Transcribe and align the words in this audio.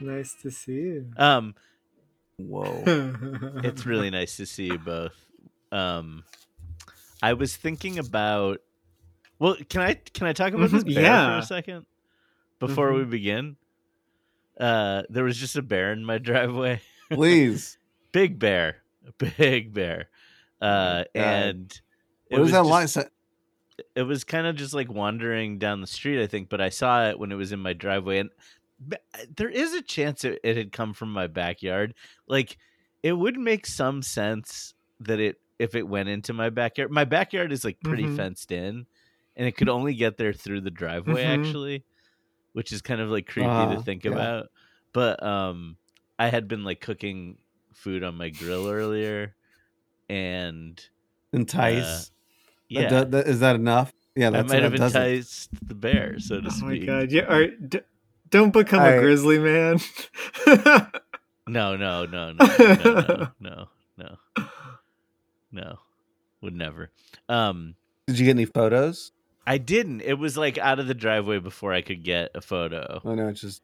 Nice 0.00 0.34
to 0.42 0.50
see 0.50 0.72
you. 0.72 1.06
Um, 1.16 1.54
Whoa. 2.36 2.82
it's 3.64 3.84
really 3.84 4.10
nice 4.10 4.36
to 4.36 4.46
see 4.46 4.66
you 4.66 4.78
both. 4.78 5.14
Um, 5.72 6.24
I 7.22 7.32
was 7.32 7.56
thinking 7.56 7.98
about. 7.98 8.60
Well, 9.40 9.56
can 9.68 9.80
I 9.82 9.94
can 9.94 10.26
I 10.26 10.32
talk 10.32 10.52
about 10.52 10.70
this 10.70 10.84
Mhm, 10.84 10.94
bear 10.94 11.02
yeah. 11.04 11.36
for 11.38 11.42
a 11.42 11.46
second 11.46 11.86
before 12.60 12.92
we 12.92 13.04
begin? 13.04 13.56
Uh, 14.58 15.02
there 15.10 15.24
was 15.24 15.36
just 15.36 15.56
a 15.56 15.62
bear 15.62 15.92
in 15.92 16.04
my 16.04 16.18
driveway. 16.28 16.80
Please. 17.10 17.78
Big 18.12 18.38
bear, 18.38 18.78
big 19.36 19.74
bear, 19.74 20.08
uh, 20.62 21.04
God. 21.04 21.06
and 21.14 21.80
it 22.30 22.34
What 22.34 22.40
was 22.40 22.48
is 22.48 22.52
that 22.54 22.64
just- 22.64 22.96
line? 22.96 23.06
It 23.94 24.02
was 24.02 24.24
kind 24.24 24.46
of 24.46 24.56
just 24.56 24.72
like 24.72 24.90
wandering 24.90 25.58
down 25.58 25.82
the 25.82 25.86
street, 25.86 26.22
I 26.22 26.26
think, 26.26 26.48
but 26.48 26.60
I 26.62 26.70
saw 26.70 27.06
it 27.10 27.18
when 27.18 27.30
it 27.30 27.34
was 27.36 27.52
in 27.52 27.60
my 27.60 27.74
driveway, 27.74 28.18
and 28.20 28.30
b- 28.30 28.34
there 29.36 29.48
is 29.48 29.74
a 29.74 29.82
chance 29.82 30.24
it, 30.24 30.38
it 30.44 30.56
had 30.56 30.72
come 30.72 30.94
from 30.94 31.12
my 31.12 31.26
backyard. 31.26 31.94
Like, 32.26 32.56
it 33.02 33.12
would 33.12 33.36
make 33.38 33.66
some 33.66 34.02
sense 34.02 34.74
that 35.00 35.20
it 35.20 35.40
if 35.58 35.74
it 35.74 35.88
went 35.88 36.08
into 36.08 36.32
my 36.32 36.50
backyard. 36.50 36.90
My 36.90 37.04
backyard 37.04 37.50
is 37.52 37.64
like 37.64 37.80
pretty 37.80 38.04
Mhm. 38.04 38.16
fenced 38.16 38.52
in, 38.52 38.86
and 39.36 39.46
it 39.46 39.56
could 39.56 39.68
only 39.68 39.94
get 39.94 40.16
there 40.16 40.32
through 40.32 40.60
the 40.60 40.70
driveway, 40.70 41.24
Mhm. 41.24 41.38
actually, 41.46 41.84
which 42.52 42.72
is 42.72 42.80
kind 42.80 43.00
of 43.00 43.08
like 43.10 43.26
creepy 43.26 43.48
to 43.48 43.52
Uh, 43.78 43.82
think 43.82 44.04
yeah. 44.04 44.12
about. 44.12 44.46
But 44.92 45.20
um, 45.22 45.76
I 46.18 46.28
had 46.28 46.46
been 46.46 46.62
like 46.62 46.80
cooking 46.80 47.38
food 47.74 48.04
on 48.04 48.14
my 48.16 48.28
grill 48.30 48.68
earlier, 48.68 49.34
and 50.08 50.80
Entice. 51.32 52.10
yeah. 52.68 52.88
That- 52.88 53.10
that- 53.10 53.26
is 53.26 53.40
that 53.40 53.56
enough? 53.56 53.92
Yeah, 54.16 54.28
I 54.28 54.30
that's 54.30 54.48
might 54.52 54.62
have 54.62 54.72
that 54.72 54.78
does 54.78 54.94
it. 54.94 54.98
enticed 54.98 55.50
the 55.68 55.74
bear, 55.74 56.18
so 56.18 56.40
to 56.40 56.48
oh 56.50 56.64
my 56.64 56.74
speak. 56.74 56.86
god! 56.86 57.12
Yeah, 57.12 57.22
are, 57.32 57.46
d- 57.48 57.80
don't 58.30 58.52
become 58.52 58.80
I- 58.80 58.90
a 58.90 59.00
grizzly 59.00 59.38
man. 59.38 59.80
No, 61.50 61.76
no, 61.76 62.04
no, 62.04 62.32
no, 62.32 62.46
no, 62.58 62.74
no, 62.84 63.34
no, 63.40 63.68
no, 63.96 64.16
no, 65.50 65.78
would 66.42 66.54
never. 66.54 66.90
Um, 67.26 67.74
Did 68.06 68.18
you 68.18 68.26
get 68.26 68.32
any 68.32 68.44
photos? 68.44 69.12
I 69.46 69.56
didn't. 69.56 70.02
It 70.02 70.18
was 70.18 70.36
like 70.36 70.58
out 70.58 70.78
of 70.78 70.88
the 70.88 70.92
driveway 70.94 71.38
before 71.38 71.72
I 71.72 71.80
could 71.80 72.04
get 72.04 72.32
a 72.34 72.42
photo, 72.42 73.00
Oh 73.02 73.14
no, 73.14 73.28
it's 73.28 73.40
just 73.40 73.62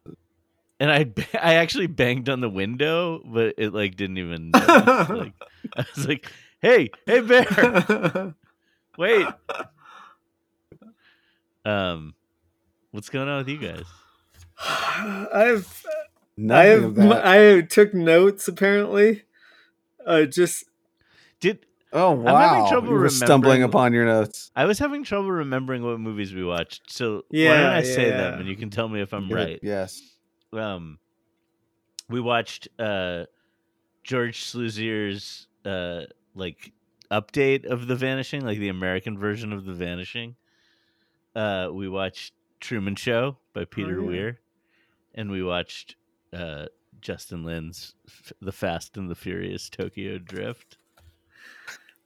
and 0.80 0.90
I 0.90 1.12
I 1.38 1.56
actually 1.56 1.88
banged 1.88 2.30
on 2.30 2.40
the 2.40 2.48
window, 2.48 3.20
but 3.22 3.56
it 3.58 3.74
like 3.74 3.96
didn't 3.96 4.16
even. 4.16 4.50
Like 4.54 5.34
I 5.76 5.84
was 5.94 6.08
like, 6.08 6.32
"Hey, 6.62 6.88
hey, 7.04 7.20
bear, 7.20 8.34
wait." 8.96 9.26
Um, 11.66 12.14
what's 12.90 13.08
going 13.08 13.28
on 13.28 13.38
with 13.38 13.48
you 13.48 13.58
guys? 13.58 13.84
I've 14.60 15.84
I 16.50 16.64
have. 16.64 16.98
I 16.98 17.60
took 17.62 17.94
notes 17.94 18.48
apparently. 18.48 19.22
Uh, 20.06 20.24
just 20.24 20.64
Did 21.40 21.64
oh 21.92 22.12
i'm 22.12 22.16
having 22.18 22.32
wow! 22.62 22.68
trouble 22.68 22.88
you 22.88 22.94
were 22.94 23.08
stumbling 23.08 23.60
remembering- 23.60 23.62
upon 23.62 23.92
your 23.94 24.04
notes. 24.04 24.50
I 24.56 24.64
was 24.66 24.78
having 24.78 25.04
trouble 25.04 25.30
remembering 25.30 25.82
what 25.82 25.98
movies 26.00 26.34
we 26.34 26.44
watched? 26.44 26.90
So 26.90 27.16
why 27.16 27.22
Yeah, 27.30 27.56
don't 27.62 27.72
I 27.72 27.82
say 27.82 28.08
yeah, 28.08 28.16
them 28.18 28.40
and 28.40 28.48
you 28.48 28.56
can 28.56 28.70
tell 28.70 28.88
me 28.88 29.00
if 29.00 29.12
I'm 29.14 29.28
Good. 29.28 29.34
right? 29.34 29.60
Yes. 29.62 30.00
um 30.52 30.98
we 32.10 32.20
watched 32.20 32.68
uh 32.78 33.24
George 34.02 34.44
Sluizer's 34.44 35.46
uh 35.64 36.02
like 36.34 36.72
update 37.10 37.64
of 37.64 37.86
The 37.86 37.96
Vanishing, 37.96 38.44
like 38.44 38.58
the 38.58 38.68
American 38.68 39.16
version 39.18 39.52
of 39.52 39.64
The 39.64 39.72
Vanishing. 39.72 40.36
Uh 41.34 41.68
we 41.72 41.88
watched 41.88 42.34
Truman 42.60 42.96
Show 42.96 43.38
by 43.54 43.64
Peter 43.64 44.00
yeah. 44.00 44.06
Weir 44.06 44.40
and 45.14 45.30
we 45.30 45.42
watched 45.42 45.96
uh 46.32 46.66
Justin 47.00 47.44
Lin's 47.44 47.94
F- 48.08 48.32
The 48.40 48.52
Fast 48.52 48.96
and 48.96 49.10
the 49.10 49.14
Furious 49.14 49.68
Tokyo 49.68 50.18
Drift. 50.18 50.78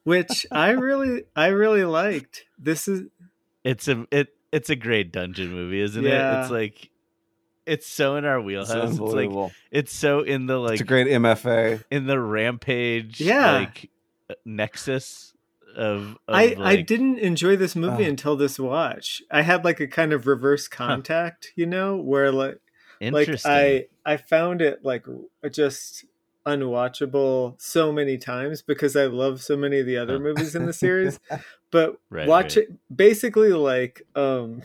which 0.05 0.47
I 0.51 0.71
really 0.71 1.25
I 1.37 1.49
really 1.49 1.85
liked. 1.85 2.45
This 2.59 2.89
is 2.89 3.03
It's 3.65 3.89
a 3.89 4.07
it 4.11 4.29
it's 4.53 4.71
a 4.71 4.77
great 4.77 5.13
dungeon 5.13 5.53
movie, 5.53 5.81
isn't 5.81 6.05
it? 6.07 6.13
It's 6.13 6.51
like 6.51 6.91
it's 7.67 7.87
so 7.87 8.17
in 8.17 8.25
our 8.25 8.41
wheelhouse. 8.41 8.93
It's, 8.93 8.99
like 9.01 9.31
it's 9.71 9.93
so 9.95 10.21
in 10.21 10.47
the 10.47 10.57
like 10.59 10.73
it's 10.73 10.81
a 10.81 10.85
great 10.85 11.07
MFA. 11.07 11.85
in 11.91 12.07
the 12.07 12.19
rampage 12.19 13.21
Yeah. 13.21 13.53
like 13.53 13.91
uh, 14.31 14.35
nexus 14.45 15.35
of, 15.77 16.13
of 16.27 16.35
I 16.35 16.57
I 16.59 16.77
didn't 16.77 17.19
enjoy 17.19 17.57
this 17.57 17.77
movie 17.77 18.07
Oh. 18.07 18.09
until 18.09 18.37
this 18.37 18.59
watch. 18.59 19.23
I 19.31 19.43
had 19.43 19.65
like 19.65 19.81
a 19.81 19.87
kind 19.87 20.13
of 20.15 20.27
reverse 20.27 20.67
contact, 20.67 21.53
you 21.57 21.67
know, 21.67 21.97
where 21.97 22.33
like 22.33 22.59
like 23.01 23.29
I 23.45 23.87
I 24.05 24.17
found 24.17 24.63
it 24.63 24.85
like 24.85 25.07
just 25.51 26.05
unwatchable 26.49 27.61
so 27.61 27.93
many 27.93 28.19
times 28.19 28.63
because 28.63 28.97
I 28.97 29.05
love 29.07 29.43
so 29.43 29.57
many 29.57 29.81
of 29.81 29.87
the 29.87 29.97
other 29.97 30.19
movies 30.19 30.55
in 30.55 30.67
the 30.67 30.73
series. 30.85 31.19
But 31.71 31.99
Right, 32.11 32.27
watch 32.29 32.57
right. 32.57 32.67
it 32.69 32.97
basically 32.97 33.53
like 33.53 34.03
um 34.15 34.63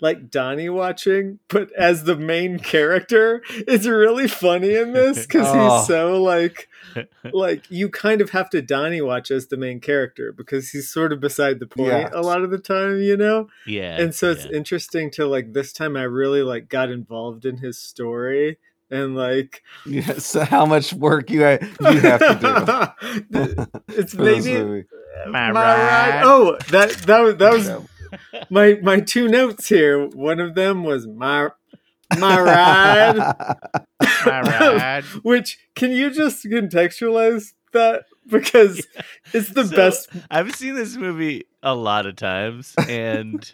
like 0.00 0.30
Donnie 0.30 0.68
watching, 0.68 1.38
but 1.48 1.70
as 1.78 2.04
the 2.04 2.16
main 2.16 2.58
character. 2.58 3.40
It's 3.50 3.86
really 3.86 4.26
funny 4.28 4.74
in 4.74 4.92
this 4.92 5.26
because 5.26 5.46
Oh. 5.48 5.78
he's 5.78 5.86
so 5.86 6.20
like 6.22 6.68
like 7.32 7.70
you 7.70 7.88
kind 7.88 8.20
of 8.20 8.30
have 8.30 8.50
to 8.50 8.60
Donnie 8.60 9.00
watch 9.00 9.30
as 9.30 9.46
the 9.46 9.56
main 9.56 9.80
character 9.80 10.32
because 10.32 10.70
he's 10.70 10.90
sort 10.90 11.12
of 11.12 11.20
beside 11.20 11.58
the 11.60 11.66
point 11.66 11.88
Yeah. 11.88 12.10
a 12.12 12.20
lot 12.20 12.42
of 12.42 12.50
the 12.50 12.58
time, 12.58 13.00
you 13.00 13.16
know? 13.16 13.48
yeah 13.66 14.00
and 14.00 14.14
so 14.14 14.30
it's 14.32 14.44
yeah. 14.44 14.56
interesting 14.56 15.10
to 15.12 15.26
like 15.26 15.52
this 15.52 15.72
time 15.72 15.96
I 15.96 16.02
really 16.02 16.42
like 16.42 16.68
got 16.68 16.90
involved 16.90 17.44
in 17.46 17.58
his 17.58 17.78
story 17.78 18.58
and 18.92 19.16
like 19.16 19.62
Yeah, 19.86 20.18
so 20.18 20.44
how 20.44 20.66
much 20.66 20.92
work 20.92 21.30
you 21.30 21.42
ha- 21.42 21.58
you 21.90 22.00
have 22.00 22.20
to 22.20 22.86
do 23.30 23.66
it's 23.88 24.14
maybe? 24.16 24.84
My 25.26 25.50
my 25.50 25.50
ride. 25.50 26.08
ride. 26.14 26.22
Oh, 26.24 26.56
that 26.70 26.90
that 27.06 27.20
was 27.20 27.36
that 27.36 27.52
was 27.52 27.70
my 28.50 28.78
my 28.82 29.00
two 29.00 29.28
notes 29.28 29.68
here. 29.68 30.06
One 30.08 30.38
of 30.40 30.54
them 30.54 30.84
was 30.84 31.06
my 31.06 31.48
my 32.18 32.38
ride, 32.40 33.16
My 34.26 34.40
ride. 34.42 35.04
which 35.22 35.58
can 35.74 35.92
you 35.92 36.10
just 36.10 36.44
contextualize 36.44 37.52
that 37.72 38.04
because 38.28 38.86
it's 39.32 39.48
the 39.50 39.64
So, 39.66 39.76
best. 39.76 40.08
I've 40.30 40.54
seen 40.54 40.74
this 40.74 40.96
movie 40.96 41.44
a 41.62 41.74
lot 41.74 42.04
of 42.06 42.16
times, 42.16 42.74
and 42.88 43.48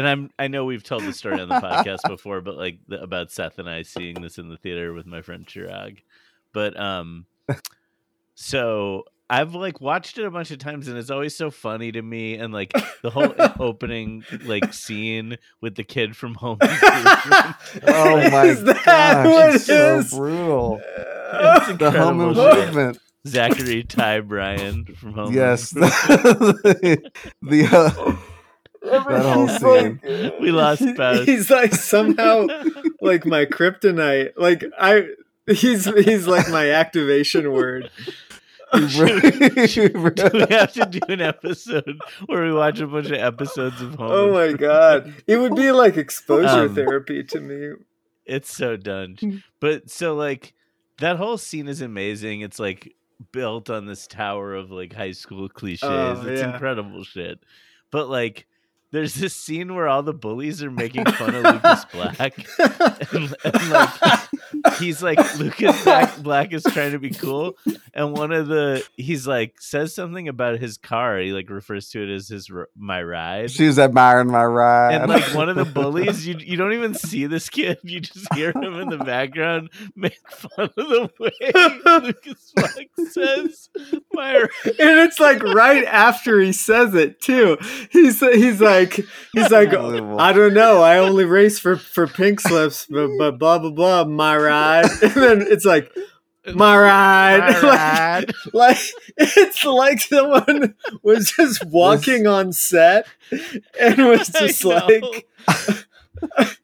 and 0.00 0.08
I'm 0.08 0.30
I 0.38 0.48
know 0.48 0.64
we've 0.64 0.82
told 0.82 1.02
the 1.04 1.12
story 1.12 1.40
on 1.40 1.48
the 1.48 1.56
podcast 1.56 1.98
before, 2.08 2.40
but 2.40 2.56
like 2.56 2.78
the, 2.88 3.02
about 3.02 3.30
Seth 3.30 3.58
and 3.58 3.68
I 3.68 3.82
seeing 3.82 4.22
this 4.22 4.38
in 4.38 4.48
the 4.48 4.56
theater 4.56 4.94
with 4.94 5.06
my 5.06 5.20
friend 5.20 5.46
Chirag, 5.46 5.98
but 6.54 6.78
um, 6.80 7.26
so 8.34 9.04
I've 9.28 9.54
like 9.54 9.80
watched 9.80 10.16
it 10.18 10.24
a 10.24 10.30
bunch 10.30 10.50
of 10.50 10.58
times, 10.58 10.88
and 10.88 10.96
it's 10.96 11.10
always 11.10 11.36
so 11.36 11.50
funny 11.50 11.92
to 11.92 12.00
me, 12.00 12.34
and 12.36 12.52
like 12.52 12.72
the 13.02 13.10
whole 13.10 13.34
opening 13.60 14.24
like 14.44 14.72
scene 14.72 15.36
with 15.60 15.74
the 15.74 15.84
kid 15.84 16.16
from 16.16 16.34
Home. 16.36 16.58
Improvement. 16.62 17.56
Oh 17.86 18.30
my 18.30 18.44
Is 18.46 18.64
that 18.64 18.82
gosh, 18.84 19.26
what 19.26 19.54
it's 19.54 19.68
it 19.68 20.08
so 20.08 20.16
brutal. 20.16 20.80
It's 20.82 21.78
The 21.78 21.90
home 21.90 22.20
incredible 22.22 22.46
improvement. 22.48 22.98
Zachary 23.26 23.82
Ty 23.84 24.20
Bryan 24.20 24.86
from 24.96 25.12
Home. 25.12 25.34
Yes. 25.34 25.76
Improvement. 25.76 27.06
the 27.42 27.68
uh, 27.70 28.16
That 28.82 29.02
whole 29.22 29.46
He's 29.46 29.58
scene. 29.60 30.00
like- 30.02 30.40
We 30.40 30.50
lost 30.50 30.80
he- 30.84 30.92
Beth. 30.94 31.26
He's 31.26 31.50
like 31.50 31.74
somehow 31.74 32.46
like 33.00 33.26
my 33.26 33.44
kryptonite. 33.46 34.32
Like 34.36 34.64
I, 34.78 35.08
he's 35.46 35.84
he's 36.04 36.26
like 36.26 36.48
my 36.48 36.70
activation 36.70 37.52
word. 37.52 37.90
Do 38.72 38.78
we 38.88 40.46
have 40.50 40.72
to 40.74 40.86
do 40.88 41.00
an 41.08 41.20
episode 41.20 41.98
where 42.26 42.44
we 42.44 42.52
watch 42.52 42.78
a 42.78 42.86
bunch 42.86 43.06
of 43.06 43.14
episodes 43.14 43.80
of 43.82 43.96
Home? 43.96 44.08
Oh 44.12 44.32
my 44.32 44.52
god, 44.52 45.12
it 45.26 45.38
would 45.38 45.56
be 45.56 45.72
like 45.72 45.96
exposure 45.96 46.46
Um, 46.66 46.74
therapy 46.76 47.24
to 47.24 47.40
me. 47.40 47.72
It's 48.26 48.54
so 48.56 48.76
done. 48.76 49.42
But 49.58 49.90
so 49.90 50.14
like 50.14 50.54
that 50.98 51.16
whole 51.16 51.36
scene 51.36 51.66
is 51.66 51.80
amazing. 51.80 52.42
It's 52.42 52.60
like 52.60 52.94
built 53.32 53.70
on 53.70 53.86
this 53.86 54.06
tower 54.06 54.54
of 54.54 54.70
like 54.70 54.92
high 54.92 55.12
school 55.12 55.48
cliches. 55.48 55.82
Oh, 55.82 56.22
it's 56.24 56.40
yeah. 56.40 56.52
incredible 56.52 57.02
shit. 57.02 57.40
But 57.90 58.08
like 58.08 58.46
there's 58.92 59.14
this 59.14 59.34
scene 59.34 59.74
where 59.74 59.88
all 59.88 60.02
the 60.02 60.12
bullies 60.12 60.62
are 60.62 60.70
making 60.70 61.04
fun 61.04 61.34
of 61.34 61.44
Lucas 61.44 61.84
Black. 61.92 62.46
And, 63.12 63.34
and, 63.44 63.70
like 63.70 64.78
he's 64.78 65.02
like 65.02 65.38
Lucas 65.38 65.84
Black, 65.84 66.18
Black 66.18 66.52
is 66.52 66.64
trying 66.64 66.92
to 66.92 66.98
be 66.98 67.10
cool, 67.10 67.56
and 67.94 68.12
one 68.12 68.32
of 68.32 68.48
the 68.48 68.84
he's 68.96 69.26
like 69.26 69.60
says 69.60 69.94
something 69.94 70.28
about 70.28 70.58
his 70.58 70.76
car. 70.76 71.18
He 71.18 71.32
like 71.32 71.48
refers 71.50 71.88
to 71.90 72.02
it 72.02 72.12
as 72.12 72.28
his 72.28 72.50
my 72.76 73.02
ride. 73.02 73.50
She 73.50 73.66
was 73.66 73.78
admiring 73.78 74.28
my 74.28 74.44
ride. 74.44 74.94
And 74.94 75.08
like 75.08 75.34
one 75.34 75.48
of 75.48 75.56
the 75.56 75.64
bullies, 75.64 76.26
you 76.26 76.36
you 76.38 76.56
don't 76.56 76.72
even 76.72 76.94
see 76.94 77.26
this 77.26 77.48
kid. 77.48 77.78
You 77.82 78.00
just 78.00 78.32
hear 78.34 78.50
him 78.52 78.74
in 78.74 78.88
the 78.88 78.98
background 78.98 79.70
make 79.94 80.18
fun 80.28 80.64
of 80.64 80.74
the 80.74 81.10
way 81.18 82.00
Lucas 82.02 82.52
Black 82.54 82.88
says 83.10 83.68
my 84.12 84.36
ride. 84.36 84.50
and 84.64 85.00
it's 85.00 85.20
like 85.20 85.42
right 85.42 85.84
after 85.84 86.40
he 86.40 86.52
says 86.52 86.94
it 86.94 87.20
too. 87.20 87.56
He's 87.90 88.20
he's 88.20 88.60
like 88.60 88.79
like 88.80 88.94
he's 89.32 89.50
like 89.50 89.68
I 89.72 90.32
don't 90.32 90.54
know. 90.54 90.82
I 90.82 90.98
only 90.98 91.24
race 91.24 91.58
for 91.58 91.76
for 91.76 92.06
pink 92.06 92.40
slips, 92.40 92.86
but, 92.86 93.08
but 93.18 93.38
blah 93.38 93.58
blah 93.58 93.70
blah. 93.70 94.04
My 94.04 94.36
ride, 94.36 94.86
and 95.02 95.12
then 95.12 95.42
it's 95.42 95.64
like 95.64 95.90
my 96.54 96.76
ride. 96.76 97.54
All 97.54 97.62
right. 97.62 98.24
like 98.52 98.78
it's 99.16 99.64
like 99.64 100.00
someone 100.00 100.74
was 101.02 101.32
just 101.32 101.64
walking 101.66 102.26
on 102.26 102.52
set 102.52 103.06
and 103.80 103.98
was 104.06 104.28
just 104.28 104.64
like 104.64 105.28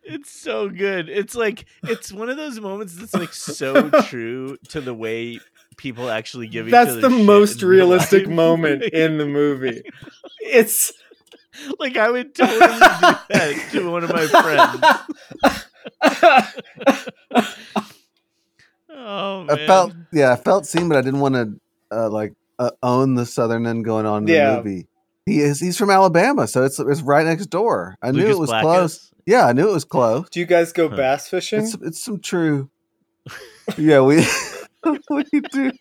it's 0.04 0.30
so 0.30 0.68
good. 0.68 1.08
It's 1.08 1.34
like 1.34 1.66
it's 1.84 2.12
one 2.12 2.28
of 2.28 2.36
those 2.36 2.60
moments 2.60 2.94
that's 2.94 3.14
like 3.14 3.32
so 3.32 3.90
true 3.90 4.56
to 4.68 4.80
the 4.80 4.94
way 4.94 5.40
people 5.76 6.08
actually 6.08 6.48
give 6.48 6.66
each 6.66 6.72
that's 6.72 6.92
other 6.92 7.02
the 7.02 7.10
shit 7.10 7.26
most 7.26 7.62
realistic 7.62 8.26
life. 8.26 8.34
moment 8.34 8.82
in 8.82 9.18
the 9.18 9.26
movie. 9.26 9.82
It's 10.40 10.92
like 11.78 11.96
I 11.96 12.10
would 12.10 12.34
totally 12.34 12.58
do 12.58 12.68
that 12.68 13.68
to 13.72 13.90
one 13.90 14.04
of 14.04 14.10
my 14.12 14.26
friends. 14.26 14.84
Oh 18.98 19.44
man. 19.44 19.58
I 19.58 19.66
felt 19.66 19.92
yeah, 20.12 20.32
I 20.32 20.36
felt 20.36 20.66
seen, 20.66 20.88
but 20.88 20.96
I 20.96 21.02
didn't 21.02 21.20
want 21.20 21.34
to 21.34 21.52
uh, 21.92 22.08
like 22.08 22.32
uh, 22.58 22.70
own 22.82 23.14
the 23.14 23.26
southern 23.26 23.66
end 23.66 23.84
going 23.84 24.06
on 24.06 24.22
in 24.22 24.28
Yeah. 24.28 24.50
the 24.50 24.56
movie. 24.62 24.86
He 25.26 25.40
is 25.40 25.60
he's 25.60 25.76
from 25.76 25.90
Alabama, 25.90 26.46
so 26.46 26.64
it's 26.64 26.78
it's 26.78 27.02
right 27.02 27.26
next 27.26 27.46
door. 27.46 27.96
I 28.02 28.12
knew 28.12 28.26
it 28.26 28.38
was 28.38 28.48
Black 28.50 28.62
close. 28.62 29.10
Yeah, 29.26 29.46
I 29.46 29.52
knew 29.52 29.68
it 29.68 29.72
was 29.72 29.84
close. 29.84 30.28
Do 30.30 30.40
you 30.40 30.46
guys 30.46 30.72
go 30.72 30.88
Huh. 30.88 30.96
bass 30.96 31.28
fishing? 31.28 31.60
It's 31.60 31.74
it's 31.82 32.02
some 32.04 32.20
true. 32.20 32.70
Yeah, 33.76 34.00
we 34.02 34.24
we 35.10 35.24
do. 35.52 35.72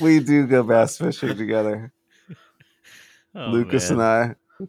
We 0.00 0.20
do 0.20 0.46
go 0.46 0.62
bass 0.62 0.96
fishing 0.96 1.36
together, 1.36 1.92
Oh, 3.34 3.50
Lucas 3.50 3.90
man. 3.90 4.00
and 4.00 4.36
I. 4.60 4.66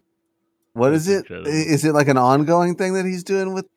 What 0.74 0.94
is 0.94 1.06
That's 1.06 1.18
it? 1.30 1.34
Incredible. 1.34 1.50
Is 1.52 1.86
it 1.86 1.94
like 1.94 2.08
an 2.08 2.18
ongoing 2.18 2.76
thing 2.76 2.94
that 2.94 3.06
he's 3.06 3.24
doing 3.24 3.54
with 3.54 3.68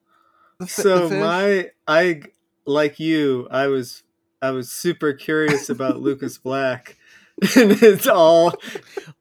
the, 0.61 0.67
fi- 0.67 0.83
the 0.83 1.09
so 1.09 1.21
my 1.21 1.71
I 1.89 2.23
like 2.67 3.01
you, 3.01 3.49
I 3.51 3.67
was 3.67 4.03
I 4.41 4.51
was 4.51 4.71
super 4.71 5.13
curious 5.13 5.69
about 5.69 6.01
Lucas 6.01 6.39
Black. 6.39 6.97
And 7.57 7.73
it's 7.83 8.07
all 8.07 8.55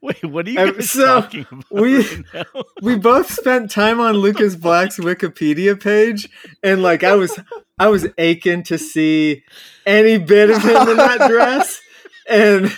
Wait, 0.01 0.24
what 0.24 0.45
are 0.48 0.51
you 0.51 0.71
guys 0.74 0.92
so, 0.92 1.21
talking 1.21 1.48
about 1.51 1.65
we- 1.71 1.98
right 1.98 2.24
now? 2.31 2.63
we 2.83 2.95
both 2.95 3.31
spent 3.31 3.71
time 3.71 4.00
on 4.00 4.13
Lucas 4.18 4.56
Black's 4.56 5.00
Wikipedia 5.00 5.81
page 5.81 6.30
and 6.62 6.83
like 6.83 7.04
I 7.04 7.15
was 7.15 7.39
I 7.80 7.88
was 7.88 8.06
aching 8.19 8.62
to 8.65 8.77
see 8.77 9.44
any 9.88 10.19
bit 10.19 10.51
of 10.51 10.62
him 10.62 10.89
in 10.89 10.98
that 10.98 11.27
dress 11.27 11.81
and 12.30 12.71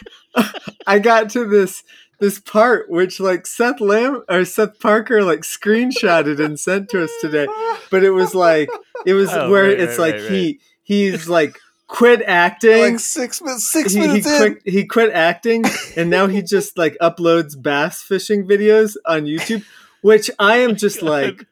I 0.87 0.99
got 0.99 1.31
to 1.31 1.45
this 1.45 1.83
this 2.19 2.39
part 2.39 2.89
which 2.89 3.19
like 3.19 3.45
Seth 3.47 3.79
Lam 3.81 4.23
or 4.29 4.45
Seth 4.45 4.79
Parker 4.79 5.23
like 5.23 5.41
screenshotted 5.41 6.43
and 6.43 6.59
sent 6.59 6.89
to 6.89 7.03
us 7.03 7.11
today 7.21 7.47
but 7.89 8.03
it 8.03 8.11
was 8.11 8.33
like 8.35 8.69
it 9.05 9.13
was 9.13 9.29
Oh, 9.33 9.49
where 9.49 9.63
right, 9.65 9.79
it's 9.79 9.97
right, 9.97 10.13
like 10.13 10.21
right, 10.21 10.31
he 10.31 10.59
he's 10.83 11.27
like 11.37 11.59
quit 11.87 12.21
acting 12.23 12.93
like 12.93 12.99
six 12.99 13.41
minutes, 13.41 13.69
six 13.69 13.93
he, 13.93 14.01
he 14.01 14.07
minutes 14.07 14.27
in. 14.27 14.37
quit 14.37 14.61
he 14.65 14.85
quit 14.85 15.11
acting 15.13 15.63
and 15.95 16.09
now 16.09 16.27
he 16.27 16.41
just 16.41 16.77
like 16.77 16.97
uploads 17.01 17.61
bass 17.61 18.01
fishing 18.01 18.47
videos 18.47 18.95
on 19.05 19.23
YouTube 19.25 19.63
which 20.01 20.29
I 20.39 20.57
am 20.57 20.71
oh 20.71 20.73
just 20.73 21.01
God. 21.01 21.09
like 21.09 21.47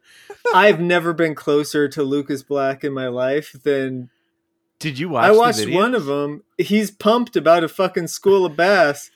I've 0.54 0.80
never 0.80 1.14
been 1.14 1.36
closer 1.36 1.88
to 1.90 2.04
Lucas 2.04 2.44
Black 2.44 2.84
in 2.84 2.94
my 2.94 3.08
life 3.08 3.56
than 3.64 4.10
Did 4.80 5.00
you 5.00 5.10
watch? 5.10 5.26
I 5.26 5.34
the 5.34 5.40
watched 5.40 5.70
one 5.70 5.96
of 5.96 6.06
them 6.06 6.44
he's 6.58 6.92
pumped 6.92 7.36
about 7.36 7.64
a 7.64 7.68
fucking 7.70 8.08
school 8.08 8.46
of 8.46 8.56
bass 8.56 9.10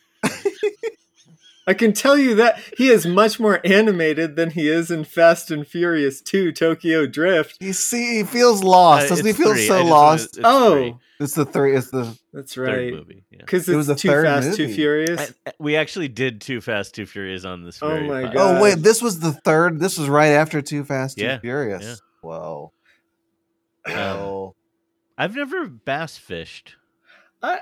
I 1.68 1.74
can 1.74 1.92
tell 1.92 2.18
you 2.18 2.34
that 2.36 2.60
he 2.78 2.88
is 2.90 3.06
much 3.06 3.40
more 3.42 3.60
animated 3.66 4.38
than 4.38 4.52
he 4.52 4.70
is 4.70 4.90
in 4.90 5.04
Fast 5.04 5.52
and 5.52 5.68
Furious 5.68 6.22
2 6.22 6.54
Tokyo 6.54 7.06
Drift. 7.06 7.58
You 7.60 7.74
see, 7.74 8.18
he 8.20 8.24
feels 8.24 8.64
lost. 8.64 9.08
Uh, 9.08 9.10
Doesn't 9.10 9.26
he 9.26 9.34
feel 9.34 9.52
three. 9.54 9.68
So 9.68 9.80
just 9.80 9.90
wanted- 9.90 9.90
lost? 9.90 10.26
it's 10.38 10.40
oh, 10.46 10.74
three. 10.76 10.96
It's 11.20 11.34
the 11.34 11.46
three. 11.46 11.76
It's 11.76 11.90
the 11.92 12.18
that's 12.32 12.58
right. 12.58 12.94
movie. 12.94 13.24
Yeah. 13.32 13.40
Because 13.40 13.68
It 13.68 13.76
was 13.76 13.90
it's 13.90 14.02
the 14.02 14.08
too 14.08 14.14
third 14.14 14.26
fast, 14.26 14.56
too 14.56 14.74
furious. 14.74 15.20
I- 15.20 15.50
I- 15.50 15.54
we 15.60 15.76
actually 15.76 16.08
did 16.08 16.40
Too 16.42 16.62
Fast, 16.62 16.96
Too 16.96 17.06
Furious 17.06 17.44
on 17.44 17.64
this. 17.64 17.80
Oh 17.82 18.00
my 18.02 18.24
podcast. 18.24 18.34
God. 18.34 18.58
Oh 18.60 18.62
wait, 18.64 18.76
this 18.84 19.02
was 19.02 19.20
the 19.20 19.34
third. 19.34 19.80
This 19.80 19.98
was 19.98 20.08
right 20.08 20.28
after 20.34 20.62
Too 20.62 20.84
Fast, 20.86 21.18
Too 21.18 21.24
Yeah, 21.26 21.40
Furious. 21.40 21.84
yeah. 21.84 21.96
Whoa. 22.22 22.72
Um, 23.88 23.94
Whoa. 23.94 24.56
I've 25.18 25.36
never 25.36 25.68
bass 25.68 26.18
fished. 26.18 26.76
I, 27.42 27.60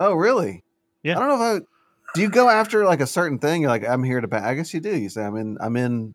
oh 0.00 0.14
really? 0.14 0.64
Yeah. 1.02 1.16
I 1.16 1.20
don't 1.20 1.28
know 1.38 1.56
if 1.56 1.62
I. 1.62 1.66
Do 2.14 2.20
you 2.20 2.28
go 2.28 2.48
after 2.48 2.84
like 2.84 3.00
a 3.00 3.06
certain 3.06 3.38
thing? 3.38 3.62
You're 3.62 3.70
like, 3.70 3.86
I'm 3.88 4.02
here 4.04 4.20
to. 4.20 4.28
Ba-. 4.28 4.44
I 4.44 4.54
guess 4.54 4.72
you 4.74 4.80
do. 4.80 4.96
You 4.96 5.08
say, 5.08 5.22
I'm 5.24 5.36
in. 5.36 5.56
I'm 5.60 5.76
in. 5.76 6.14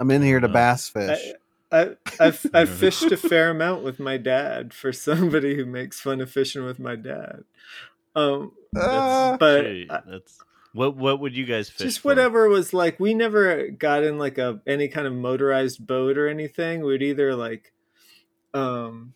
I'm 0.00 0.10
in 0.10 0.22
here 0.22 0.40
to 0.40 0.48
bass 0.48 0.88
fish. 0.88 1.32
I, 1.70 1.80
I, 1.82 1.90
I've, 2.18 2.44
I've 2.52 2.68
fished 2.78 3.04
a 3.12 3.16
fair 3.16 3.50
amount 3.50 3.84
with 3.84 4.00
my 4.00 4.16
dad 4.16 4.74
for 4.74 4.92
somebody 4.92 5.54
who 5.54 5.64
makes 5.64 6.00
fun 6.00 6.20
of 6.20 6.30
fishing 6.30 6.64
with 6.64 6.78
my 6.80 6.96
dad. 6.96 7.44
Um, 8.16 8.52
Ah. 8.76 9.36
but 9.38 9.62
Gee, 9.62 9.86
that's 9.88 10.38
what. 10.72 10.96
What 10.96 11.20
would 11.20 11.36
you 11.36 11.44
guys 11.46 11.70
fish? 11.70 11.86
just 11.86 12.00
for? 12.00 12.08
whatever 12.08 12.48
was 12.48 12.72
like, 12.74 12.98
we 12.98 13.14
never 13.14 13.68
got 13.68 14.02
in 14.02 14.18
like 14.18 14.38
a 14.38 14.60
any 14.66 14.88
kind 14.88 15.06
of 15.06 15.12
motorized 15.12 15.86
boat 15.86 16.18
or 16.18 16.26
anything. 16.28 16.82
We'd 16.84 17.02
either 17.02 17.36
like, 17.36 17.72
um, 18.54 19.14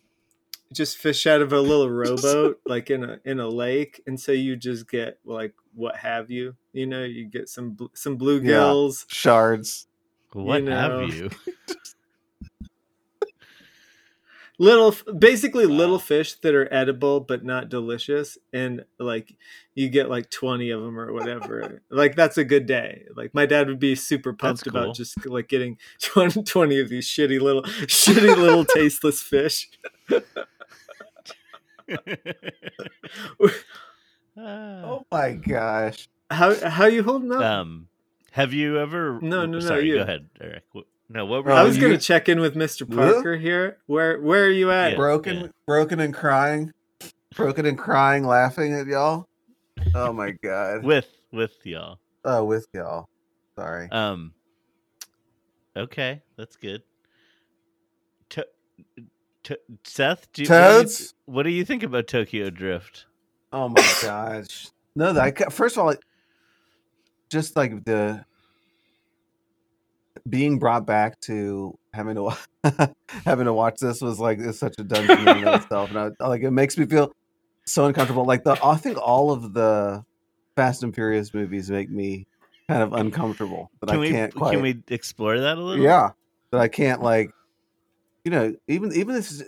just 0.73 0.97
fish 0.97 1.25
out 1.27 1.41
of 1.41 1.53
a 1.53 1.59
little 1.59 1.89
rowboat 1.91 2.59
like 2.65 2.89
in 2.89 3.03
a 3.03 3.19
in 3.25 3.39
a 3.39 3.47
lake, 3.47 4.01
and 4.07 4.19
so 4.19 4.31
you 4.31 4.55
just 4.55 4.89
get 4.89 5.19
like 5.25 5.53
what 5.73 5.95
have 5.97 6.29
you, 6.31 6.55
you 6.73 6.85
know, 6.87 7.03
you 7.03 7.25
get 7.25 7.49
some 7.49 7.71
bl- 7.71 7.85
some 7.93 8.17
bluegills. 8.17 9.05
Shards. 9.09 9.87
What 10.33 10.63
you 10.63 10.69
know. 10.69 10.99
have 11.01 11.13
you? 11.13 11.29
little 14.59 14.91
basically 15.19 15.67
Wow. 15.67 15.73
little 15.75 15.99
fish 15.99 16.33
that 16.39 16.55
are 16.55 16.67
edible 16.73 17.19
but 17.19 17.45
not 17.45 17.69
delicious 17.69 18.39
and 18.51 18.85
like 18.97 19.35
you 19.75 19.87
get 19.87 20.09
like 20.09 20.31
20 20.31 20.71
of 20.71 20.81
them 20.81 20.99
or 20.99 21.13
whatever 21.13 21.83
like 21.91 22.15
that's 22.15 22.39
a 22.39 22.43
good 22.43 22.65
day 22.65 23.03
like 23.15 23.35
my 23.35 23.45
dad 23.45 23.67
would 23.67 23.77
be 23.77 23.93
super 23.93 24.33
pumped 24.33 24.63
cool. 24.63 24.81
about 24.81 24.95
just 24.95 25.23
like 25.27 25.47
getting 25.47 25.77
20, 26.01 26.41
20 26.41 26.79
of 26.79 26.89
these 26.89 27.07
shitty 27.07 27.39
little 27.39 27.61
shitty 27.61 28.35
little 28.35 28.65
tasteless 28.65 29.21
fish. 29.21 29.69
Oh 34.39 35.03
my 35.11 35.31
gosh. 35.33 36.07
how 36.29 36.53
how 36.69 36.85
you 36.85 37.01
holding 37.03 37.31
up 37.31 37.41
um, 37.41 37.87
have 38.31 38.53
you 38.53 38.77
ever? 38.79 39.19
No, 39.21 39.45
no, 39.45 39.53
no, 39.53 39.59
Sorry, 39.59 39.87
you. 39.87 39.95
go 39.95 40.01
ahead, 40.03 40.29
Eric. 40.39 40.63
No, 41.09 41.25
what 41.25 41.43
were 41.45 41.51
Oh, 41.51 41.55
i 41.55 41.63
was 41.63 41.77
you- 41.77 41.81
gonna 41.83 41.97
check 41.97 42.27
in 42.29 42.39
with 42.39 42.53
mr 42.55 42.87
Huh? 42.93 43.13
parker 43.13 43.37
here 43.37 43.77
where 43.87 44.19
where 44.21 44.43
are 44.45 44.49
you 44.51 44.69
at 44.71 44.91
Yeah. 44.91 44.97
broken, 44.97 45.51
broken 45.65 45.99
and 45.99 46.13
crying, 46.13 46.71
broken 47.35 47.65
and 47.65 47.77
crying, 47.77 48.25
laughing 48.25 48.73
at 48.73 48.87
y'all. 48.87 49.25
Oh 49.95 50.11
my 50.13 50.31
god. 50.31 50.83
with 50.83 51.07
with 51.31 51.53
y'all. 51.65 51.99
oh, 52.25 52.43
with 52.43 52.67
y'all. 52.73 53.07
Sorry. 53.57 53.89
Um. 53.89 54.33
Okay, 55.75 56.21
that's 56.37 56.55
good. 56.57 56.81
To, 58.31 58.45
to, 59.47 59.59
Seth, 59.83 60.31
do 60.33 60.43
you, 60.43 60.49
what, 60.49 60.55
do 60.57 60.63
you, 60.63 60.83
Toads? 60.83 61.13
what 61.25 61.43
do 61.43 61.49
you 61.49 61.65
think 61.65 61.83
about 61.83 62.07
Tokyo 62.07 62.49
Drift? 62.49 63.05
Oh 63.51 63.69
my 63.69 63.93
gosh. 64.01 64.67
No, 64.95 65.13
that 65.13 65.23
I 65.23 65.31
ca- 65.31 65.49
first 65.49 65.77
of 65.77 65.85
all, 65.85 65.93
just 67.29 67.55
like 67.55 67.83
the 67.85 68.23
being 70.29 70.59
brought 70.59 70.85
back 70.85 71.19
to 71.21 71.77
having 71.93 72.15
to 72.15 72.31
having 73.25 73.45
to 73.45 73.53
watch 73.53 73.79
this 73.79 74.01
was 74.01 74.19
like 74.19 74.39
it's 74.39 74.59
such 74.59 74.75
a 74.79 74.83
dungeon 74.83 75.19
in 75.19 75.27
and 75.27 75.47
itself, 75.61 75.89
and 75.91 75.99
I, 76.19 76.27
like 76.27 76.43
it 76.43 76.51
makes 76.51 76.77
me 76.77 76.85
feel 76.85 77.11
so 77.65 77.85
uncomfortable. 77.85 78.25
Like 78.25 78.43
the 78.43 78.57
I 78.63 78.75
think 78.75 78.97
all 78.97 79.31
of 79.31 79.53
the 79.53 80.03
Fast 80.55 80.83
and 80.83 80.93
Furious 80.93 81.33
movies 81.33 81.69
make 81.69 81.89
me 81.89 82.27
kind 82.67 82.81
of 82.81 82.93
uncomfortable, 82.93 83.71
but 83.79 83.89
Can 83.89 83.99
I 84.01 84.09
can't 84.09 84.35
quite. 84.35 84.53
can 84.53 84.61
we 84.61 84.81
explore 84.89 85.39
that 85.39 85.57
a 85.57 85.61
little? 85.61 85.83
Yeah, 85.83 86.11
but 86.51 86.59
I 86.59 86.67
can't 86.67 87.01
like, 87.01 87.29
you 88.27 88.31
know, 88.31 88.53
even 88.67 88.91
even 88.91 89.15
if 89.15 89.31
it's- 89.31 89.47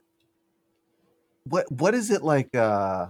what 1.44 1.70
what 1.70 1.94
is 1.94 2.12
it 2.12 2.22
like 2.24 2.56
uh 2.56 3.08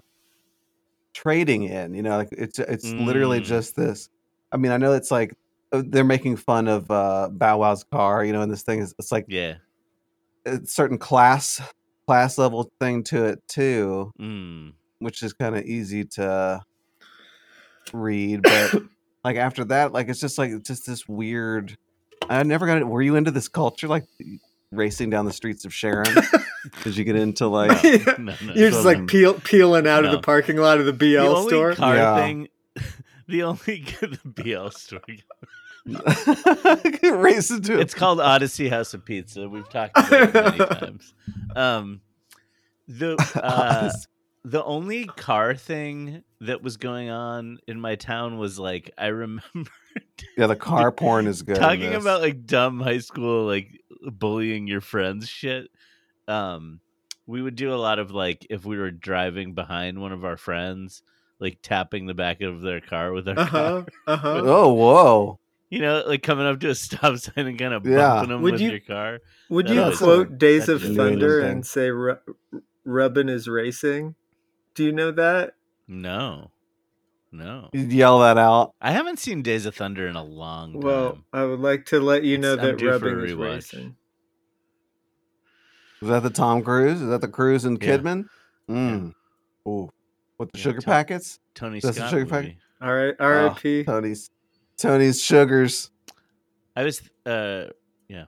trading 1.14 1.64
in? 1.64 1.94
You 1.94 2.02
know, 2.02 2.18
like 2.18 2.30
it's 2.32 2.58
it's 2.58 2.86
literally 2.86 3.40
Mm. 3.40 3.46
just 3.46 3.76
this. 3.76 4.10
I 4.52 4.58
mean, 4.58 4.72
I 4.72 4.78
know 4.78 4.94
it's 4.94 5.12
like 5.12 5.36
uh, 5.72 5.84
they're 5.86 6.04
making 6.04 6.38
fun 6.38 6.68
of 6.68 6.90
uh 6.90 7.30
Bow 7.32 7.60
Wow's 7.60 7.84
car, 7.84 8.26
you 8.26 8.34
know, 8.34 8.42
and 8.42 8.52
this 8.52 8.64
thing 8.64 8.80
is 8.80 8.96
it's 8.98 9.12
like 9.12 9.26
Yeah. 9.28 9.56
a 10.48 10.66
certain 10.66 10.98
class 10.98 11.62
class 12.08 12.40
level 12.40 12.72
thing 12.80 13.04
to 13.04 13.26
it 13.26 13.44
too, 13.48 14.12
Mm. 14.20 14.74
which 14.98 15.22
is 15.22 15.34
kind 15.34 15.56
of 15.56 15.64
easy 15.66 16.04
to 16.18 16.62
read, 17.94 18.42
but 18.42 18.74
like 19.24 19.36
after 19.38 19.64
that, 19.66 19.92
like 19.94 20.10
it's 20.10 20.20
just 20.20 20.40
like 20.40 20.50
it's 20.50 20.68
just 20.68 20.88
this 20.88 21.08
weird. 21.08 21.78
I 22.30 22.42
never 22.44 22.66
got 22.68 22.78
it. 22.78 22.88
Were 22.88 23.02
you 23.02 23.16
into 23.16 23.32
this 23.32 23.48
culture, 23.48 23.88
like 23.88 24.06
racing 24.72 25.10
down 25.10 25.26
the 25.26 25.34
streets 25.34 25.66
of 25.66 25.74
Sharon? 25.74 26.08
Did 26.84 26.98
you 26.98 27.04
get 27.04 27.16
into 27.16 27.48
like? 27.48 27.84
No, 27.84 27.90
Yeah. 27.92 28.04
no, 28.18 28.36
no. 28.46 28.54
you're 28.54 28.70
just 28.72 28.86
like 28.86 29.08
peel, 29.08 29.34
peeling 29.36 29.88
out 29.88 30.06
of 30.06 30.12
the 30.12 30.20
parking 30.22 30.58
lot 30.58 30.80
of 30.80 30.86
the 30.86 30.94
bl 30.94 31.06
the 31.06 31.18
only 31.18 31.50
store 31.50 31.74
car 31.76 31.96
Yeah. 31.96 32.16
thing. 32.16 32.48
The 33.28 33.44
only 33.44 33.86
the 34.02 34.18
BL 34.26 34.70
store. 34.70 35.02
Race 37.16 37.52
into 37.52 37.80
It's 37.80 37.94
called 37.94 38.20
Odyssey 38.20 38.70
House 38.70 38.96
of 38.96 39.06
Pizza. 39.06 39.48
We've 39.48 39.70
talked 39.70 39.98
about 39.98 40.12
it 40.12 40.34
many 40.34 40.58
times. 40.80 41.14
Um, 41.56 42.02
the 42.88 43.16
uh, 43.42 43.92
the 44.46 44.63
only 44.63 45.05
car 45.05 45.53
thing 45.55 46.24
that 46.41 46.62
was 46.63 46.77
going 46.77 47.10
on 47.10 47.60
in 47.67 47.79
my 47.79 47.96
town 47.96 48.38
was 48.38 48.58
like 48.58 48.91
I 48.98 49.08
remember 49.08 49.43
yeah. 50.38 50.48
The 50.48 50.55
car 50.55 50.91
porn 50.91 51.27
is 51.27 51.41
good. 51.41 51.58
talking 51.58 51.93
about 51.93 52.22
like 52.22 52.46
dumb 52.46 52.79
high 52.79 53.00
school 53.00 53.46
like 53.46 53.67
bullying 54.01 54.67
your 54.67 54.81
friends 54.81 55.27
shit. 55.27 55.69
Um, 56.27 56.79
we 57.27 57.41
would 57.41 57.55
do 57.55 57.74
a 57.74 57.75
lot 57.75 58.00
of 58.00 58.12
like 58.12 58.48
if 58.50 58.65
we 58.65 58.77
were 58.77 58.91
driving 58.91 59.53
behind 59.53 60.00
one 60.00 60.12
of 60.13 60.24
our 60.24 60.38
friends, 60.38 61.03
like 61.39 61.60
tapping 61.62 62.05
the 62.05 62.13
back 62.13 62.41
of 62.41 62.62
their 62.62 62.81
car 62.81 63.12
with 63.12 63.27
our 63.27 63.38
Uh 63.39 63.46
car. 63.48 63.86
Uh 64.08 64.17
huh. 64.17 64.41
Oh 64.46 64.74
whoa! 64.74 65.39
You 65.69 65.79
know, 65.81 66.03
like 66.08 66.24
coming 66.24 66.46
up 66.48 66.60
to 66.62 66.69
a 66.69 66.75
stop 66.75 67.17
sign 67.17 67.46
and 67.48 67.60
kind 67.60 67.74
of 67.74 67.86
Yeah. 67.86 67.98
bumping 67.98 68.29
them 68.29 68.41
Would 68.43 68.53
with 68.53 68.62
you- 68.62 68.72
your 68.72 68.79
car. 68.79 69.19
Would 69.50 69.67
That 69.67 69.74
you 69.74 69.81
was- 69.81 69.98
quote 69.98 70.38
Days 70.38 70.69
of 70.69 70.81
Thunder 70.81 71.41
and 71.41 71.65
say 71.65 71.89
Ru- 71.91 72.17
Rubbin 72.86 73.27
is 73.29 73.48
racing? 73.48 74.15
Do 74.80 74.86
you 74.86 74.94
know 74.94 75.12
that? 75.12 75.56
No, 75.90 76.52
no, 77.34 77.70
You'd 77.74 77.92
yell 77.92 78.20
that 78.22 78.38
out. 78.38 78.76
I 78.80 78.94
haven't 78.94 79.20
seen 79.20 79.42
Days 79.42 79.66
of 79.66 79.76
Thunder 79.76 80.08
in 80.08 80.16
a 80.16 80.24
long 80.24 80.72
time. 80.72 80.82
Well, 80.82 81.18
I 81.34 81.44
would 81.44 81.60
like 81.60 81.86
to 81.88 82.00
let 82.00 82.24
you 82.24 82.38
know 82.38 82.54
It's- 82.54 82.66
I'm 82.66 82.72
that 82.72 82.78
due 82.80 82.98
for 82.98 83.10
a 83.10 83.14
Rubbin 83.16 83.26
is 83.30 83.34
racing. 83.34 83.98
Is 86.02 86.08
that 86.08 86.24
the 86.24 86.30
Tom 86.30 86.64
Cruise? 86.64 87.02
Is 87.02 87.10
that 87.10 87.20
the 87.20 87.28
Cruise 87.28 87.66
and 87.66 87.78
Yeah. 87.84 87.98
Kidman? 87.98 88.30
Mm. 88.70 89.14
Ooh. 89.68 89.90
With 90.38 90.54
the 90.54 90.58
Yeah, 90.58 90.64
sugar 90.64 90.80
Tom- 90.80 90.94
packets? 90.94 91.42
Tony 91.56 91.82
That's 91.82 91.98
a 91.98 92.00
Scott 92.00 92.10
sugar 92.12 92.22
movie. 92.22 92.32
packet? 92.32 92.58
All 92.82 92.94
right, 92.96 93.16
Oh, 93.20 93.26
R.I.P. 93.26 93.84
Tony's 93.84 94.30
Tony's 94.78 95.22
sugars. 95.22 95.92
I 96.78 96.86
was, 96.86 97.02
uh, 97.26 97.66
yeah, 98.08 98.26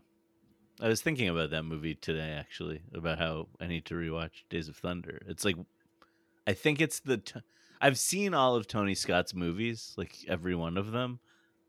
I 0.82 0.90
was 0.90 1.02
thinking 1.02 1.30
about 1.30 1.52
that 1.52 1.64
movie 1.64 1.96
today 1.96 2.32
actually 2.32 2.82
about 2.94 3.20
how 3.20 3.48
I 3.62 3.68
need 3.68 3.86
to 3.86 3.94
rewatch 3.94 4.44
Days 4.50 4.68
of 4.68 4.76
Thunder. 4.76 5.22
It's 5.28 5.46
like, 5.46 5.56
I 6.48 6.54
think 6.54 6.82
it's 6.82 7.00
the. 7.00 7.18
T- 7.18 7.40
I've 7.80 7.98
seen 7.98 8.34
all 8.34 8.56
of 8.56 8.68
Tony 8.68 8.94
Scott's 8.96 9.34
movies, 9.34 9.94
like 9.98 10.16
every 10.28 10.56
one 10.56 10.78
of 10.78 10.92
them, 10.92 11.20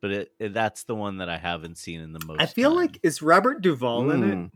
but 0.00 0.10
it, 0.10 0.32
it 0.38 0.52
that's 0.54 0.84
the 0.84 0.94
one 0.94 1.18
that 1.18 1.28
I 1.28 1.38
haven't 1.38 1.78
seen 1.78 2.00
in 2.00 2.12
the 2.12 2.20
most. 2.26 2.40
I 2.40 2.46
feel 2.46 2.70
time. 2.70 2.76
like 2.78 3.00
is 3.02 3.22
Robert 3.22 3.60
Duvall 3.62 4.10
in 4.10 4.22
it? 4.24 4.34
Mm. 4.36 4.50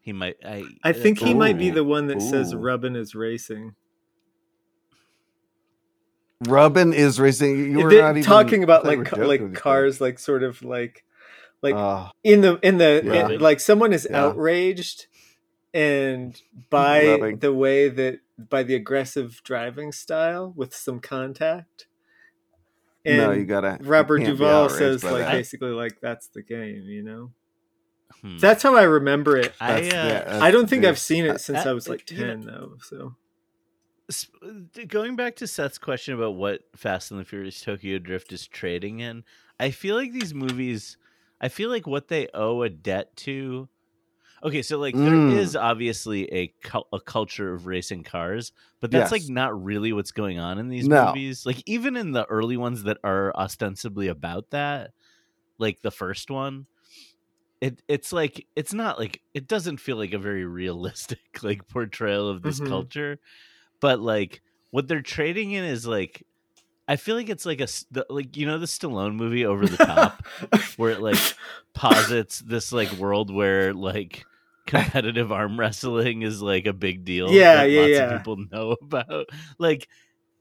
he 0.00 0.12
might. 0.12 0.36
I 0.44 0.64
I 0.82 0.92
think 0.92 1.18
he 1.18 1.34
might 1.34 1.58
be 1.58 1.70
the 1.70 1.84
one 1.84 2.06
that 2.08 2.22
says 2.22 2.52
Ooh. 2.54 2.58
Rubbin 2.58 2.96
is 2.96 3.14
racing. 3.14 3.74
Rubbin 6.46 6.92
is 6.94 7.20
racing. 7.20 7.70
You 7.72 7.84
were 7.84 7.90
They- 7.90 8.00
not 8.00 8.10
even 8.16 8.22
talking 8.22 8.62
about 8.64 8.80
I 8.80 8.84
thought 8.84 8.92
you 8.92 8.98
like 8.98 9.08
ca- 9.10 9.16
like 9.26 9.40
with 9.42 9.52
each 9.52 9.58
cars, 9.58 10.00
like 10.00 10.18
sort 10.18 10.42
of 10.42 10.62
like 10.62 11.04
like 11.62 11.74
Oh, 11.74 12.08
in 12.24 12.40
the 12.40 12.58
in 12.62 12.78
the 12.78 13.02
Yeah. 13.04 13.28
in- 13.30 13.40
like 13.40 13.60
someone 13.60 13.92
is 13.92 14.06
Yeah. 14.10 14.24
outraged 14.24 15.06
and 15.74 16.40
by 16.70 17.06
Rubbing. 17.06 17.38
the 17.40 17.52
way 17.52 17.88
that 17.90 18.20
by 18.48 18.62
the 18.62 18.74
aggressive 18.74 19.40
driving 19.44 19.92
style 19.92 20.52
with 20.56 20.74
some 20.74 21.00
contact. 21.00 21.86
And 23.04 23.16
no, 23.18 23.30
you 23.32 23.44
gotta. 23.44 23.78
Robert 23.80 24.18
can't 24.18 24.38
Duvall 24.38 24.68
says 24.68 25.02
like 25.02 25.24
that. 25.24 25.32
basically 25.32 25.70
like 25.70 26.00
that's 26.00 26.28
the 26.28 26.42
game, 26.42 26.82
you 26.86 27.02
know. 27.02 27.32
Hmm. 28.22 28.38
That's 28.38 28.62
how 28.62 28.74
I 28.76 28.82
remember 28.82 29.36
it. 29.36 29.52
I, 29.60 29.80
uh, 29.80 29.82
yeah, 29.82 30.38
I 30.42 30.50
don't 30.50 30.68
think 30.68 30.82
dude. 30.82 30.90
I've 30.90 30.98
seen 30.98 31.24
it 31.24 31.40
since 31.40 31.60
I- 31.64 31.70
I 31.70 31.72
was 31.72 31.88
like 31.88 32.10
you 32.10 32.18
know- 32.18 32.26
ten 32.26 32.40
though. 32.40 32.72
So 32.82 33.14
going 34.88 35.16
back 35.16 35.36
to 35.36 35.46
Seth's 35.46 35.78
question 35.78 36.14
about 36.14 36.34
what 36.34 36.62
Fast 36.76 37.10
and 37.10 37.20
the 37.20 37.24
Furious 37.24 37.60
Tokyo 37.60 37.98
Drift 37.98 38.32
is 38.32 38.46
trading 38.46 39.00
in, 39.00 39.24
I 39.58 39.70
feel 39.70 39.96
like 39.96 40.12
these 40.12 40.34
movies, 40.34 40.96
I 41.40 41.48
feel 41.48 41.70
like 41.70 41.86
what 41.86 42.08
they 42.08 42.28
owe 42.34 42.62
a 42.62 42.68
debt 42.68 43.16
to. 43.18 43.68
Okay, 44.42 44.62
so 44.62 44.78
like 44.78 44.94
Mm. 44.94 45.04
there 45.04 45.20
is 45.26 45.54
obviously 45.54 46.32
a 46.34 46.54
a 46.92 47.00
culture 47.00 47.52
of 47.52 47.66
racing 47.66 48.04
cars, 48.04 48.52
but 48.80 48.90
that's 48.90 49.10
like 49.10 49.28
not 49.28 49.62
really 49.62 49.92
what's 49.92 50.12
going 50.12 50.38
on 50.38 50.58
in 50.58 50.68
these 50.68 50.88
No. 50.88 51.04
movies. 51.06 51.44
Like 51.44 51.62
even 51.66 51.96
in 51.96 52.12
the 52.12 52.24
early 52.26 52.56
ones 52.56 52.84
that 52.84 52.98
are 53.04 53.34
ostensibly 53.36 54.08
about 54.08 54.50
that, 54.50 54.92
like 55.58 55.80
the 55.82 55.90
first 55.90 56.30
one, 56.30 56.66
it 57.60 57.82
it's 57.88 58.12
like 58.12 58.46
it's 58.56 58.72
not 58.72 58.98
like 58.98 59.22
it 59.34 59.46
doesn't 59.46 59.78
feel 59.78 59.96
like 59.96 60.12
a 60.12 60.18
very 60.18 60.44
realistic 60.60 61.20
like 61.42 61.66
portrayal 61.68 62.28
of 62.28 62.42
this 62.42 62.60
Mhm. 62.60 62.68
culture 62.68 63.18
but 63.80 64.00
like 64.00 64.42
what 64.70 64.88
they're 64.88 65.02
trading 65.02 65.52
in 65.52 65.64
is 65.64 65.86
like 65.86 66.24
i 66.88 66.96
feel 66.96 67.16
like 67.16 67.28
it's 67.28 67.46
like 67.46 67.60
a 67.60 67.68
the, 67.90 68.06
like 68.10 68.36
you 68.36 68.46
know 68.46 68.58
the 68.58 68.66
stallone 68.66 69.14
movie 69.16 69.46
over 69.46 69.68
the 69.68 69.78
top 69.78 70.22
where 70.76 70.90
it 70.92 71.00
like 71.00 71.32
posits 71.74 72.40
this 72.40 72.72
like 72.72 72.92
world 72.92 73.34
where 73.34 73.74
like 73.74 74.26
competitive 74.70 75.30
arm 75.40 75.58
wrestling 75.58 76.22
is 76.22 76.40
like 76.40 76.66
a 76.66 76.72
big 76.72 77.04
deal 77.04 77.30
Yeah, 77.30 77.56
that 77.56 77.70
yeah, 77.70 77.80
lots 77.80 77.90
yeah. 77.92 77.98
of 78.14 78.18
people 78.18 78.36
know 78.50 78.76
about 78.82 79.26
like 79.58 79.88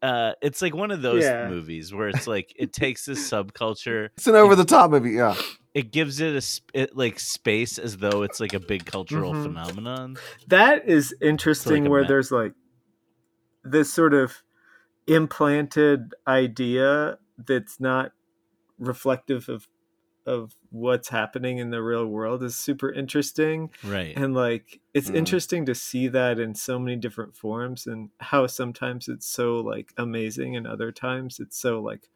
uh 0.02 0.32
it's 0.42 0.62
like 0.62 0.74
one 0.74 0.92
of 0.92 1.02
those 1.02 1.24
Yeah. 1.24 1.50
movies 1.50 1.94
where 1.94 2.08
it's 2.10 2.26
like 2.28 2.54
it 2.56 2.72
takes 2.72 3.06
this 3.06 3.30
subculture 3.30 4.10
It's 4.18 4.28
an 4.28 4.36
over 4.36 4.56
the 4.56 4.64
top 4.66 4.92
movie. 4.92 5.12
Yeah. 5.12 5.36
it 5.74 5.92
gives 5.92 6.22
it 6.22 6.36
a 6.36 6.42
sp- 6.42 6.72
it, 6.74 6.96
like 6.96 7.20
space 7.20 7.78
as 7.78 7.98
though 7.98 8.24
it's 8.24 8.40
like 8.40 8.54
a 8.54 8.60
big 8.60 8.86
cultural 8.86 9.34
Mhm. 9.34 9.44
phenomenon 9.44 10.16
that 10.48 10.88
is 10.88 11.14
interesting 11.22 11.88
a 11.88 11.90
where 11.90 12.04
ma- 12.04 12.08
there's 12.08 12.32
like 12.32 12.54
this 13.64 13.92
sort 13.92 14.14
of 14.14 14.42
implanted 15.06 16.14
idea 16.28 17.18
that's 17.38 17.80
not 17.80 18.12
reflective 18.78 19.50
of 19.50 19.68
of 20.26 20.54
what's 20.72 21.10
happening 21.10 21.58
in 21.58 21.70
the 21.72 21.82
real 21.82 22.06
world 22.06 22.44
is 22.44 22.56
super 22.56 22.92
interesting 22.92 23.70
right 23.84 24.14
and 24.16 24.34
like 24.36 24.80
it's 24.94 25.10
Mm. 25.10 25.16
interesting 25.16 25.66
to 25.66 25.74
see 25.76 26.08
that 26.10 26.40
in 26.40 26.54
so 26.56 26.78
many 26.78 26.96
different 26.96 27.36
forms 27.36 27.88
and 27.88 28.10
how 28.20 28.46
sometimes 28.48 29.08
it's 29.08 29.26
so 29.26 29.58
like 29.62 29.94
amazing 29.98 30.56
and 30.56 30.68
other 30.68 30.92
times 30.92 31.40
it's 31.40 31.58
so 31.58 31.82
like 31.82 32.08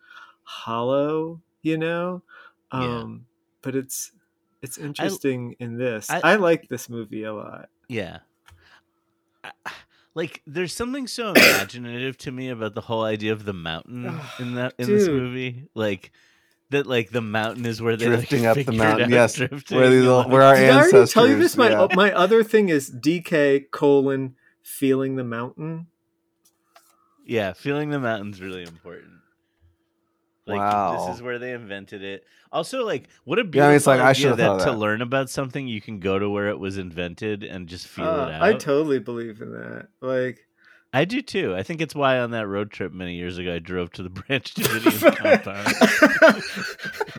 hollow 0.44 1.42
you 1.62 1.78
know 1.78 2.22
Yeah. 2.74 3.00
um 3.00 3.26
but 3.62 3.76
it's 3.76 4.12
it's 4.62 4.78
interesting 4.78 5.56
in 5.60 5.78
this 5.78 6.10
I- 6.10 6.22
I 6.24 6.36
like 6.36 6.70
this 6.70 6.90
movie 6.90 7.24
a 7.24 7.34
lot 7.34 7.70
Yeah. 7.88 8.20
I- 9.44 9.52
Like 10.16 10.44
there's 10.46 10.74
something 10.74 11.08
so 11.08 11.32
imaginative 11.32 12.20
to 12.20 12.32
me 12.32 12.50
about 12.50 12.76
the 12.76 12.82
whole 12.82 13.04
idea 13.04 13.34
of 13.34 13.46
the 13.46 13.54
mountain 13.54 14.06
in 14.40 14.54
that 14.56 14.76
in 14.78 14.86
this 14.88 15.08
movie. 15.08 15.70
Like 15.74 16.12
that 16.74 16.86
like 16.86 17.10
the 17.10 17.22
mountain 17.22 17.66
is 17.66 17.82
where 17.82 17.96
they 17.98 18.08
like, 18.08 18.18
Drifting 18.28 18.46
up 18.46 18.58
the 18.58 18.72
mountain. 18.72 19.06
out 19.06 19.10
Yes. 19.10 19.34
drifting 19.36 19.78
Where, 19.78 19.86
and, 19.88 19.94
these, 19.94 20.06
like- 20.06 20.28
where 20.28 20.42
our 20.44 20.56
Did 20.56 20.70
I 20.70 20.78
already 20.82 21.08
tell 21.08 21.28
you 21.28 21.38
this? 21.38 21.58
My 21.58 21.72
yeah. 21.72 21.88
my 21.96 22.12
other 22.12 22.44
thing 22.44 22.70
is 22.70 22.92
DK 22.92 23.72
colon 23.72 24.36
feeling 24.62 25.16
the 25.16 25.24
mountain. 25.24 25.88
Yeah, 27.26 27.54
feeling 27.54 27.90
the 27.90 28.00
mountain's 28.00 28.42
really 28.42 28.64
important. 28.64 29.12
Like 30.46 30.60
Wow. 30.60 31.08
this 31.08 31.16
is 31.16 31.22
where 31.22 31.40
they 31.40 31.54
invented 31.54 32.04
it. 32.04 32.26
Also, 32.52 32.86
like 32.86 33.08
what 33.24 33.40
a 33.40 33.44
Yeah, 33.44 33.48
I 33.48 33.50
beautiful 33.52 33.68
mean, 33.70 33.76
it's 33.78 33.88
like, 33.88 34.00
I 34.02 34.10
idea 34.10 34.22
should've 34.22 34.38
that, 34.38 34.60
to 34.66 34.72
learn 34.74 35.02
about 35.02 35.30
something 35.30 35.68
you 35.68 35.80
can 35.82 36.00
go 36.00 36.20
to 36.20 36.30
where 36.30 36.50
it 36.50 36.60
was 36.60 36.78
invented 36.78 37.44
and 37.44 37.68
just 37.68 37.88
feel 37.88 38.06
Uh, 38.06 38.28
it 38.28 38.34
out. 38.34 38.42
I 38.44 38.54
totally 38.54 39.00
believe 39.00 39.42
in 39.42 39.54
that. 39.54 39.88
Like 40.02 40.46
I 40.96 41.06
do 41.06 41.22
too. 41.24 41.56
I 41.56 41.64
think 41.64 41.82
it's 41.82 41.96
why 41.96 42.20
on 42.20 42.32
that 42.32 42.48
road 42.48 42.70
trip 42.70 42.94
many 42.94 43.16
years 43.16 43.40
ago 43.40 43.56
I 43.56 43.60
drove 43.60 43.92
to 43.94 44.04
the 44.04 44.10
Branch 44.12 44.54
Davidian 44.54 45.16
compound. 45.16 45.74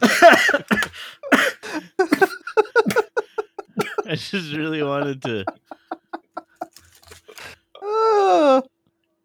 I 4.06 4.14
just 4.16 4.52
really 4.52 4.82
wanted 4.82 5.22
to. 5.22 5.44
Ah, 7.82 8.62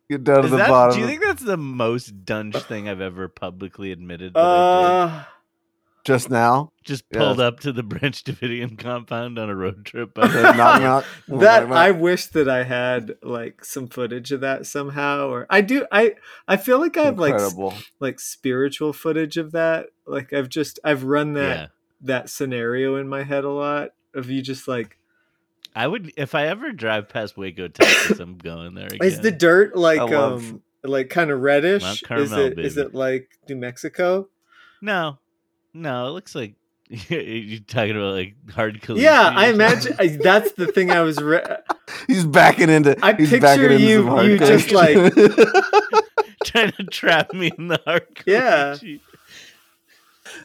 get 0.10 0.24
down 0.24 0.40
to 0.40 0.46
Is 0.46 0.52
the 0.52 0.58
that, 0.58 0.70
bottom. 0.70 0.96
do 0.96 1.02
you 1.02 1.08
think 1.08 1.22
that's 1.24 1.44
the 1.44 1.58
most 1.58 2.26
dunge 2.26 2.56
thing 2.64 2.90
I've 2.90 3.02
ever 3.02 3.28
publicly 3.28 3.92
admitted 3.92 4.34
that 4.34 4.40
I 4.42 5.18
did? 5.18 5.26
Just 6.06 6.30
now, 6.30 6.72
Just 6.84 7.04
yeah. 7.12 7.20
pulled 7.20 7.40
up 7.40 7.60
to 7.62 7.72
the 7.72 7.84
Branch 7.84 8.24
Davidian 8.24 8.78
compound 8.78 9.38
on 9.38 9.50
a 9.50 9.56
road 9.56 9.86
trip. 9.86 10.18
I 10.18 10.30
said, 10.30 10.58
knock, 10.58 10.82
knock. 10.82 11.06
that 11.42 11.72
I 11.72 11.92
wish 11.92 12.28
that 12.28 12.48
I 12.50 12.64
had 12.64 13.18
like 13.22 13.64
some 13.66 13.88
footage 13.88 14.32
of 14.32 14.42
that 14.42 14.66
somehow. 14.66 15.28
Or 15.30 15.46
I 15.50 15.62
do. 15.62 15.86
I 15.92 16.16
I 16.48 16.58
feel 16.58 16.80
like 16.80 16.98
I 16.98 17.04
have 17.04 17.20
like 17.20 17.34
incredible. 17.34 17.74
like 18.00 18.20
spiritual 18.20 18.94
footage 18.94 19.38
of 19.38 19.52
that. 19.52 19.88
Like 20.06 20.34
I've 20.34 20.50
just 20.50 20.80
I've 20.84 21.04
run 21.04 21.34
that 21.34 21.58
yeah, 21.58 21.68
that 22.02 22.30
scenario 22.30 22.96
in 22.96 23.08
my 23.08 23.24
head 23.24 23.44
a 23.44 23.50
lot. 23.50 23.90
Of 24.14 24.30
you 24.30 24.42
just 24.42 24.68
like 24.68 24.98
I 25.76 25.86
would 25.86 26.12
if 26.18 26.34
I 26.34 26.48
ever 26.48 26.72
drive 26.72 27.10
past 27.10 27.38
Waco, 27.38 27.68
Texas. 27.68 28.20
I'm 28.20 28.38
going 28.38 28.74
there 28.74 28.88
again. 28.88 29.06
is 29.08 29.20
the 29.20 29.32
dirt 29.32 29.76
like 29.76 30.00
love- 30.00 30.50
um 30.50 30.64
like 30.84 31.10
kind 31.10 31.30
of 31.30 31.42
reddish? 31.42 31.84
Mount 31.84 31.96
is 32.02 32.02
Carmel, 32.08 32.40
it 32.40 32.58
is 32.60 32.76
baby. 32.76 32.88
it 32.88 32.96
like 32.96 33.30
New 33.48 33.58
Mexico? 33.58 34.30
no, 34.82 35.20
no, 35.74 36.08
it 36.08 36.12
looks 36.12 36.36
like 36.36 36.56
you're 36.90 37.60
talking 37.68 37.92
about 37.96 38.14
like 38.14 38.36
hard 38.52 38.82
collision. 38.82 39.06
Yeah, 39.06 39.32
I 39.36 39.50
imagine 39.50 39.96
I, 40.00 40.08
that's 40.08 40.54
the 40.54 40.68
thing 40.68 40.92
I 40.92 41.02
was. 41.02 41.22
Re- 41.22 41.44
He's 42.08 42.26
backing 42.26 42.70
into. 42.70 42.98
I 43.04 43.14
he's 43.14 43.30
picture 43.30 43.42
backing 43.42 43.64
into 43.66 43.80
you- 43.80 44.04
some 44.06 44.26
you 44.26 44.38
just, 44.40 44.72
like 44.72 44.96
trying 46.44 46.72
to 46.74 46.84
trap 46.86 47.34
me 47.34 47.52
in 47.58 47.68
the 47.68 47.80
hard. 47.86 48.08
Yeah. 48.26 48.76
collision. 48.78 49.02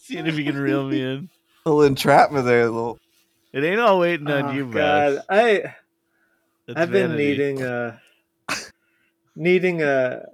Seeing 0.02 0.26
if 0.26 0.36
you 0.38 0.44
can 0.44 0.56
reel 0.58 0.86
me 0.88 1.00
in. 1.02 1.28
A 1.66 1.70
little 1.70 1.82
entrapment 1.84 2.44
there. 2.46 2.64
Little. 2.66 2.98
It 3.52 3.62
ain't 3.64 3.80
all 3.80 4.00
waiting 4.00 4.28
on 4.30 4.46
Oh, 4.46 4.50
you, 4.52 4.64
God, 4.66 5.16
Beth. 5.16 5.24
I 5.30 5.74
That's 6.66 6.80
I've 6.80 6.90
been 6.90 7.12
vanity. 7.12 7.26
needing 7.30 7.62
a 7.62 8.00
needing 9.36 9.82
a 9.82 10.26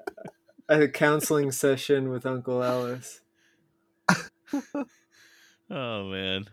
a 0.69 0.89
counseling 0.89 1.53
session 1.53 2.11
with 2.11 2.25
Uncle 2.27 2.63
Ellis. 2.63 3.21
Oh 5.73 6.11
man, 6.11 6.47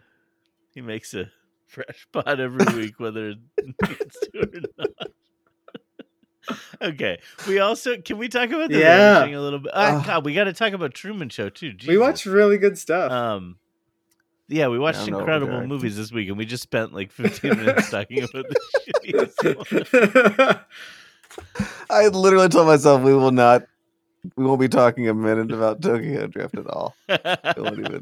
he 0.75 0.81
makes 0.81 1.13
a 1.13 1.31
fresh 1.65 2.07
pot 2.13 2.39
every 2.39 2.67
week, 2.67 2.99
whether 2.99 3.29
it 3.29 3.37
needs 3.89 4.17
to 4.33 4.41
or 4.41 4.47
not. 4.77 4.89
okay, 6.81 7.19
we 7.47 7.59
also 7.59 7.97
can 7.97 8.17
we 8.17 8.29
talk 8.29 8.49
about 8.49 8.69
the 8.69 8.79
Yeah. 8.79 9.19
vanishing 9.19 9.35
a 9.35 9.41
little 9.41 9.59
bit? 9.59 9.71
Ah, 9.75 9.97
Ugh. 9.99 10.05
God, 10.05 10.25
we 10.25 10.33
got 10.33 10.43
to 10.45 10.53
talk 10.53 10.73
about 10.73 10.93
Truman 10.93 11.29
Show 11.29 11.49
too. 11.49 11.69
We 11.69 11.73
Jesus. 11.77 11.97
watch 11.99 12.25
really 12.25 12.57
good 12.57 12.77
stuff. 12.77 13.11
Um, 13.11 13.57
yeah, 14.49 14.67
we 14.69 14.79
watched 14.79 15.07
incredible 15.07 15.65
movies 15.67 15.97
this 15.97 16.11
week, 16.11 16.29
and 16.29 16.37
we 16.37 16.45
just 16.45 16.63
spent 16.63 16.93
like 16.93 17.11
15 17.11 17.55
minutes 17.57 17.89
talking 17.89 18.21
about 18.23 18.45
the 18.47 18.55
shittiest 19.03 20.45
one. 20.45 20.59
I 21.89 22.07
literally 22.07 22.49
told 22.49 22.67
myself 22.67 23.01
we 23.01 23.13
will 23.13 23.31
not. 23.31 23.63
We 24.35 24.45
won't 24.45 24.59
be 24.59 24.67
talking 24.69 25.07
a 25.09 25.13
minute 25.13 25.51
about 25.51 25.81
Tokyo 25.81 26.27
Drift 26.27 26.57
at 26.57 26.67
all. 26.67 26.95
won't 27.07 27.79
even. 27.79 28.01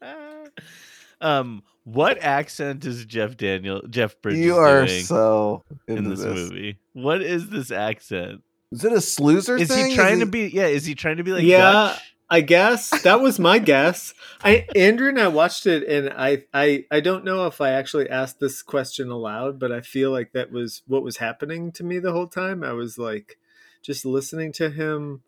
um, 1.20 1.62
what 1.84 2.18
accent 2.18 2.84
is 2.84 3.04
Jeff 3.04 3.36
Daniel 3.36 3.82
Jeff 3.88 4.20
Bridges 4.22 4.40
you 4.40 4.56
are 4.56 4.86
doing 4.86 5.04
so 5.04 5.64
in 5.86 6.08
this, 6.10 6.20
this. 6.20 6.34
movie? 6.34 6.78
What 6.92 7.22
is 7.22 7.48
this 7.50 7.70
accent? 7.70 8.42
Is 8.72 8.84
it 8.84 8.92
a 8.92 8.96
Sluizer 8.96 9.60
Is 9.60 9.68
thing? 9.68 9.90
he 9.90 9.94
trying 9.94 10.18
to 10.20 10.24
he- 10.24 10.30
be? 10.30 10.48
Yeah, 10.48 10.66
is 10.66 10.84
he 10.84 10.94
trying 10.94 11.18
to 11.18 11.24
be 11.24 11.32
like 11.32 11.44
Yeah. 11.44 11.60
Dutch? 11.72 12.00
I 12.30 12.40
guess 12.40 13.02
that 13.02 13.20
was 13.20 13.38
my 13.38 13.58
guess. 13.72 14.14
I 14.42 14.66
Andrew 14.74 15.08
and 15.10 15.20
I 15.20 15.28
watched 15.28 15.66
it, 15.66 15.86
and 15.86 16.08
I 16.16 16.44
I 16.54 16.86
I 16.90 17.00
don't 17.00 17.22
know 17.24 17.46
if 17.46 17.60
I 17.60 17.70
actually 17.72 18.08
asked 18.08 18.40
this 18.40 18.62
question 18.62 19.10
aloud, 19.10 19.58
but 19.58 19.70
I 19.70 19.82
feel 19.82 20.10
like 20.10 20.32
that 20.32 20.50
was 20.50 20.82
what 20.86 21.02
was 21.04 21.18
happening 21.18 21.70
to 21.72 21.84
me 21.84 21.98
the 21.98 22.12
whole 22.12 22.26
time. 22.26 22.64
I 22.64 22.72
was 22.72 22.96
like 22.98 23.36
just 23.82 24.06
listening 24.06 24.52
to 24.54 24.70
him 24.70 25.20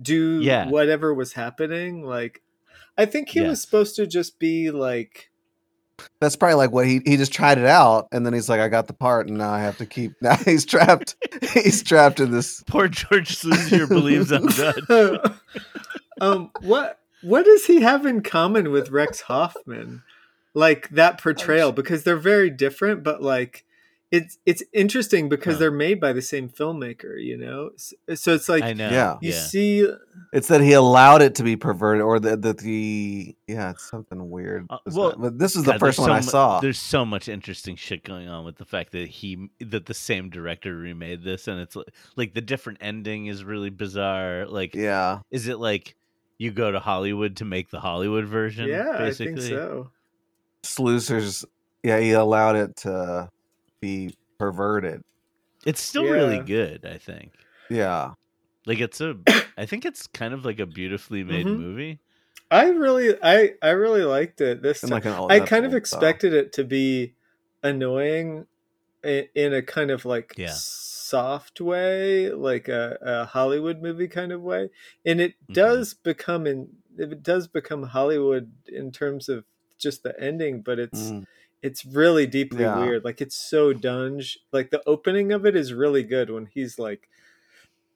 do 0.00 0.40
Yeah. 0.40 0.68
whatever 0.68 1.12
was 1.14 1.32
happening. 1.34 2.02
Like 2.04 2.42
I 2.96 3.04
think 3.06 3.28
he 3.30 3.40
Yeah. 3.40 3.48
was 3.48 3.60
supposed 3.62 3.96
to 3.96 4.06
just 4.06 4.38
be 4.38 4.70
like 4.70 5.30
That's 6.20 6.36
probably 6.36 6.54
like 6.54 6.70
what 6.72 6.86
he 6.86 7.00
he 7.04 7.16
just 7.16 7.32
tried 7.32 7.58
it 7.58 7.66
out, 7.66 8.06
and 8.12 8.24
then 8.24 8.32
he's 8.32 8.48
like, 8.48 8.60
"I 8.60 8.68
got 8.68 8.86
the 8.86 8.92
part, 8.92 9.26
and 9.28 9.36
now 9.38 9.50
I 9.50 9.58
have 9.60 9.78
to 9.78 9.86
keep." 9.86 10.12
Now 10.22 10.36
he's 10.36 10.64
trapped. 10.64 11.16
he's 11.54 11.82
trapped 11.82 12.20
in 12.20 12.30
this. 12.30 12.62
Poor 12.68 12.86
George 12.88 13.36
Sluizer 13.36 13.88
believes 13.88 14.30
I'm 14.30 14.46
Dutch. 14.46 15.32
um 16.20 16.50
what 16.60 17.00
what 17.22 17.44
does 17.44 17.66
he 17.66 17.80
have 17.80 18.06
in 18.06 18.22
common 18.22 18.70
with 18.70 18.90
Rex 18.90 19.22
Hoffman? 19.22 20.02
Like 20.54 20.88
that 20.90 21.20
portrayal 21.20 21.72
because 21.72 22.04
they're 22.04 22.16
very 22.16 22.50
different 22.50 23.02
but 23.02 23.20
like 23.22 23.64
it's 24.10 24.38
it's 24.46 24.62
interesting 24.72 25.28
because 25.28 25.54
Huh. 25.54 25.58
they're 25.60 25.70
made 25.70 26.00
by 26.00 26.12
the 26.14 26.22
same 26.22 26.48
filmmaker, 26.48 27.22
you 27.22 27.36
know. 27.36 27.70
So, 27.76 28.14
so 28.14 28.34
it's 28.34 28.48
like 28.48 28.62
I 28.62 28.72
know. 28.72 28.88
Yeah. 28.90 29.18
you 29.20 29.32
yeah. 29.32 29.40
see 29.40 29.88
It's 30.32 30.48
that 30.48 30.62
he 30.62 30.72
allowed 30.72 31.20
it 31.20 31.34
to 31.36 31.42
be 31.42 31.56
perverted, 31.56 32.02
or 32.02 32.18
that 32.20 32.40
that 32.42 32.58
the 32.58 33.36
yeah, 33.46 33.70
it's 33.70 33.88
something 33.88 34.30
weird. 34.30 34.66
Uh, 34.70 34.78
well, 34.86 35.14
but 35.18 35.38
this 35.38 35.56
is 35.56 35.64
the 35.64 35.72
God, 35.72 35.80
first 35.80 35.98
there's 35.98 36.08
one 36.08 36.16
I 36.16 36.20
so 36.20 36.26
mu- 36.26 36.30
saw. 36.30 36.60
There's 36.60 36.78
so 36.78 37.04
much 37.04 37.28
interesting 37.28 37.76
shit 37.76 38.02
going 38.02 38.28
on 38.28 38.44
with 38.46 38.56
the 38.56 38.64
fact 38.64 38.92
that 38.92 39.08
he 39.08 39.50
that 39.60 39.84
the 39.86 39.94
same 39.94 40.30
director 40.30 40.74
remade 40.74 41.22
this, 41.22 41.46
and 41.46 41.60
it's 41.60 41.76
like, 41.76 41.88
like 42.16 42.34
the 42.34 42.40
different 42.40 42.78
ending 42.80 43.26
is 43.26 43.44
really 43.44 43.70
bizarre. 43.70 44.46
Like, 44.46 44.74
Yeah, 44.74 45.20
is 45.30 45.48
it 45.48 45.58
like 45.58 45.96
you 46.38 46.50
go 46.50 46.70
to 46.70 46.78
Hollywood 46.80 47.36
to 47.36 47.44
make 47.44 47.70
the 47.70 47.80
Hollywood 47.80 48.24
version? 48.24 48.68
yeah, 48.68 48.96
basically? 48.96 49.32
I 49.32 49.36
think 49.36 49.48
so. 49.50 49.90
Sluizer's. 50.62 51.44
Yeah, 51.82 52.00
he 52.00 52.12
allowed 52.12 52.56
it 52.56 52.76
to 52.78 53.30
be 53.80 54.14
perverted. 54.38 55.02
It's 55.66 55.80
still 55.80 56.04
really 56.04 56.38
good. 56.38 56.84
I 56.86 56.98
think. 56.98 57.32
Yeah, 57.70 58.12
Like 58.66 58.80
it's 58.80 59.00
a. 59.00 59.16
I 59.58 59.66
think 59.66 59.84
it's 59.84 60.06
kind 60.06 60.32
of 60.34 60.44
like 60.44 60.60
a 60.60 60.66
beautifully 60.66 61.24
made 61.24 61.46
Mhm. 61.46 61.58
movie. 61.58 61.98
I 62.50 62.68
really 62.70 63.14
I 63.22 63.54
I 63.62 63.70
really 63.70 64.02
liked 64.04 64.40
it 64.40 64.62
this 64.62 64.82
and 64.82 64.90
time. 64.90 65.02
like 65.02 65.06
an 65.06 65.12
I 65.30 65.40
kind 65.40 65.66
of 65.66 65.72
old 65.74 65.86
style. 65.86 66.00
expected 66.00 66.32
it 66.32 66.52
to 66.54 66.64
be 66.64 67.14
annoying 67.62 68.46
i- 69.04 69.28
in 69.34 69.52
a 69.54 69.62
kind 69.62 69.90
of 69.90 70.04
like 70.04 70.34
Yeah. 70.38 70.52
soft 70.54 71.60
way, 71.60 72.30
like 72.30 72.68
a, 72.68 72.98
a 73.02 73.24
Hollywood 73.26 73.82
movie 73.82 74.08
kind 74.08 74.32
of 74.32 74.42
way, 74.42 74.70
and 75.04 75.20
it 75.20 75.34
Mhm. 75.50 75.54
does 75.54 75.94
become 75.94 76.46
in 76.46 76.68
it 76.96 77.22
does 77.22 77.46
become 77.48 77.82
Hollywood 77.84 78.50
in 78.68 78.90
terms 78.92 79.28
of 79.28 79.44
just 79.78 80.02
the 80.02 80.18
ending, 80.20 80.62
but 80.62 80.78
it's 80.78 81.12
Mm. 81.12 81.26
It's 81.62 81.84
really 81.84 82.26
deeply 82.26 82.62
Yeah. 82.62 82.78
weird. 82.78 83.04
Like 83.04 83.20
it's 83.20 83.36
so 83.36 83.72
dunge. 83.72 84.38
Like 84.52 84.70
the 84.70 84.82
opening 84.86 85.32
of 85.32 85.44
it 85.46 85.56
is 85.56 85.72
really 85.72 86.02
good 86.02 86.30
when 86.30 86.46
he's 86.46 86.78
like 86.78 87.08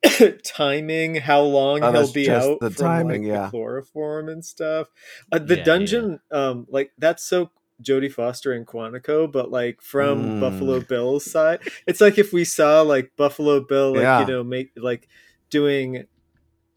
timing 0.44 1.16
how 1.16 1.42
long 1.42 1.82
Oh, 1.82 1.92
he'll 1.92 2.12
be 2.12 2.28
out 2.30 2.60
the 2.60 2.70
from 2.70 2.84
timing, 2.86 3.22
like 3.22 3.28
yeah. 3.28 3.44
the 3.44 3.50
chloroform 3.50 4.28
and 4.28 4.44
stuff. 4.44 4.88
Uh, 5.30 5.38
the 5.38 5.58
Yeah, 5.58 5.64
dungeon, 5.64 6.20
um, 6.30 6.66
like 6.68 6.92
that's 6.98 7.22
so 7.24 7.50
Jodie 7.82 8.12
Foster 8.12 8.52
and 8.52 8.66
Quantico, 8.66 9.30
but 9.30 9.50
like 9.50 9.80
from 9.80 10.38
Mm. 10.38 10.40
Buffalo 10.40 10.80
Bill's 10.80 11.30
side, 11.30 11.60
it's 11.86 12.00
like 12.00 12.18
if 12.18 12.32
we 12.32 12.44
saw 12.44 12.82
like 12.82 13.12
Buffalo 13.16 13.60
Bill, 13.60 13.94
like 13.94 14.26
you 14.26 14.32
know, 14.32 14.42
make 14.44 14.70
like 14.76 15.08
doing 15.50 16.06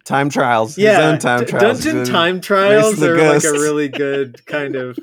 time 0.05 0.29
trials. 0.29 0.75
His 0.75 0.85
yeah, 0.85 1.01
own 1.01 1.19
time 1.19 1.41
d- 1.41 1.45
trials. 1.47 1.83
dungeon 1.83 2.05
time 2.05 2.39
trials 2.41 2.97
the 2.97 3.11
are 3.11 3.33
like 3.33 3.43
a 3.43 3.51
really 3.51 3.89
good 3.89 4.45
kind 4.47 4.75
of 4.75 4.97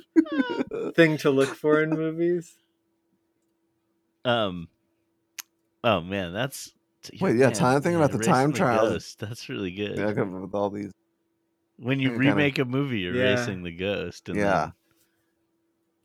thing 0.94 1.18
to 1.18 1.30
look 1.30 1.54
for 1.54 1.82
in 1.82 1.90
movies. 1.90 2.54
Um. 4.24 4.68
Oh 5.84 6.00
man, 6.00 6.32
that's. 6.32 6.72
Wait, 7.20 7.36
yeah, 7.36 7.46
man, 7.46 7.52
time- 7.52 7.82
think 7.82 7.96
about 7.96 8.12
the 8.12 8.18
time 8.18 8.52
trials. 8.52 8.90
Ghost, 8.90 9.18
That's 9.18 9.48
really 9.48 9.72
good. 9.72 9.98
yeah, 9.98 10.12
come 10.12 10.34
up 10.36 10.42
with 10.42 10.54
all 10.54 10.70
these. 10.70 10.92
when 11.76 11.98
you 11.98 12.10
Yeah, 12.10 12.16
kinda- 12.18 12.30
remake 12.30 12.58
a 12.60 12.64
movie, 12.64 13.00
you're 13.00 13.14
Yeah. 13.16 13.34
racing 13.34 13.64
the 13.64 13.72
ghost. 13.72 14.28
And 14.28 14.38
Yeah. 14.38 14.60
then- 14.66 14.72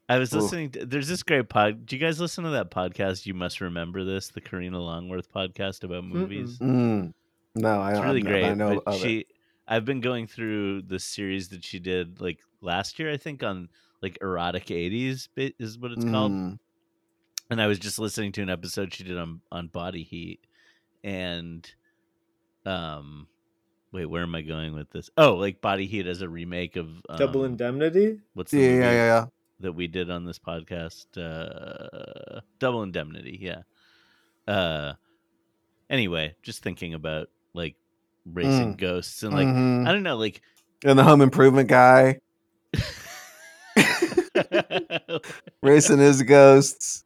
I 0.09 0.17
was 0.17 0.33
listening. 0.33 0.71
To, 0.71 0.85
there's 0.87 1.07
this 1.07 1.21
great 1.21 1.49
pod. 1.49 1.85
Do 1.85 1.95
you 1.95 1.99
guys 1.99 2.19
listen 2.19 2.45
to 2.45 2.49
that 2.51 2.71
podcast? 2.71 3.25
You 3.27 3.35
must 3.35 3.61
remember 3.61 4.03
this, 4.03 4.29
the 4.29 4.41
Karina 4.41 4.79
Longworth 4.81 5.31
podcast 5.31 5.83
about 5.83 6.05
movies. 6.05 6.57
Mm. 6.57 7.13
No, 7.57 7.81
I 7.81 7.91
It's 7.91 8.01
really 8.01 8.21
I, 8.23 8.25
great. 8.25 8.45
I 8.45 8.53
know 8.53 8.81
but 8.85 8.93
of 8.95 9.01
she, 9.01 9.19
it. 9.19 9.27
I've 9.67 9.85
been 9.85 9.99
going 10.01 10.27
through 10.27 10.83
the 10.83 10.99
series 10.99 11.49
that 11.49 11.63
she 11.63 11.79
did 11.79 12.21
like 12.21 12.39
last 12.61 12.99
year, 12.99 13.11
I 13.11 13.17
think, 13.17 13.43
on 13.43 13.69
like 14.01 14.17
erotic 14.21 14.67
'80s 14.67 15.27
bit 15.35 15.55
is 15.59 15.77
what 15.77 15.91
it's 15.91 16.05
called. 16.05 16.31
Mm. 16.31 16.59
and 17.49 17.61
I 17.61 17.67
was 17.67 17.79
just 17.79 17.99
listening 17.99 18.31
to 18.33 18.41
an 18.41 18.49
episode 18.49 18.93
she 18.93 19.03
did 19.03 19.17
on 19.17 19.41
on 19.51 19.67
body 19.67 20.03
heat, 20.03 20.39
and 21.03 21.69
um, 22.65 23.27
wait, 23.91 24.05
where 24.05 24.23
am 24.23 24.35
I 24.35 24.41
going 24.41 24.73
with 24.73 24.89
this? 24.91 25.09
Oh, 25.17 25.35
like 25.35 25.61
body 25.61 25.85
heat 25.87 26.07
as 26.07 26.21
a 26.21 26.29
remake 26.29 26.75
of 26.75 26.87
um, 27.09 27.17
Double 27.17 27.43
Indemnity. 27.45 28.19
What's 28.33 28.51
the 28.51 28.59
Yeah, 28.59 28.67
movie 28.69 28.79
yeah, 28.83 28.91
yeah, 28.91 29.05
yeah. 29.05 29.25
that 29.61 29.73
we 29.73 29.87
did 29.87 30.09
on 30.09 30.25
this 30.25 30.39
podcast? 30.39 31.05
Uh, 31.17 32.41
Double 32.59 32.83
Indemnity, 32.83 33.37
yeah. 33.41 33.61
Uh, 34.47 34.93
anyway, 35.89 36.35
just 36.41 36.61
thinking 36.63 36.93
about 36.93 37.29
like 37.57 37.75
racing 38.31 38.75
ghosts 38.75 39.23
and 39.23 39.33
like 39.33 39.47
Mhm. 39.47 39.87
I 39.87 39.91
don't 39.91 40.03
know, 40.03 40.15
like 40.17 40.41
and 40.85 40.97
the 40.97 41.03
home 41.03 41.21
improvement 41.21 41.67
guy 41.69 42.19
racing 45.61 45.97
his 45.99 46.21
ghosts. 46.23 47.03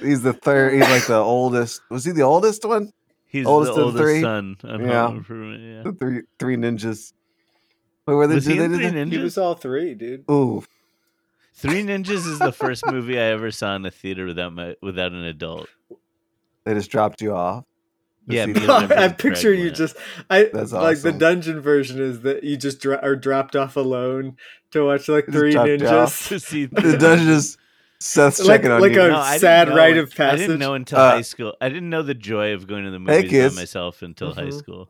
He's 0.00 0.22
the 0.22 0.32
third. 0.32 0.74
He's 0.74 0.82
like 0.88 1.06
the 1.06 1.14
oldest. 1.18 1.80
Was 1.90 2.04
he 2.04 2.12
the 2.12 2.22
oldest 2.22 2.64
one? 2.64 2.92
he's 3.26 3.46
Oldest 3.46 3.74
the 3.74 3.80
of 3.80 3.86
oldest 3.86 4.02
three? 4.02 4.20
son 4.20 4.56
on 4.64 4.84
Yeah. 4.84 5.06
Home 5.06 5.16
Improvement. 5.18 5.62
Yeah. 5.62 5.82
The 5.90 5.92
three 5.98 6.22
three 6.38 6.56
ninjas. 6.56 7.12
Wait, 8.06 8.14
were 8.14 8.26
they? 8.26 8.34
Was 8.34 8.44
he 8.46 8.54
they 8.58 8.66
Three 8.66 8.76
do 8.78 8.82
that? 8.82 8.94
He 8.94 9.16
Ninjas? 9.16 9.22
was 9.22 9.38
all 9.38 9.54
three, 9.54 9.94
dude. 9.94 10.24
Ooh, 10.30 10.64
Three 11.54 11.82
Ninjas 11.84 12.26
is 12.26 12.38
the 12.40 12.50
first 12.52 12.84
movie 12.86 13.18
I 13.18 13.24
ever 13.24 13.50
saw 13.52 13.76
in 13.76 13.86
a 13.86 13.90
theater 13.90 14.26
without 14.26 14.52
my 14.52 14.74
without 14.82 15.12
an 15.12 15.24
adult. 15.24 15.68
they 16.64 16.74
just 16.74 16.90
dropped 16.90 17.22
you 17.22 17.34
off. 17.34 17.64
To 18.28 18.34
Yeah, 18.34 18.46
see 18.46 18.52
because 18.52 18.66
the- 18.68 18.72
Remember 18.74 18.94
I 18.98 19.08
picture 19.08 19.52
you 19.52 19.70
just 19.70 19.96
I 20.30 20.44
That's 20.52 20.72
like 20.72 21.00
the 21.02 21.12
dungeon 21.12 21.60
version 21.60 22.00
is 22.00 22.20
that 22.22 22.44
you 22.44 22.56
just 22.56 22.80
dro- 22.80 22.98
are 23.02 23.16
dropped 23.16 23.56
off 23.56 23.76
alone 23.76 24.36
to 24.72 24.84
watch 24.86 25.08
like 25.08 25.26
Just 25.26 25.36
three 25.36 25.52
dropped 25.52 25.68
you 25.68 25.86
off. 25.88 26.20
ninjas. 26.24 26.28
to 26.28 26.40
see 26.40 26.66
the 26.66 26.96
dungeon 26.98 27.28
is 27.28 27.58
Seth's 28.00 28.40
Like- 28.40 28.62
checking 28.62 28.72
on 28.72 28.80
like 28.80 28.92
you. 28.94 29.02
a- 29.02 29.08
No, 29.10 29.22
sad 29.38 29.68
know 29.68 29.76
rite 29.76 29.96
it- 29.96 30.00
of 30.00 30.20
I 30.20 30.36
didn't 30.36 30.58
know 30.58 30.74
until 30.74 30.98
Uh, 30.98 31.10
high 31.12 31.20
school. 31.22 31.54
I 31.60 31.68
didn't 31.68 31.88
know 31.88 32.02
the 32.02 32.14
joy 32.14 32.52
of 32.52 32.66
going 32.66 32.84
to 32.84 32.90
the 32.90 32.98
Hey, 32.98 33.22
movies 33.22 33.54
by 33.54 33.60
myself 33.60 34.02
until 34.02 34.34
high 34.34 34.46
Mhm. 34.48 34.58
school. 34.58 34.88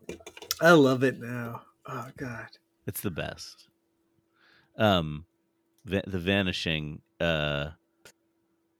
I 0.62 0.70
love 0.70 1.02
it 1.02 1.20
now. 1.20 1.62
Oh 1.86 2.06
god. 2.16 2.46
It's 2.86 3.00
the 3.02 3.10
best. 3.10 3.68
Um, 4.78 5.24
Va- 5.84 6.04
the 6.06 6.18
Vanishing. 6.18 7.02
Uh, 7.20 7.70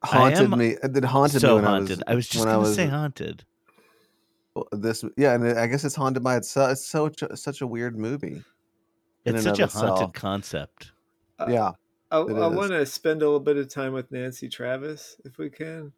haunted 0.05 0.51
am 0.53 0.59
me. 0.59 0.77
It 0.83 1.05
haunted 1.05 1.41
so 1.41 1.49
me 1.49 1.55
when 1.57 1.65
haunted. 1.65 2.03
I 2.07 2.15
was, 2.15 2.29
just 2.29 2.41
when 2.45 2.49
I 2.49 2.53
gonna 2.57 2.69
was 2.69 2.75
say 2.77 2.87
haunted. 2.87 3.45
This. 4.73 5.05
Yeah, 5.17 5.35
and 5.35 5.59
I 5.59 5.67
guess 5.67 5.85
it's 5.85 5.95
haunted 5.95 6.23
by 6.23 6.37
itself. 6.37 6.73
It's 6.73 6.87
so 6.87 7.11
such 7.35 7.61
a 7.61 7.67
weird 7.67 7.99
movie. 7.99 8.43
It's 9.25 9.43
such 9.45 9.59
a 9.61 9.67
haunted 9.67 9.93
itself. 9.93 10.13
concept. 10.15 10.93
Uh, 11.39 11.47
Yeah. 11.49 11.71
I, 12.11 12.19
I 12.19 12.47
want 12.49 12.73
to 12.73 12.85
spend 12.85 13.23
a 13.23 13.25
little 13.25 13.41
bit 13.41 13.57
of 13.57 13.69
time 13.69 13.95
with 13.95 14.13
Nancy 14.13 14.47
Travis 14.47 15.17
if 15.25 15.39
we 15.39 15.49
can. 15.49 15.93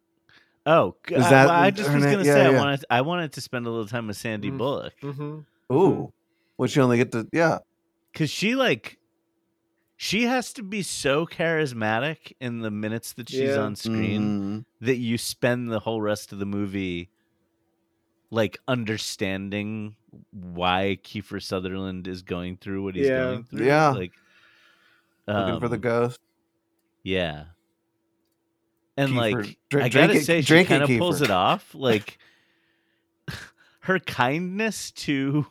Oh, 0.65 0.95
g- 1.05 1.15
Is 1.15 1.25
I- 1.25 1.29
that 1.29 1.47
well, 1.47 1.55
I 1.61 1.71
just 1.71 1.91
was 1.93 2.03
gonna 2.05 2.17
yeah, 2.19 2.23
say 2.33 2.45
I 2.45 2.51
yeah. 2.51 2.57
wanted 2.57 2.85
I 2.89 3.01
wanted 3.01 3.33
to 3.33 3.41
spend 3.41 3.67
a 3.67 3.69
little 3.69 3.85
time 3.87 4.07
with 4.07 4.15
Sandy 4.17 4.49
Mm. 4.49 4.57
Bullock 4.57 4.93
Mm-hmm. 5.01 5.75
Ooh, 5.75 6.13
which 6.55 6.75
you 6.77 6.81
only 6.83 6.97
get 6.97 7.11
to 7.11 7.27
yeah. 7.33 7.59
because 8.13 8.29
she 8.29 8.55
like 8.55 8.97
she 9.97 10.23
has 10.23 10.53
to 10.53 10.63
be 10.63 10.81
so 10.81 11.25
charismatic 11.25 12.31
in 12.39 12.59
the 12.61 12.71
minutes 12.71 13.11
that 13.13 13.29
she's 13.29 13.41
Yeah. 13.41 13.57
on 13.59 13.75
screen 13.75 14.21
Mhm. 14.81 14.85
that 14.85 14.97
you 14.97 15.17
spend 15.17 15.69
the 15.71 15.79
whole 15.81 16.01
rest 16.01 16.31
of 16.31 16.39
the 16.39 16.45
movie 16.45 17.09
like 18.31 18.57
understanding 18.67 19.95
why 20.31 20.97
Kiefer 21.03 21.41
Sutherland 21.41 22.07
is 22.07 22.21
going 22.21 22.57
through 22.57 22.83
what 22.83 22.95
he's 22.95 23.07
Yeah. 23.07 23.17
going 23.25 23.43
through. 23.43 23.65
Yeah. 23.65 23.89
like 23.89 24.11
looking 25.27 25.59
for 25.59 25.67
the 25.69 25.75
um, 25.75 25.81
ghost. 25.81 26.19
Yeah. 27.03 27.45
And 28.97 29.11
Kiefer- 29.11 29.15
like 29.15 29.57
drink- 29.69 29.85
I 29.85 29.89
gotta 29.89 30.07
drink 30.07 30.21
it- 30.21 30.25
say, 30.25 30.41
she 30.41 30.63
kind 30.65 30.83
of 30.83 30.89
pulls 30.97 31.21
it 31.21 31.31
off. 31.31 31.73
Like 31.75 32.17
her 33.81 33.99
kindness 33.99 34.91
to 34.91 35.45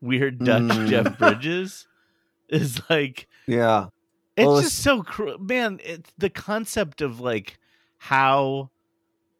weird 0.00 0.38
Dutch 0.38 0.62
Mm. 0.62 0.88
Jeff 0.88 1.18
Bridges 1.18 1.86
is 2.48 2.80
like 2.88 3.26
Yeah. 3.46 3.88
it's 4.36 4.46
Well, 4.46 4.60
just 4.60 4.78
so 4.78 5.02
cruel, 5.02 5.38
man. 5.38 5.80
It's 5.82 6.12
the 6.18 6.30
concept 6.30 7.00
of 7.00 7.18
like 7.20 7.58
how 7.96 8.70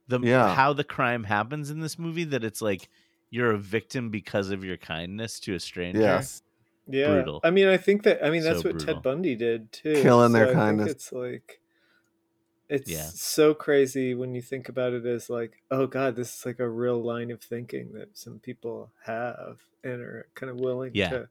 the 0.08 0.18
Yeah. 0.20 0.54
how 0.54 0.72
the 0.72 0.84
crime 0.84 1.24
happens 1.24 1.70
in 1.70 1.80
this 1.80 1.98
movie 1.98 2.24
that 2.24 2.42
it's 2.44 2.60
like 2.62 2.88
you're 3.30 3.52
a 3.52 3.58
victim 3.58 4.10
because 4.10 4.50
of 4.50 4.64
your 4.64 4.76
kindness 4.78 5.38
to 5.40 5.54
a 5.54 5.60
stranger. 5.60 6.00
Yes. 6.00 6.42
Yeah, 6.90 7.08
Brutal. 7.08 7.40
I 7.44 7.50
mean, 7.50 7.68
I 7.68 7.76
think 7.76 8.04
that 8.04 8.24
I 8.24 8.30
mean 8.30 8.42
that's 8.42 8.62
So 8.62 8.68
what 8.68 8.78
brutal. 8.78 8.94
Ted 8.94 9.02
Bundy 9.02 9.36
did 9.36 9.70
too. 9.72 10.02
Killing 10.02 10.32
their 10.32 10.48
I 10.50 10.54
kindness. 10.54 10.90
it's 10.90 11.12
like 11.12 11.60
it's 12.70 12.90
Yeah. 12.90 13.02
so 13.04 13.52
crazy 13.54 14.14
when 14.14 14.34
you 14.34 14.40
think 14.42 14.68
about 14.70 14.92
it 14.94 15.04
as 15.04 15.28
like, 15.28 15.62
oh 15.70 15.86
god, 15.86 16.16
this 16.16 16.34
is 16.38 16.46
like 16.46 16.58
a 16.60 16.68
real 16.68 17.02
line 17.02 17.30
of 17.30 17.42
thinking 17.42 17.92
that 17.92 18.16
some 18.16 18.38
people 18.38 18.90
have 19.04 19.58
and 19.84 20.00
are 20.00 20.26
kind 20.34 20.48
of 20.50 20.60
willing 20.60 20.92
Yeah. 20.94 21.10
to. 21.10 21.28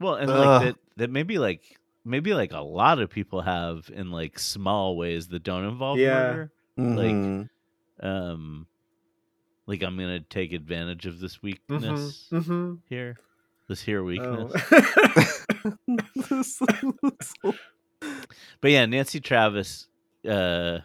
Well, 0.00 0.14
and 0.14 0.30
Ugh. 0.30 0.38
like 0.38 0.62
that 0.74 0.76
that 0.96 1.10
maybe 1.10 1.38
like 1.38 1.78
maybe 2.06 2.32
like 2.34 2.52
a 2.52 2.60
lot 2.60 2.98
of 3.00 3.10
people 3.10 3.42
have 3.42 3.90
in 3.92 4.10
like 4.10 4.38
small 4.38 4.96
ways 4.96 5.28
that 5.28 5.42
don't 5.42 5.64
involve 5.64 5.98
Yeah. 5.98 6.14
murder. 6.14 6.50
Mhm. 6.78 7.48
Um 8.00 8.66
like 9.66 9.82
I'm 9.82 9.96
gonna 9.98 10.20
take 10.20 10.52
advantage 10.52 11.06
of 11.06 11.18
this 11.20 11.42
weakness 11.42 12.28
Mm-hmm. 12.32 12.74
here. 12.88 13.16
This 13.68 13.82
here 13.82 14.02
weakness. 14.04 14.52
Oh. 14.70 15.72
But 18.60 18.70
yeah, 18.70 18.86
Nancy 18.86 19.20
Travis, 19.20 19.88
uh 20.28 20.80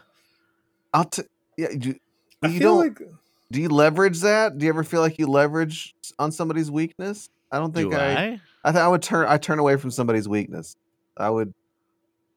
I'll 0.93 1.05
t- 1.05 1.23
yeah. 1.57 1.69
You, 1.71 1.95
I 2.41 2.47
you 2.47 2.59
feel 2.59 2.77
don't. 2.77 2.99
like 2.99 3.09
do 3.51 3.61
you 3.61 3.69
leverage 3.69 4.21
that? 4.21 4.57
Do 4.57 4.65
you 4.65 4.71
ever 4.71 4.83
feel 4.83 5.01
like 5.01 5.19
you 5.19 5.27
leverage 5.27 5.93
on 6.17 6.31
somebody's 6.31 6.71
weakness? 6.71 7.29
I 7.51 7.59
don't 7.59 7.73
think 7.73 7.91
do 7.91 7.97
I. 7.97 8.05
I? 8.05 8.41
I 8.63 8.71
think 8.71 8.83
I 8.83 8.87
would 8.87 9.01
turn. 9.01 9.25
I 9.27 9.37
turn 9.37 9.59
away 9.59 9.75
from 9.75 9.91
somebody's 9.91 10.27
weakness. 10.29 10.75
I 11.21 11.29
would 11.29 11.53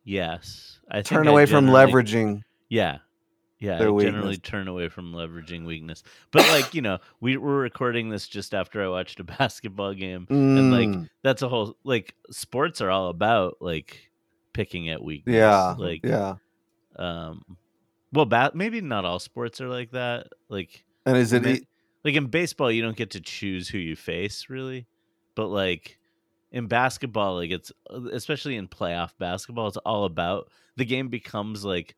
Yes. 0.05 0.79
I 0.91 0.97
think 0.97 1.07
turn 1.07 1.29
I 1.29 1.31
away 1.33 1.47
from 1.47 1.67
leveraging. 1.67 2.43
Yeah. 2.69 2.99
Yeah, 3.61 3.77
I 3.77 4.03
generally 4.03 4.37
turn 4.37 4.69
away 4.69 4.89
from 4.91 5.13
leveraging 5.15 5.65
weakness. 5.65 6.03
But 6.33 6.47
like, 6.51 6.75
you 6.75 6.83
know, 6.83 6.99
we 7.21 7.39
were 7.39 7.57
recording 7.57 8.11
this 8.11 8.29
just 8.29 8.53
after 8.53 8.83
I 8.83 8.89
watched 8.89 9.21
a 9.21 9.25
basketball 9.39 9.95
game. 9.95 10.27
And 10.29 10.71
like 10.71 10.89
Mm, 10.89 11.09
that's 11.23 11.41
a 11.41 11.49
whole 11.49 11.77
like 11.85 12.15
sports 12.31 12.83
are 12.83 12.91
all 12.91 13.09
about 13.09 13.57
like 13.61 14.11
picking 14.53 14.91
at 14.91 15.03
weakness. 15.03 15.35
yeah, 15.35 15.75
Like 15.79 16.01
yeah. 16.05 16.35
um 16.97 17.57
well 18.13 18.27
bat 18.27 18.55
maybe 18.55 18.81
not 18.83 19.07
all 19.07 19.19
sports 19.19 19.61
are 19.63 19.69
like 19.69 19.93
that. 19.93 20.27
Like 20.51 20.85
And 21.07 21.17
is 21.17 21.33
it? 21.33 21.65
like 22.05 22.15
in 22.17 22.27
baseball 22.27 22.71
you 22.71 22.83
don't 22.83 22.97
get 22.97 23.13
to 23.13 23.21
choose 23.21 23.69
who 23.69 23.79
you 23.79 23.97
face 23.97 24.47
really. 24.51 24.87
But 25.37 25.49
like 25.49 25.99
in 26.55 26.67
basketball 26.69 27.35
like 27.35 27.51
it's 27.51 27.71
especially 28.13 28.55
in 28.57 28.69
playoff 28.69 29.11
basketball 29.19 29.67
it's 29.67 29.77
all 29.79 30.05
about 30.05 30.49
the 30.77 30.85
game 30.85 31.09
becomes 31.09 31.65
like 31.65 31.95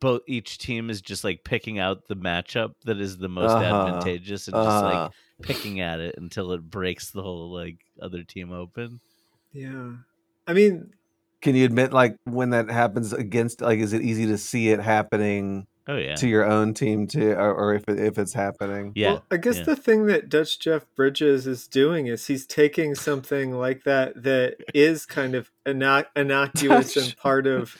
both 0.00 0.22
each 0.26 0.58
team 0.58 0.90
is 0.90 1.00
just 1.00 1.22
like 1.22 1.44
picking 1.44 1.78
out 1.78 2.06
the 2.08 2.16
matchup 2.16 2.72
that 2.84 3.00
is 3.00 3.16
the 3.16 3.28
most 3.28 3.52
Uh-huh. 3.52 3.62
advantageous 3.62 4.48
and 4.48 4.56
just 4.56 4.82
like 4.82 4.96
uh, 4.96 5.08
picking 5.40 5.80
at 5.80 6.00
it 6.00 6.16
until 6.18 6.50
it 6.52 6.68
breaks 6.68 7.12
the 7.12 7.22
whole 7.22 7.52
like 7.52 7.78
other 8.02 8.24
team 8.24 8.52
open. 8.52 9.00
yeah. 9.52 9.92
I 10.46 10.52
mean, 10.52 10.90
can 11.40 11.54
you 11.54 11.64
admit 11.64 11.92
like 11.92 12.16
when 12.24 12.50
that 12.50 12.68
happens 12.70 13.12
against? 13.12 13.60
Like, 13.60 13.78
is 13.78 13.92
it 13.92 14.02
easy 14.02 14.26
to 14.26 14.36
see 14.36 14.68
it 14.70 14.80
happening 14.80 15.66
Oh 15.86 15.96
yeah. 15.96 16.14
to 16.14 16.28
your 16.28 16.46
own 16.46 16.72
team 16.72 17.06
too, 17.06 17.32
or, 17.32 17.52
or 17.54 17.74
if 17.74 17.86
if 17.88 18.18
it's 18.18 18.32
happening? 18.32 18.92
Yeah. 18.94 19.12
Well, 19.12 19.24
I 19.30 19.36
guess 19.36 19.58
yeah. 19.58 19.64
the 19.64 19.76
thing 19.76 20.06
that 20.06 20.30
Dutch 20.30 20.58
Jeff 20.58 20.86
Bridges 20.96 21.46
is 21.46 21.66
doing 21.66 22.06
is 22.06 22.26
he's 22.26 22.46
taking 22.46 22.94
something 22.94 23.52
like 23.52 23.84
that 23.84 24.22
that 24.22 24.56
is 24.72 25.04
kind 25.04 25.34
of 25.34 25.50
innoc- 25.66 26.06
innocuous 26.16 26.96
and 26.96 27.14
part 27.18 27.46
of 27.46 27.76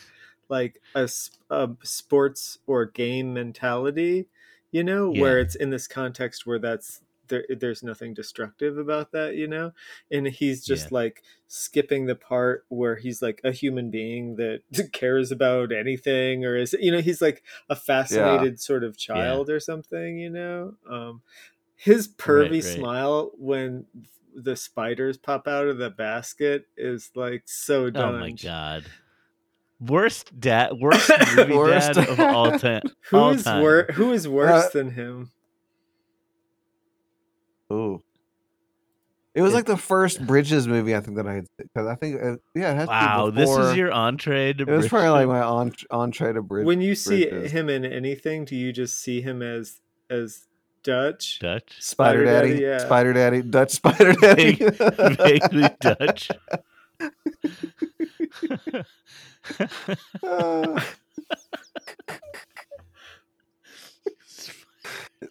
like 0.51 0.83
a, 0.95 1.09
a 1.49 1.71
sports 1.83 2.59
or 2.67 2.85
game 2.85 3.33
mentality, 3.33 4.27
you 4.71 4.85
know, 4.85 5.11
where 5.11 5.39
it's 5.39 5.55
in 5.55 5.71
this 5.71 5.89
context 5.89 6.47
where 6.47 6.59
that's 6.59 7.01
there, 7.29 7.45
there's 7.49 7.83
nothing 7.83 8.15
destructive 8.15 8.77
about 8.79 9.13
that, 9.13 9.35
you 9.37 9.47
know, 9.49 9.73
and 10.11 10.27
he's 10.27 10.65
just 10.65 10.87
Yeah. 10.91 10.99
like 10.99 11.23
skipping 11.49 12.07
the 12.07 12.15
part 12.15 12.65
where 12.69 12.97
he's 12.97 13.23
like 13.23 13.41
a 13.45 13.53
human 13.53 13.91
being 13.91 14.37
that 14.37 14.61
cares 14.93 15.31
about 15.31 15.73
anything 15.73 16.45
or 16.45 16.57
is 16.57 16.75
you 16.81 16.91
know 16.93 17.01
he's 17.01 17.23
like 17.23 17.43
a 17.69 17.77
fascinated 17.77 18.61
sort 18.61 18.85
of 18.85 18.97
child 18.99 19.49
or 19.51 19.61
something, 19.61 20.19
you 20.19 20.31
know. 20.31 20.75
Um, 20.91 21.23
his 21.77 22.09
pervy 22.09 22.53
right. 22.55 22.65
smile 22.65 23.31
when 23.37 23.87
the 24.35 24.57
spiders 24.57 25.17
pop 25.17 25.47
out 25.47 25.67
of 25.69 25.79
the 25.79 25.91
basket 25.91 26.67
is 26.77 27.11
like 27.15 27.43
so 27.47 27.91
Oh 27.95 28.13
my 28.19 28.31
god. 28.33 28.85
Worst 29.81 30.39
dad 30.39 30.73
worst 30.81 31.11
movie 31.37 31.55
Worst. 31.55 31.95
dad 31.95 32.09
of 32.09 32.21
all 32.21 32.59
time. 32.59 32.83
Who 33.11 33.17
all 33.19 33.31
is 33.31 33.45
time. 33.45 33.61
wor- 33.63 33.87
who 33.93 34.13
is 34.13 34.27
worse 34.27 34.67
Uh, 34.67 34.69
than 34.73 34.91
him? 34.93 35.31
Ooh. 37.73 38.03
It 39.35 39.43
was 39.43 39.53
It- 39.53 39.57
like 39.57 39.65
the 39.67 39.77
first 39.77 40.25
Bridges 40.27 40.69
movie 40.69 40.95
I 40.95 41.01
think 41.01 41.17
that 41.17 41.27
I 41.27 41.35
had 41.35 41.47
because 41.57 41.87
I 41.89 41.97
think 41.97 42.23
uh, 42.23 42.37
yeah 42.55 42.73
it 42.73 42.77
has 42.77 42.89
Wow, 42.89 43.27
to 43.27 43.33
be 43.33 43.41
this 43.41 43.51
is 43.51 43.77
your 43.77 43.93
entree 43.93 44.53
to 44.53 44.63
it 44.63 44.69
was 44.69 44.87
probably 44.89 45.09
like 45.09 45.27
Bridget? 45.27 45.41
my 45.41 45.43
on, 45.43 45.73
entree 45.91 46.33
to 46.33 46.43
Bridges. 46.43 46.67
when 46.67 46.81
you 46.81 46.95
see 46.95 47.27
Bridges. 47.27 47.51
him 47.53 47.69
in 47.69 47.85
anything, 47.85 48.45
do 48.45 48.55
you 48.55 48.73
just 48.73 49.01
see 49.01 49.21
him 49.21 49.43
as 49.43 49.81
as 50.09 50.47
Dutch? 50.85 51.39
Dutch. 51.41 51.77
Spider 51.81 52.25
Daddy, 52.27 52.61
yeah. 52.61 52.79
Spider 52.79 53.13
Daddy, 53.15 53.43
Dutch 53.43 53.71
Spider 53.73 54.13
Daddy. 54.21 54.55
Vaguely 54.55 55.69
Dutch. 55.81 56.31
Uh, 60.23 60.81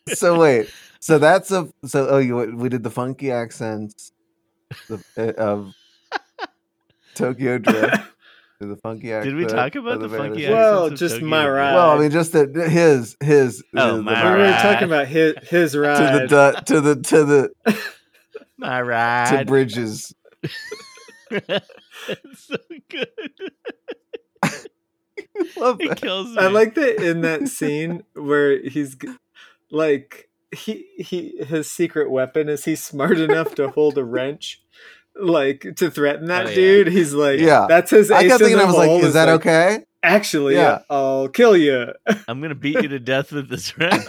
so 0.13 0.39
wait, 0.39 0.69
so 1.03 1.19
that's 1.19 1.51
a 1.51 1.67
so 1.85 2.07
oh 2.09 2.17
you 2.19 2.35
we 2.55 2.69
did 2.69 2.81
the 2.83 2.89
funky 2.89 3.29
accents 3.29 4.11
the, 4.87 5.03
uh, 5.17 5.33
of 5.41 5.73
Tokyo 7.15 7.57
Drift. 7.57 7.97
The 8.59 8.77
funky 8.77 9.07
Did 9.09 9.35
we 9.35 9.45
talk 9.45 9.75
about 9.75 9.95
of 10.01 10.01
the 10.01 10.07
funky 10.17 10.43
Vanishing- 10.45 10.51
Well, 10.53 10.85
of 10.85 10.95
just 10.95 11.15
Tokyo 11.15 11.27
my 11.27 11.45
ride. 11.49 11.73
Well, 11.73 11.89
I 11.89 11.99
mean, 11.99 12.11
just 12.11 12.31
that 12.31 12.55
his 12.55 13.17
his 13.21 13.61
Oh, 13.75 13.97
the- 13.97 14.03
my 14.03 14.33
we 14.35 14.39
were 14.41 14.51
talking 14.53 14.85
about 14.87 15.07
his 15.07 15.33
his 15.49 15.75
ride 15.75 15.97
to 16.21 16.27
the 16.27 16.35
ride. 16.37 16.55
du- 16.65 16.73
to 16.73 16.81
the 16.81 16.95
to 17.01 17.25
the 17.25 17.77
My 18.57 18.81
ride 18.81 19.39
to 19.39 19.45
bridges. 19.45 20.13
it's 21.29 21.67
so 22.37 22.55
good. 22.89 23.09
Love 25.57 25.81
It 25.81 25.89
that. 25.89 25.97
kills 26.01 26.27
me. 26.29 26.37
I 26.37 26.47
like 26.47 26.75
that 26.75 27.03
in 27.03 27.21
that 27.21 27.49
scene 27.49 28.03
where 28.13 28.61
he's 28.65 28.95
like 29.71 30.29
he 30.53 30.85
he 30.97 31.43
his 31.45 31.69
secret 31.69 32.09
weapon 32.11 32.49
is 32.49 32.65
he's 32.65 32.83
smart 32.83 33.17
enough 33.19 33.55
to 33.55 33.69
hold 33.69 33.97
a 33.97 34.03
wrench 34.03 34.61
like 35.15 35.67
to 35.77 35.91
threaten 35.91 36.25
that 36.27 36.47
Oh, 36.47 36.49
yeah. 36.49 36.55
dude. 36.55 36.87
He's 36.87 37.13
like, 37.13 37.39
Yeah. 37.39 37.65
that's 37.69 37.91
his. 37.91 38.09
I 38.09 38.21
ace 38.21 38.29
kept 38.29 38.41
in 38.41 38.47
thinking, 38.47 38.57
the 38.57 38.63
I 38.63 38.67
was 38.67 38.75
like, 38.75 38.89
hole, 38.89 39.05
is 39.05 39.13
that 39.13 39.29
okay? 39.29 39.85
Actually, 40.01 40.55
Yeah. 40.55 40.79
I'll 40.89 41.27
kill 41.29 41.55
you. 41.55 41.93
I'm 42.27 42.41
gonna 42.41 42.55
beat 42.55 42.81
you 42.81 42.87
to 42.89 42.99
death 42.99 43.31
with 43.31 43.47
this 43.49 43.77
wrench. 43.77 44.05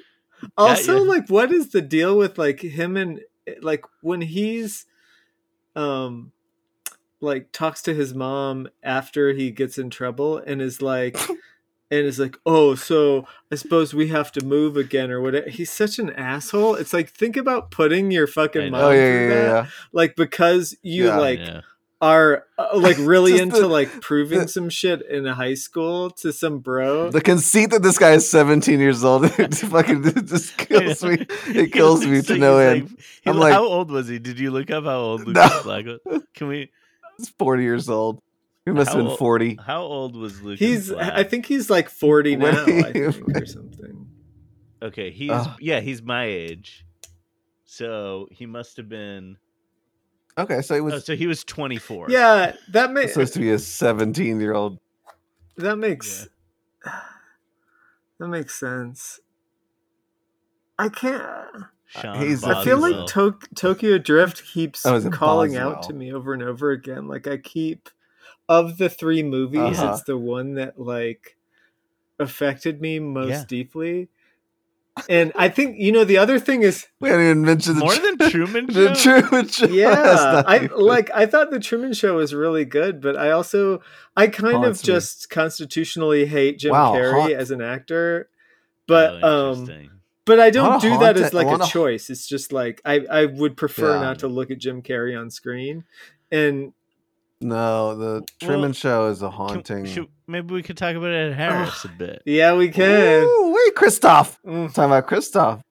also 0.58 1.02
like 1.04 1.28
what 1.28 1.52
is 1.52 1.70
the 1.70 1.80
deal 1.80 2.16
with 2.18 2.36
like 2.36 2.60
him 2.60 2.96
and 2.96 3.20
like 3.62 3.84
when 4.02 4.20
he's 4.20 4.84
um 5.76 6.32
like 7.20 7.50
talks 7.52 7.80
to 7.82 7.94
his 7.94 8.12
mom 8.14 8.68
after 8.82 9.32
he 9.32 9.50
gets 9.50 9.78
in 9.78 9.88
trouble 9.88 10.36
and 10.38 10.60
is 10.60 10.82
like 10.82 11.16
and 11.92 12.06
is 12.06 12.18
like, 12.18 12.36
"Oh, 12.44 12.74
so 12.74 13.26
I 13.52 13.54
suppose 13.54 13.92
we 13.94 14.08
have 14.08 14.32
to 14.32 14.44
move 14.44 14.76
again 14.76 15.10
or 15.12 15.20
whatever." 15.20 15.48
He's 15.48 15.70
such 15.70 15.98
an 16.00 16.10
asshole. 16.10 16.74
It's 16.74 16.92
like 16.92 17.10
think 17.10 17.36
about 17.36 17.70
putting 17.70 18.10
your 18.10 18.26
fucking 18.26 18.64
know. 18.64 18.70
mom 18.72 18.80
Oh 18.80 18.90
yeah, 18.90 18.96
through 19.06 19.28
yeah, 19.28 19.34
that, 19.34 19.64
yeah. 19.64 19.66
like 19.92 20.16
because 20.16 20.74
you 20.82 21.06
Yeah. 21.06 21.18
like 21.18 21.38
yeah. 21.38 21.60
are 22.00 22.44
uh, 22.58 22.70
like 22.74 22.96
really 23.00 23.38
into 23.38 23.60
the- 23.60 23.68
like 23.68 24.00
proving 24.00 24.40
the- 24.40 24.48
some 24.48 24.68
shit 24.70 25.02
in 25.08 25.26
high 25.26 25.54
school 25.54 26.10
to 26.22 26.32
some 26.32 26.58
bro. 26.60 27.10
The 27.10 27.20
conceit 27.20 27.70
that 27.70 27.82
this 27.82 27.98
guy 27.98 28.12
is 28.12 28.28
17 28.28 28.80
years 28.80 29.04
old 29.04 29.24
it 29.38 29.54
fucking 29.54 30.02
it 30.06 30.24
just 30.26 30.56
kills 30.66 31.04
me. 31.04 31.26
It 31.48 31.72
kills 31.72 32.04
me 32.06 32.22
to 32.22 32.38
no 32.38 32.56
end. 32.58 32.88
He, 33.22 33.30
I'm 33.30 33.36
like- 33.38 33.52
how 33.52 33.64
old 33.64 33.90
was 33.90 34.08
he? 34.08 34.18
Did 34.18 34.38
you 34.40 34.50
look 34.50 34.70
up 34.70 34.84
how 34.84 34.98
old 34.98 35.26
No. 35.28 35.60
Black 35.62 35.84
was? 35.86 36.22
Can 36.34 36.48
we? 36.48 36.70
He's 37.18 37.28
40 37.38 37.62
years 37.62 37.88
old. 37.90 38.20
He 38.64 38.70
must 38.70 38.90
How 38.90 38.96
have 38.96 39.04
been 39.04 39.10
old- 39.10 39.18
40. 39.18 39.58
How 39.66 39.82
old 39.82 40.14
was 40.16 40.40
Lucas? 40.42 40.60
He's 40.60 40.90
Black? 40.90 41.12
I 41.14 41.24
think 41.24 41.46
he's 41.46 41.68
like 41.68 41.88
40 41.88 42.36
now, 42.36 42.46
I 42.50 42.64
think, 42.92 43.36
or 43.36 43.44
something. 43.46 44.06
Okay, 44.80 45.10
he's 45.10 45.30
Ugh. 45.30 45.56
yeah, 45.60 45.80
he's 45.80 46.02
my 46.02 46.24
age. 46.26 46.84
So 47.64 48.28
he 48.30 48.46
must 48.46 48.76
have 48.76 48.88
been. 48.88 49.36
Okay, 50.38 50.62
so 50.62 50.74
he 50.74 50.80
Oh, 50.80 50.84
was 50.84 51.04
so 51.04 51.14
he 51.16 51.26
was 51.26 51.42
24. 51.44 52.06
Yeah, 52.10 52.54
that 52.70 52.92
makes 52.92 53.12
supposed 53.12 53.34
to 53.34 53.40
be 53.40 53.50
a 53.50 53.58
17 53.58 54.40
year 54.40 54.54
old. 54.54 54.78
that 55.56 55.76
makes 55.76 56.28
that 58.18 58.28
makes 58.28 58.54
sense. 58.58 59.20
I 60.78 60.88
can't. 60.88 61.22
Uh, 61.22 61.60
Sean 61.86 62.18
He's- 62.26 62.44
I 62.44 62.64
feel 62.64 62.78
like 62.78 62.92
Boswell. 62.92 63.06
Tok 63.32 63.48
Tokyo 63.54 63.98
Drift 63.98 64.44
keeps 64.44 64.86
Oh, 64.86 64.94
is 64.96 65.04
it 65.04 65.12
calling 65.12 65.56
out 65.56 65.82
to 65.84 65.92
me 65.92 66.12
over 66.12 66.32
and 66.32 66.42
over 66.42 66.70
again. 66.70 67.08
Like 67.08 67.26
I 67.26 67.36
keep 67.36 67.90
of 68.48 68.78
the 68.78 68.88
three 68.88 69.22
movies, 69.22 69.78
Uh-huh. 69.78 69.92
it's 69.94 70.02
the 70.04 70.18
one 70.18 70.54
that 70.54 70.78
like 70.78 71.36
affected 72.18 72.80
me 72.80 72.98
most 72.98 73.28
Yeah. 73.30 73.44
deeply. 73.48 74.08
And 75.08 75.32
I 75.34 75.48
think 75.48 75.78
you 75.78 75.90
know 75.90 76.04
the 76.04 76.18
other 76.18 76.38
thing 76.38 76.62
is 76.62 76.86
We 77.00 77.08
haven't 77.08 77.24
even 77.24 77.42
mentioned 77.42 77.76
the, 77.76 77.80
more 77.80 77.94
tr- 77.94 78.02
than 78.02 78.18
Truman 78.30 78.66
the 78.66 78.92
Truman 78.94 79.48
Show. 79.48 79.66
Yeah 79.66 80.42
i 80.46 80.56
even- 80.64 80.70
like 80.78 81.10
i 81.14 81.24
thought 81.24 81.50
the 81.50 81.58
truman 81.60 81.94
show 81.94 82.16
was 82.16 82.34
really 82.34 82.66
good 82.66 83.00
but 83.00 83.16
i 83.16 83.30
also 83.30 83.80
i 84.18 84.26
kind 84.26 84.56
of 84.56 84.62
Haunts 84.62 84.82
me. 84.86 84.92
just 84.92 85.30
constitutionally 85.30 86.26
hate 86.26 86.58
jim 86.58 86.72
Wow, 86.72 86.92
carrey 86.94 87.20
haunt- 87.22 87.32
as 87.32 87.50
an 87.50 87.62
actor 87.62 88.28
but 88.86 89.24
Oh, 89.24 89.52
um 89.52 89.90
but 90.26 90.38
i 90.38 90.46
I 90.46 90.50
don't 90.50 90.68
wanna 90.68 90.80
do 90.82 90.98
that 90.98 91.16
as 91.16 91.32
like 91.32 91.46
a 91.48 91.64
choice 91.64 92.10
it's 92.10 92.26
just 92.26 92.52
like 92.52 92.82
i 92.84 93.00
i 93.10 93.24
would 93.24 93.56
prefer 93.56 93.94
Yeah. 93.94 94.02
not 94.02 94.18
to 94.18 94.28
look 94.28 94.50
at 94.50 94.58
jim 94.58 94.82
carrey 94.82 95.18
on 95.18 95.30
screen 95.30 95.84
and 96.30 96.74
No, 97.42 97.94
the 97.96 98.24
Truman 98.40 98.60
Well, 98.62 98.72
Show 98.72 99.08
is 99.08 99.22
a 99.22 99.26
Can- 99.28 99.32
haunting. 99.36 99.84
should- 99.86 100.08
maybe 100.26 100.54
we 100.54 100.62
could 100.62 100.76
talk 100.76 100.94
about 100.96 101.10
Ed 101.10 101.32
Harris 101.36 101.84
a 101.84 101.88
bit. 101.88 102.22
yeah 102.24 102.54
we 102.54 102.68
can 102.70 103.24
Ooh, 103.24 103.52
wait, 103.54 103.74
Christof. 103.74 104.38
Mm. 104.46 104.68
Talking 104.72 104.84
about 104.84 105.06
Christof. 105.08 105.62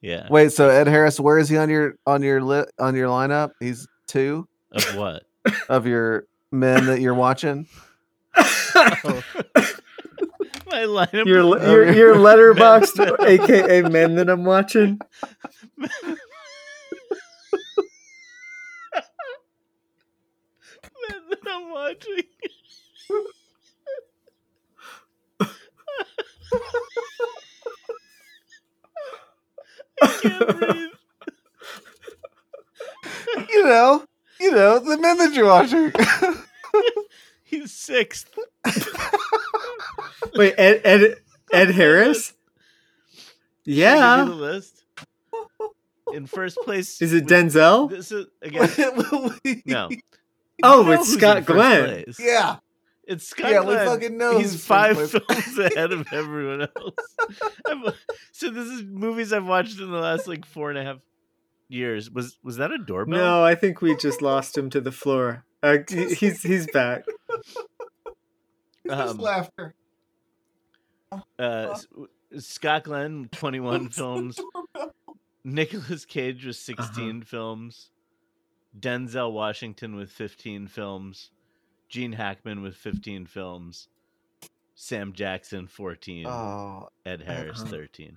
Yeah. 0.00 0.26
Wait, 0.30 0.50
so 0.52 0.68
Ed 0.70 0.86
Harris, 0.86 1.20
where 1.20 1.38
is 1.38 1.48
he 1.50 1.56
on 1.58 1.68
your 1.68 1.94
on 2.06 2.22
your 2.22 2.40
li- 2.42 2.64
on 2.78 2.94
your 2.96 3.08
lineup? 3.08 3.50
He's 3.60 3.86
two 4.06 4.48
Of 4.72 4.96
what? 4.96 5.24
of 5.68 5.86
your 5.86 6.24
men 6.50 6.86
that 6.86 7.00
you're 7.00 7.14
watching. 7.14 7.66
Oh. 8.36 9.22
My 10.66 10.82
lineup. 10.84 11.26
your 11.26 11.42
your 11.66 11.92
your 11.92 12.14
Letterboxd 12.14 13.18
aka 13.26 13.82
men 13.82 14.14
that 14.14 14.30
i'm 14.30 14.44
watching 14.44 15.00
Men 21.08 21.22
that 21.29 21.29
I'm 21.46 21.70
watching. 21.70 22.22
I 30.02 30.18
can't 30.22 30.58
breathe. 30.58 30.90
You 33.48 33.64
know, 33.64 34.04
you 34.40 34.50
know 34.52 34.78
the 34.78 34.96
men 34.98 35.18
that 35.18 35.34
you're 35.34 35.46
watching. 35.46 35.92
He's 37.44 37.72
sixth. 37.72 38.30
wait 40.36 40.54
ed 40.58 40.80
ed, 40.84 41.16
ed 41.52 41.70
harris 41.72 42.34
Should 43.66 43.74
I 43.74 43.74
give 43.74 43.76
yeah 43.76 44.24
you 44.24 44.28
the 44.30 44.34
list. 44.36 44.84
In 46.12 46.26
first 46.26 46.58
place, 46.64 47.00
is 47.02 47.12
it 47.12 47.24
with- 47.24 47.32
denzel 47.32 47.88
This 47.90 48.12
is 48.12 48.26
again. 48.42 48.68
No. 49.66 49.88
Oh, 50.64 50.90
it's 50.90 51.12
Scott 51.12 51.44
Glenn. 51.46 52.04
place. 52.04 52.18
yeah, 52.20 52.56
It's 53.04 53.26
Scott 53.26 53.50
Yeah, 53.50 53.60
we 53.60 53.66
Glenn. 53.66 53.86
fucking 53.86 54.16
know 54.18 54.38
He's 54.38 54.52
who's 54.52 54.64
five 54.64 54.96
first 54.96 55.12
place. 55.26 55.42
films 55.54 55.58
ahead 55.74 55.92
of 55.92 56.06
everyone 56.12 56.62
else. 56.62 56.94
I'm- 57.66 57.84
so 58.32 58.50
this 58.50 58.66
is 58.68 58.82
movies 58.84 59.32
I've 59.32 59.46
watched 59.46 59.78
in 59.80 59.90
the 59.90 59.98
last 59.98 60.26
like 60.28 60.44
four 60.44 60.70
and 60.70 60.78
a 60.78 60.84
half 60.84 60.98
years. 61.68 62.10
Was 62.10 62.38
was 62.42 62.56
that 62.56 62.72
a 62.72 62.78
doorbell? 62.78 63.18
No, 63.18 63.44
I 63.44 63.54
think 63.54 63.80
we 63.82 63.94
just 63.96 64.22
lost 64.22 64.56
him 64.56 64.70
to 64.70 64.80
the 64.80 64.92
floor. 64.92 65.44
Uh, 65.62 65.78
he's 65.88 66.42
he's 66.42 66.66
back. 66.70 67.04
Um, 68.88 69.18
laughter. 69.18 69.74
Uh, 71.38 71.72
S- 71.72 71.86
Scott 72.38 72.84
Glenn, 72.84 73.28
twenty 73.32 73.60
one 73.60 73.88
films. 73.90 74.38
Nicolas 75.44 76.04
Cage 76.04 76.44
was 76.44 76.58
16 76.58 77.10
Uh-huh. 77.10 77.24
films. 77.26 77.90
Denzel 78.78 79.32
Washington 79.32 79.96
with 79.96 80.10
15 80.10 80.68
films. 80.68 81.30
Gene 81.88 82.12
Hackman 82.12 82.62
with 82.62 82.76
15 82.76 83.26
films. 83.26 83.88
Sam 84.74 85.12
Jackson 85.12 85.66
14. 85.66 86.26
Oh, 86.26 86.88
Ed 87.04 87.22
Harris 87.22 87.60
Uh-huh. 87.62 87.70
13. 87.70 88.16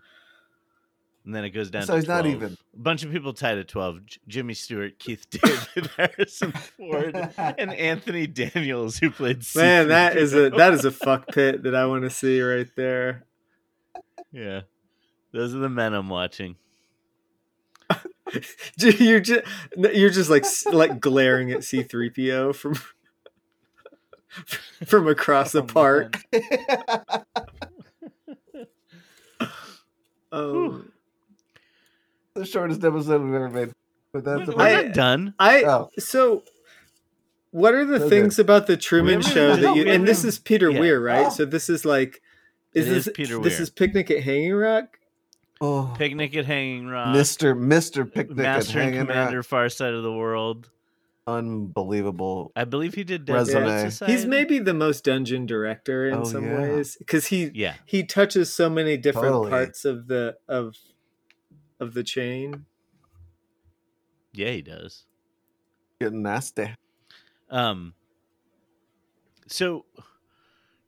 And 1.26 1.34
then 1.34 1.46
it 1.46 1.52
goes 1.52 1.70
down 1.72 1.84
So 1.84 1.94
to 1.94 2.00
he's 2.00 2.08
not 2.08 2.26
even. 2.26 2.58
A 2.74 2.78
bunch 2.80 3.04
of 3.04 3.12
people 3.12 3.32
tied 3.34 3.58
at 3.58 3.68
12. 3.70 4.06
J- 4.06 4.20
Jimmy 4.28 4.54
Stewart, 4.54 5.00
Keith 5.00 5.26
David, 5.30 5.89
Harrison 5.98 6.52
Ford, 6.52 7.16
and 7.38 7.74
Anthony 7.74 8.28
Daniels, 8.28 8.98
who 9.00 9.10
played 9.10 9.42
Man, 9.56 9.88
that 9.88 10.18
is 10.18 10.34
a 10.34 10.50
C-3PO. 10.50 10.58
that 10.58 10.74
is 10.74 10.84
a 10.86 10.92
fuck 10.92 11.28
pit 11.30 11.63
that 11.63 11.76
I 11.76 11.86
want 11.86 12.04
to 12.04 12.10
see 12.10 12.42
right 12.42 12.68
there. 12.76 13.24
Yeah. 14.34 14.62
Those 15.32 15.56
are 15.56 15.60
the 15.60 15.70
men 15.70 15.94
I'm 15.94 16.10
watching. 16.10 16.58
You're 18.78 19.19
just 19.19 19.43
you're 19.78 20.10
just 20.10 20.30
like 20.30 20.46
like 20.72 21.00
glaring 21.00 21.52
at 21.52 21.60
C3PO 21.60 22.56
from 22.56 22.76
from 24.86 25.08
across 25.08 25.52
the 25.52 25.62
Oh, 25.62 25.65
park. 25.65 26.17
man. 26.32 26.43
Um, 30.32 30.91
the 32.34 32.43
shortest 32.46 32.84
episode 32.84 33.22
we've 33.22 33.36
ever 33.36 33.50
made. 33.52 33.72
But 34.12 34.24
that's 34.26 34.48
We're 34.48 34.56
we're 34.56 34.63
I- 34.63 34.82
not 34.84 34.93
done. 34.93 35.34
I 35.38 35.63
Oh. 35.63 35.89
so 36.00 36.43
what 37.52 37.76
are 37.76 37.86
the 37.86 37.98
Okay. 38.06 38.10
things 38.10 38.39
about 38.39 38.65
the 38.65 38.76
Truman 38.76 39.22
haven't 39.22 39.32
Show 39.32 39.50
even- 39.52 39.62
that 39.62 39.76
you 39.76 39.88
and 39.91 40.08
this 40.08 40.24
is 40.24 40.39
Peter 40.39 40.72
yeah. 40.72 40.80
Weir, 40.80 41.00
right? 41.00 41.28
Oh. 41.28 41.30
So 41.36 41.46
this 41.46 41.69
is 41.69 41.86
like 41.86 42.19
is 42.74 42.88
It 42.88 42.89
this 42.89 43.08
is 43.08 43.13
Peter 43.13 43.38
this 43.41 43.54
Weir. 43.54 43.62
is 43.62 43.69
Picnic 43.69 44.10
at 44.10 44.24
Hanging 44.24 44.54
Rock? 44.56 44.98
Oh, 45.63 45.93
Picnic 45.97 46.36
at 46.36 46.45
Hanging 46.45 46.88
Rock. 46.88 47.15
Mr. 47.15 47.56
Mr. 47.58 48.12
Picnic 48.12 48.38
Master 48.38 48.80
at 48.80 48.86
and 48.86 48.93
Hanging 48.95 49.08
Commander, 49.08 49.38
Rock. 49.38 49.45
Far 49.45 49.69
Side 49.69 49.93
of 49.93 50.04
the 50.04 50.12
World. 50.13 50.69
Unbelievable. 51.26 52.52
I 52.56 52.65
believe 52.65 52.95
he 52.95 53.06
did 53.06 53.23
Dead 53.26 53.34
Resume. 53.34 53.89
He's 54.08 54.26
maybe 54.26 54.60
the 54.60 54.73
most 54.73 55.06
dungeon 55.06 55.45
director 55.45 56.10
in 56.10 56.15
Oh, 56.15 56.23
some 56.26 56.43
yeah. 56.45 56.60
ways 56.62 56.97
because 56.99 57.28
he 57.28 57.49
yeah. 57.54 57.76
he 57.86 58.04
touches 58.04 58.54
so 58.54 58.69
many 58.69 58.97
different 58.97 59.28
Totally. 59.30 59.49
parts 59.49 59.86
of 59.86 60.08
the 60.08 60.36
of 60.49 60.76
of 61.80 61.93
the 61.93 62.04
chain. 62.04 62.65
Yeah, 64.34 64.49
he 64.52 64.62
does. 64.62 65.06
Getting 66.02 66.23
nasty. 66.23 66.76
Um. 67.49 67.93
So, 69.47 69.86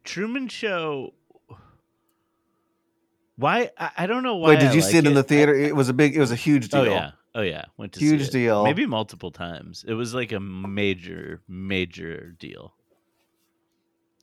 Truman 0.03 0.47
Show. 0.49 1.13
Why 3.37 3.69
I, 3.77 3.91
I 3.97 4.07
don't 4.07 4.23
know 4.23 4.35
why. 4.37 4.49
Wait, 4.49 4.59
did 4.61 4.69
I 4.69 4.73
you 4.73 4.81
like 4.81 4.89
see 4.91 4.97
it 4.97 5.05
in 5.07 5.13
the 5.13 5.19
I- 5.19 5.23
theater? 5.23 5.53
It 5.53 5.75
was 5.75 5.89
a 5.89 5.93
big. 5.93 6.15
It 6.15 6.19
was 6.19 6.31
a 6.31 6.35
huge 6.35 6.69
deal. 6.69 6.81
oh 6.81 6.83
yeah, 6.83 7.11
oh 7.35 7.41
yeah. 7.41 7.65
Went 7.77 7.93
to 7.93 7.99
see 7.99 8.07
Huge 8.07 8.21
it. 8.23 8.31
deal. 8.31 8.63
Maybe 8.63 8.85
multiple 8.85 9.31
times. 9.31 9.83
It 9.87 9.93
was 9.93 10.13
like 10.13 10.31
a 10.31 10.39
major, 10.39 11.41
major 11.47 12.35
deal, 12.39 12.73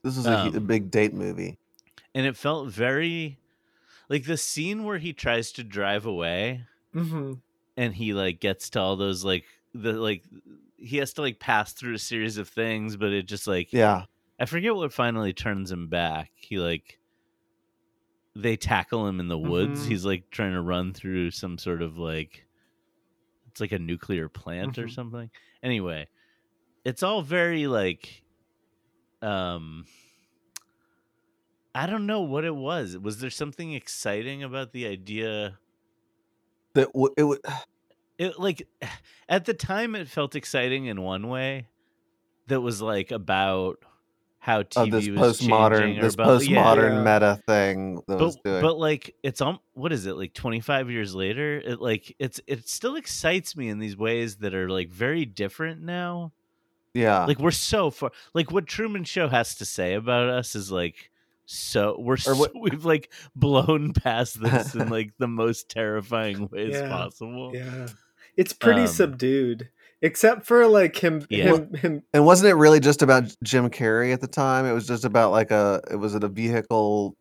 This 0.03 0.17
is 0.17 0.25
a, 0.25 0.31
a 0.31 0.35
Um, 0.47 0.65
big 0.65 0.91
date 0.91 1.13
movie. 1.13 1.57
and 2.15 2.25
it 2.25 2.35
felt 2.35 2.69
very, 2.69 3.37
like 4.09 4.25
the 4.25 4.37
scene 4.37 4.83
where 4.83 4.97
he 4.97 5.13
tries 5.13 5.51
to 5.53 5.63
drive 5.63 6.05
away. 6.05 6.65
Mm-hmm. 6.95 7.33
and 7.75 7.93
he 7.95 8.13
like 8.13 8.39
gets 8.39 8.69
to 8.71 8.79
all 8.79 8.95
those 8.95 9.23
like 9.25 9.45
the 9.73 9.93
like 9.93 10.21
he 10.77 10.97
has 10.97 11.11
to 11.13 11.21
like 11.21 11.39
pass 11.39 11.73
through 11.73 11.95
a 11.95 11.97
series 11.99 12.37
of 12.37 12.47
things 12.47 12.95
but 12.97 13.11
it 13.11 13.23
just 13.25 13.47
like 13.47 13.73
Yeah. 13.73 14.03
i 14.39 14.45
forget 14.45 14.75
what 14.75 14.93
finally 14.93 15.33
turns 15.33 15.71
him 15.71 15.87
back 15.87 16.29
he 16.35 16.59
like 16.59 16.99
they 18.35 18.57
tackle 18.57 19.07
him 19.07 19.19
in 19.19 19.27
the 19.27 19.37
woods 19.37 19.83
Mhm. 19.83 19.85
he's 19.85 20.05
like 20.05 20.29
trying 20.31 20.53
to 20.53 20.61
run 20.61 20.93
through 20.93 21.31
some 21.31 21.57
sort 21.57 21.81
of 21.81 21.97
like 21.97 22.47
it's 23.47 23.61
like 23.61 23.71
a 23.71 23.79
nuclear 23.79 24.29
plant 24.29 24.77
or 24.77 24.87
Mhm. 24.87 24.87
something 24.87 25.29
anyway 25.61 26.07
it's 26.85 27.03
all 27.03 27.21
very 27.21 27.67
like 27.67 28.23
um 29.21 29.85
I 31.75 31.85
don't 31.87 32.05
know 32.07 32.21
what 32.21 32.45
it 32.45 32.55
was. 32.55 32.97
Was 32.97 33.19
there 33.19 33.29
something 33.29 33.73
exciting 33.73 34.43
about 34.43 34.71
the 34.73 34.85
idea? 34.87 35.59
That 36.75 36.87
w- 36.93 37.13
it 37.17 37.23
would. 37.23 37.39
It 38.19 38.37
like 38.39 38.69
at 39.27 39.45
the 39.45 39.55
time 39.55 39.95
it 39.95 40.07
felt 40.07 40.35
exciting 40.35 40.85
in 40.85 41.01
one 41.01 41.29
way 41.29 41.69
that 42.47 42.61
was 42.61 42.81
like 42.81 43.11
about 43.11 43.83
how 44.43 44.61
TV 44.61 44.83
Of 44.83 44.91
this 44.91 45.07
was 45.07 45.39
postmodern, 45.39 45.79
changing 45.79 46.03
this 46.03 46.13
about, 46.15 46.45
yeah, 46.45 46.63
postmodern 46.65 47.05
Yeah. 47.05 47.13
meta 47.13 47.41
thing 47.47 48.01
that 48.09 48.19
was 48.19 48.35
but 48.35 48.43
doing. 48.43 48.61
but 48.61 48.77
like 48.77 49.15
it's 49.23 49.39
um 49.39 49.57
what 49.73 49.93
is 49.93 50.05
it 50.05 50.17
like 50.17 50.33
25 50.33 50.91
years 50.91 51.15
later 51.15 51.59
it 51.59 51.79
like 51.79 52.13
it's 52.19 52.41
it 52.45 52.67
still 52.67 52.97
excites 52.97 53.55
me 53.55 53.69
in 53.69 53.79
these 53.79 53.95
ways 53.95 54.35
that 54.39 54.53
are 54.53 54.67
like 54.69 54.89
very 54.89 55.23
different 55.23 55.81
now 55.81 56.33
yeah, 56.93 57.23
like 57.25 57.39
we're 57.39 57.51
so 57.51 57.89
far 57.89 58.11
like 58.33 58.51
what 58.51 58.67
truman 58.67 59.05
show 59.05 59.29
has 59.29 59.55
to 59.55 59.65
say 59.65 59.93
about 59.93 60.27
us 60.27 60.55
is 60.55 60.69
like 60.71 61.09
so 61.45 61.95
we're 61.97 62.17
so, 62.17 62.35
what- 62.35 62.51
we've 62.59 62.83
like 62.83 63.11
blown 63.37 63.93
past 63.93 64.41
this 64.41 64.75
in 64.75 64.89
like 64.97 65.13
the 65.19 65.27
most 65.27 65.69
terrifying 65.69 66.49
ways 66.51 66.73
Yeah. 66.73 66.89
possible 66.89 67.51
Yeah. 67.55 67.87
It's 68.35 68.51
pretty 68.51 68.81
Um, 68.81 68.87
subdued. 68.87 69.69
Except 70.03 70.45
for 70.45 70.67
like 70.67 70.95
him 70.97 71.25
Yeah. 71.29 71.45
him 71.55 71.73
him 71.73 72.03
and 72.13 72.25
wasn't 72.25 72.49
it 72.51 72.55
really 72.55 72.79
just 72.79 73.01
about 73.01 73.35
Jim 73.41 73.69
Carrey 73.71 74.13
at 74.13 74.21
the 74.21 74.27
time? 74.27 74.65
It 74.65 74.73
was 74.73 74.85
just 74.85 75.05
about 75.05 75.31
like 75.31 75.49
a. 75.49 75.81
It 75.89 75.95
was 75.95 76.13
it 76.13 76.23
a 76.23 76.27
vehicle 76.27 77.15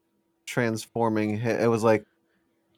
transforming. 0.46 1.38
hi- 1.38 1.62
It 1.62 1.68
was 1.68 1.82
like 1.84 2.04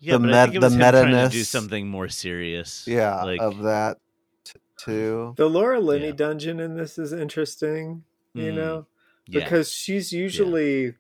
yeah 0.01 0.13
the 0.15 0.19
but 0.21 0.29
met- 0.29 0.53
the 0.53 0.61
was 0.61 0.75
him 0.75 0.81
trying 0.81 1.11
to 1.13 1.29
do 1.31 1.45
something 1.45 1.89
more 1.89 2.09
serious 2.09 2.85
yeah 2.87 3.23
like 3.25 3.41
of 3.41 3.63
that 3.63 3.97
t- 4.45 4.53
too. 4.77 5.33
the 5.39 5.49
Laura 5.49 5.81
Linney 5.81 6.07
Yeah. 6.09 6.13
dungeon 6.13 6.61
in 6.61 6.77
this 6.77 6.99
is 6.99 7.13
interesting, 7.13 8.05
you 8.35 8.53
mm, 8.53 8.55
know? 8.55 8.87
yeah. 9.27 9.41
because 9.43 9.73
she's 9.73 10.13
usually 10.13 10.95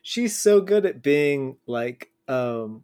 she's 0.00 0.34
so 0.38 0.60
good 0.62 0.86
at 0.86 1.02
being 1.02 1.58
like 1.66 2.10
um 2.28 2.82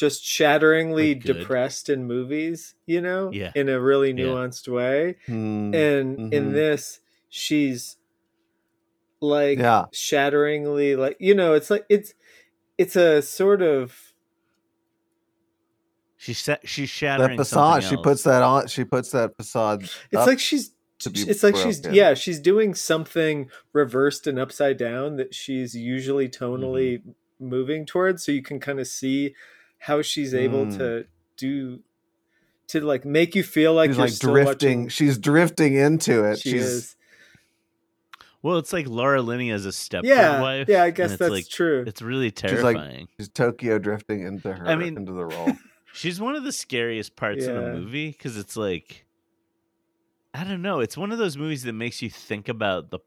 just 0.00 0.24
shatteringly 0.24 1.14
Like 1.14 1.22
depressed 1.24 1.88
in 1.90 2.06
movies 2.06 2.74
you 2.86 3.00
know 3.02 3.30
Yeah. 3.32 3.52
in 3.54 3.68
a 3.68 3.78
really 3.80 4.08
Yeah. 4.10 4.24
nuanced 4.24 4.66
way 4.68 5.16
Hmm, 5.26 5.74
and 5.74 6.32
in 6.32 6.44
mhm. 6.50 6.52
this 6.54 7.00
she's 7.28 7.98
like 9.20 9.58
Yeah. 9.58 9.84
shatteringly 9.92 10.96
like 10.96 11.16
you 11.20 11.34
know 11.34 11.52
it's 11.52 11.70
like 11.70 11.84
it's 11.90 12.14
it's 12.78 12.96
a 12.96 13.20
sort 13.20 13.60
of 13.60 13.94
she's 16.16 16.38
sa- 16.38 16.56
she's 16.64 16.88
that 16.88 16.94
shattering 16.94 17.36
facade. 17.38 17.82
something 17.82 17.98
She 17.98 18.02
puts 18.02 18.22
that 18.24 18.42
on. 18.42 18.66
She 18.68 18.84
puts 18.84 19.10
that 19.12 19.36
facade. 19.36 19.82
it's 19.82 20.14
up 20.14 20.26
like 20.26 20.38
she's 20.38 20.72
it's 21.06 21.42
like 21.42 21.56
she's 21.56 21.80
yeah 21.92 22.12
she's 22.14 22.38
doing 22.40 22.74
something 22.74 23.48
reversed 23.72 24.26
and 24.26 24.38
upside 24.38 24.76
down 24.76 25.16
that 25.16 25.34
she's 25.34 25.74
usually 25.74 26.28
tonally 26.28 26.98
Mm-hmm. 27.00 27.10
moving 27.48 27.86
towards 27.86 28.22
so 28.24 28.32
you 28.32 28.42
can 28.42 28.60
kind 28.60 28.78
of 28.80 28.86
see 28.86 29.34
how 29.80 30.02
she's 30.02 30.34
able 30.34 30.66
Mm. 30.66 30.78
to 30.78 31.06
do 31.36 31.80
to 32.68 32.80
like 32.80 33.04
make 33.04 33.34
you 33.34 33.42
feel 33.42 33.74
like 33.74 33.90
she's 33.90 33.96
you're 33.96 34.06
like 34.06 34.12
still 34.14 34.32
drifting. 34.32 34.82
watching 34.82 34.88
She's 34.88 35.18
drifting 35.18 35.74
into 35.74 36.24
it. 36.24 36.38
she 36.38 36.50
she's 36.52 36.64
is 36.64 36.96
well 38.42 38.56
it's 38.58 38.72
like 38.72 38.86
laura 38.86 39.20
linney 39.22 39.50
as 39.50 39.66
a 39.66 39.70
stepford 39.70 40.04
yeah 40.04 40.40
wife 40.40 40.68
yeah 40.68 40.82
i 40.84 40.90
guess 40.90 41.16
that's 41.16 41.30
like 41.30 41.48
true 41.48 41.84
it's 41.86 42.00
really 42.00 42.30
terrifying 42.30 43.08
she's 43.18 43.26
like 43.28 43.34
Tokyo 43.34 43.78
drifting 43.78 44.20
into 44.22 44.52
her. 44.52 44.66
I 44.66 44.76
mean- 44.76 44.96
into 44.96 45.12
the 45.12 45.24
role. 45.24 45.52
She's 45.92 46.20
one 46.20 46.36
of 46.36 46.44
the 46.44 46.52
scariest 46.52 47.16
parts 47.16 47.44
in 47.44 47.52
Yeah. 47.52 47.62
a 47.62 47.74
movie 47.74 48.12
because 48.12 48.36
it's 48.36 48.56
like, 48.56 49.06
I 50.32 50.44
don't 50.44 50.62
know. 50.62 50.78
It's 50.78 50.96
one 50.96 51.10
of 51.10 51.18
those 51.18 51.36
movies 51.36 51.64
that 51.64 51.72
makes 51.72 52.00
you 52.00 52.08
think 52.08 52.48
about 52.48 52.90
the. 52.92 53.00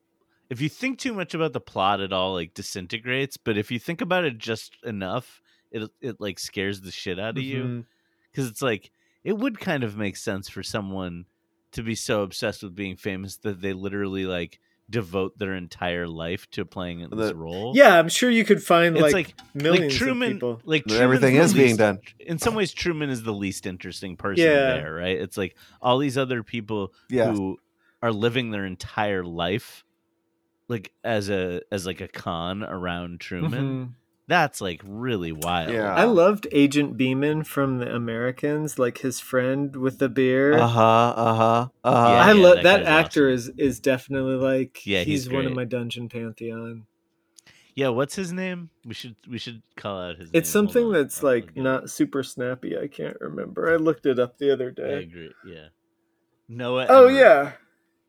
If 0.49 0.59
you 0.59 0.67
think 0.67 0.99
too 0.99 1.13
much 1.13 1.33
about 1.33 1.53
the 1.53 1.61
plot, 1.61 2.01
it 2.01 2.11
all 2.11 2.33
like 2.33 2.53
disintegrates. 2.53 3.37
But 3.37 3.57
if 3.57 3.71
you 3.71 3.79
think 3.79 4.01
about 4.01 4.25
it 4.25 4.37
just 4.37 4.75
enough, 4.83 5.41
it 5.73 5.91
it 6.01 6.21
like 6.21 6.39
scares 6.39 6.79
the 6.81 6.91
shit 6.91 7.19
out 7.19 7.37
of 7.37 7.43
you 7.43 7.63
Mhm. 7.63 7.85
because 8.31 8.47
it's 8.47 8.61
like 8.61 8.91
it 9.23 9.37
would 9.37 9.59
kind 9.59 9.83
of 9.83 9.97
make 9.97 10.15
sense 10.15 10.47
for 10.49 10.63
someone 10.63 11.25
to 11.71 11.81
be 11.83 11.95
so 11.95 12.21
obsessed 12.23 12.61
with 12.63 12.75
being 12.75 12.95
famous 12.95 13.37
that 13.37 13.59
they 13.61 13.73
literally 13.73 14.25
like 14.25 14.59
devote 14.89 15.37
their 15.39 15.55
entire 15.55 16.07
life 16.07 16.47
to 16.51 16.65
playing 16.65 16.99
this 16.99 17.29
The- 17.29 17.35
role. 17.35 17.71
yeah 17.75 17.97
i'm 17.97 18.09
sure 18.09 18.29
you 18.29 18.43
could 18.45 18.61
find 18.61 18.95
it's 18.95 19.01
like, 19.01 19.13
like 19.13 19.35
millions 19.55 19.93
like 19.93 19.99
Truman, 19.99 20.27
of 20.29 20.35
people 20.35 20.61
like 20.65 20.83
But 20.85 20.97
everything 21.01 21.35
is 21.35 21.53
the 21.53 21.63
being 21.63 21.77
done. 21.77 21.99
In 22.19 22.37
some 22.37 22.53
ways, 22.53 22.73
Truman 22.73 23.09
is 23.09 23.23
the 23.23 23.33
least 23.33 23.65
interesting 23.65 24.17
person 24.17 24.43
Yeah. 24.45 24.73
there, 24.75 24.93
right? 24.93 25.17
It's 25.19 25.37
like 25.37 25.55
all 25.81 25.97
these 25.97 26.17
other 26.17 26.43
people 26.43 26.93
Yeah. 27.09 27.31
who 27.31 27.59
are 28.03 28.11
living 28.11 28.51
their 28.51 28.65
entire 28.65 29.23
life, 29.23 29.85
like 30.67 30.91
as 31.03 31.29
a 31.29 31.61
as 31.71 31.85
like 31.85 32.01
a 32.01 32.07
con 32.09 32.61
around 32.63 33.21
Truman. 33.21 33.63
Mhm. 33.87 33.93
That's 34.27 34.61
like 34.61 34.81
really 34.85 35.31
wild. 35.33 35.73
Yeah. 35.73 35.93
i 35.93 36.05
loved 36.05 36.47
agent 36.53 36.95
beeman 36.95 37.43
from 37.43 37.79
the 37.79 37.93
americans 37.93 38.79
like 38.79 38.99
his 38.99 39.19
friend 39.19 39.75
with 39.75 39.99
the 39.99 40.07
beard 40.09 40.55
Uh 40.55 40.67
huh. 40.67 41.13
Uh 41.15 41.33
huh. 41.35 41.67
Uh 41.83 42.03
huh. 42.07 42.09
Yeah, 42.13 42.25
I 42.25 42.31
love 42.31 42.55
that 42.63 42.63
that, 42.63 42.83
actor 42.83 43.27
awesome. 43.31 43.55
is 43.57 43.73
is 43.75 43.79
definitely 43.81 44.35
like 44.35 44.85
Yeah, 44.85 44.99
he's 45.03 45.25
he's, 45.25 45.33
one 45.33 45.45
of 45.45 45.53
my 45.53 45.65
dungeon 45.65 46.07
pantheon. 46.09 46.85
Yeah, 47.75 47.89
What's 47.89 48.15
his 48.15 48.31
name? 48.31 48.69
We 48.85 48.93
should 48.93 49.15
we 49.27 49.37
should 49.39 49.61
call 49.75 49.99
out 49.99 50.17
his. 50.19 50.29
It's 50.31 50.53
name. 50.53 50.65
Hold 50.65 50.73
something 50.73 50.91
that's 50.93 51.23
I'll- 51.23 51.29
I'll 51.29 51.35
like 51.35 51.57
not 51.57 51.89
super 51.89 52.21
snappy. 52.23 52.77
I 52.77 52.87
can't 52.87 53.17
remember. 53.19 53.73
I 53.73 53.77
looked 53.77 54.05
it 54.05 54.19
up 54.19 54.37
the 54.37 54.53
other 54.53 54.69
I 54.77 54.81
day. 54.81 54.93
agree. 55.03 55.31
Yeah. 55.45 55.67
Noah. 56.47 56.85
Oh 56.87 57.07
Emmerich. 57.07 57.19
yeah. 57.19 57.51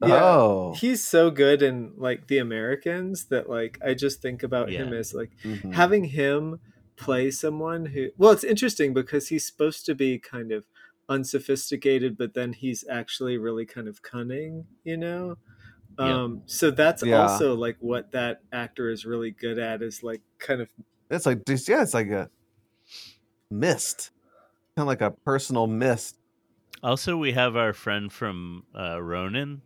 Yeah. 0.09 0.23
Oh. 0.23 0.75
He's 0.79 1.07
so 1.07 1.31
good 1.31 1.62
in 1.62 1.93
like 1.97 2.27
the 2.29 2.38
Americans 2.38 3.27
that 3.27 3.49
like 3.49 3.79
I 3.85 3.95
just 3.95 4.21
think 4.23 4.43
about 4.43 4.71
him 4.71 4.93
Yeah. 4.93 4.99
as 4.99 5.14
like 5.14 5.31
Mhm. 5.43 5.75
having 5.75 6.05
him 6.05 6.61
play 6.97 7.31
someone 7.31 7.87
who 7.87 8.11
well 8.17 8.31
it's 8.31 8.45
interesting 8.45 8.95
because 8.95 9.29
he's 9.29 9.45
supposed 9.47 9.85
to 9.87 9.95
be 9.95 10.19
kind 10.19 10.53
of 10.53 10.64
unsophisticated 11.09 12.17
but 12.17 12.35
then 12.35 12.53
he's 12.53 12.85
actually 12.88 13.37
really 13.37 13.67
kind 13.67 13.88
of 13.88 14.01
cunning 14.03 14.64
you 14.85 14.97
know 14.97 15.37
Yeah. 15.99 16.23
um 16.23 16.43
so 16.47 16.71
that's 16.71 17.03
Yeah. 17.05 17.23
also 17.23 17.55
like 17.55 17.77
what 17.81 18.12
that 18.12 18.43
actor 18.53 18.90
is 18.90 19.05
really 19.05 19.33
good 19.33 19.59
at 19.59 19.83
is 19.83 20.03
like 20.05 20.23
kind 20.38 20.61
of 20.61 20.69
It's 21.11 21.27
like 21.27 21.45
just 21.47 21.69
yeah. 21.69 21.83
It's 21.83 21.95
like 21.95 22.09
a 22.11 22.31
mist. 23.51 24.11
Kind 24.77 24.85
of 24.85 24.87
like 24.88 25.01
a 25.01 25.11
personal 25.11 25.67
mist. 25.67 26.17
Also, 26.83 27.17
we 27.17 27.33
have 27.33 27.57
our 27.57 27.73
friend 27.73 28.12
from 28.12 28.64
uh, 28.77 29.01
Ronin. 29.01 29.62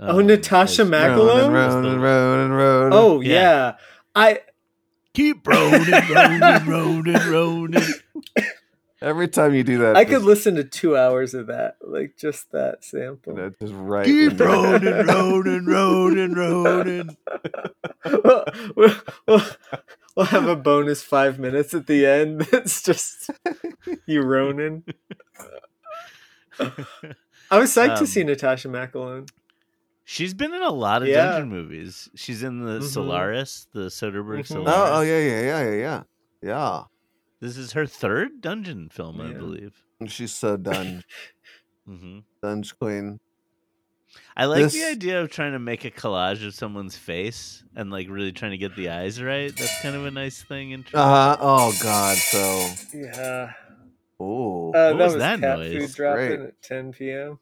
Oh, 0.00 0.20
um, 0.20 0.26
Natasha 0.26 0.82
as- 0.82 0.88
Mac- 0.88 1.10
Ronan, 1.10 1.52
Macaulay? 1.52 1.52
Ronan, 1.96 2.00
Ronan, 2.00 2.50
Ronan. 2.52 2.92
oh 2.92 3.20
Yeah. 3.20 3.32
yeah, 3.32 3.72
i 4.14 4.40
Keep 5.14 5.46
Ronin, 5.48 5.90
Ronin, 6.14 6.66
Ronin, 6.66 7.30
Ronin. 7.32 7.82
Every 9.00 9.26
time 9.28 9.54
you 9.54 9.62
do 9.64 9.78
that, 9.78 9.96
i 9.96 10.04
could 10.04 10.22
listen 10.22 10.54
to 10.56 10.64
two 10.64 10.96
hours 10.96 11.32
of 11.34 11.46
that 11.48 11.76
like 11.80 12.16
just 12.16 12.50
that 12.52 12.84
sample 12.84 13.32
you 13.32 13.38
know, 13.40 13.52
just 13.60 13.72
right. 13.74 14.04
Keep 14.04 14.32
into- 14.32 14.44
Ronin, 14.44 15.06
Ronin, 15.06 15.66
Ronin, 15.66 16.34
Ronin. 16.34 17.16
we'll, 18.04 18.44
we'll, 18.76 18.94
we'll, 19.26 19.42
we'll 20.16 20.26
have 20.26 20.46
a 20.48 20.56
bonus 20.56 21.02
five 21.02 21.38
minutes 21.38 21.74
at 21.74 21.86
the 21.88 22.06
end 22.06 22.40
that's 22.52 22.82
just 22.82 23.30
you 24.06 24.22
ronin 24.22 24.82
i 26.60 27.58
was 27.58 27.70
psyched 27.74 27.92
Um, 27.92 27.98
to 27.98 28.06
see 28.06 28.24
natasha 28.24 28.68
mcelhone 28.68 29.28
She's 30.10 30.32
been 30.32 30.54
in 30.54 30.62
a 30.62 30.70
lot 30.70 31.02
of 31.02 31.08
Yeah. 31.08 31.32
dungeon 31.32 31.50
movies. 31.50 32.08
She's 32.14 32.42
in 32.42 32.64
the 32.64 32.78
Mhm. 32.78 32.84
Solaris, 32.84 33.66
the 33.74 33.90
Soderbergh 33.90 34.38
Mhm. 34.40 34.46
Solaris. 34.46 34.74
Oh, 34.74 34.94
oh 34.96 35.00
yeah, 35.02 35.18
yeah, 35.18 35.40
yeah, 35.42 35.62
yeah, 35.70 35.74
yeah. 35.76 36.02
Yeah. 36.40 36.84
This 37.40 37.58
is 37.58 37.72
her 37.72 37.84
third 37.86 38.40
dungeon 38.40 38.88
film, 38.88 39.20
I 39.20 39.32
believe. 39.34 39.84
She's 40.06 40.32
so 40.34 40.56
done. 40.56 41.04
hmm 41.86 42.20
Dunge 42.42 42.78
Queen. 42.78 43.20
I 44.34 44.46
like 44.46 44.62
This- 44.62 44.72
the 44.72 44.84
idea 44.88 45.20
of 45.20 45.30
trying 45.30 45.52
to 45.52 45.58
make 45.58 45.84
a 45.84 45.90
collage 45.90 46.44
of 46.46 46.54
someone's 46.54 46.96
face 46.96 47.62
and 47.76 47.90
like 47.90 48.08
really 48.08 48.32
trying 48.32 48.52
to 48.52 48.56
get 48.58 48.76
the 48.76 48.88
eyes 48.88 49.20
right. 49.22 49.54
That's 49.54 49.82
kind 49.82 49.94
of 49.94 50.06
a 50.06 50.10
nice 50.10 50.42
thing. 50.42 50.70
In 50.70 50.86
Uh. 50.94 51.36
Oh 51.38 51.76
God. 51.82 52.16
So. 52.16 52.70
yeah 52.94 53.52
Oh, 54.18 54.70
uh, 54.72 54.88
that 54.88 54.96
was 54.96 55.12
was, 55.12 55.20
that 55.20 55.40
cat 55.40 55.58
noise? 55.58 55.76
food 55.76 55.94
dropping 55.94 56.26
Great. 56.38 56.40
at 56.48 56.62
10 56.62 56.92
p.m 56.92 57.38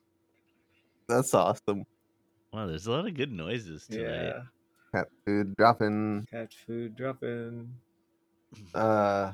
that's 1.08 1.32
awesome. 1.32 1.86
Wow, 2.56 2.66
there's 2.66 2.86
a 2.86 2.90
lot 2.90 3.06
of 3.06 3.12
good 3.14 3.30
noises 3.32 3.86
tonight. 3.86 4.02
yeah 4.24 4.40
Cat 4.94 5.08
food 5.26 5.54
dropping. 5.58 6.26
cat 6.30 6.50
food 6.66 6.96
dropping 6.96 7.74
Uh, 8.74 9.32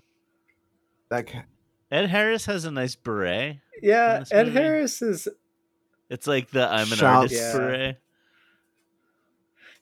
that 1.09 1.27
cat. 1.29 1.45
Ed 1.93 2.09
Harris 2.09 2.47
has 2.47 2.65
a 2.65 2.71
nice 2.73 2.97
beret. 2.97 3.59
yeah 3.81 4.25
ed 4.33 4.47
movie? 4.47 4.59
harris 4.59 5.03
is 5.03 5.29
It's 6.11 6.27
like 6.27 6.51
the 6.51 6.67
I'm 6.67 6.91
an 6.91 6.99
Shouts. 6.99 7.03
artist 7.05 7.35
Yeah. 7.41 7.53
beret. 7.59 7.99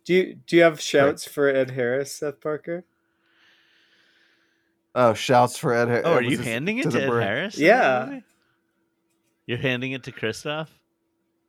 do 0.05 0.15
you 0.15 0.35
do 0.47 0.57
you 0.57 0.63
have 0.65 0.79
shouts 0.79 1.25
for 1.27 1.49
ed 1.49 1.71
harris 1.71 2.13
seth 2.13 2.41
parker 2.43 2.85
Oh, 4.95 5.15
shouts 5.15 5.57
for 5.57 5.73
Ed. 5.73 5.87
Har- 5.89 6.03
Oh, 6.05 6.13
are 6.15 6.23
you 6.23 6.37
this- 6.37 6.45
handing 6.47 6.79
it 6.79 6.83
to 6.83 6.91
to, 6.91 7.03
Ed 7.05 7.07
beret? 7.09 7.25
Harris? 7.25 7.57
Yeah. 7.59 8.21
You're 9.47 9.59
handing 9.59 9.93
it 9.93 10.03
to 10.03 10.13
Christof? 10.13 10.67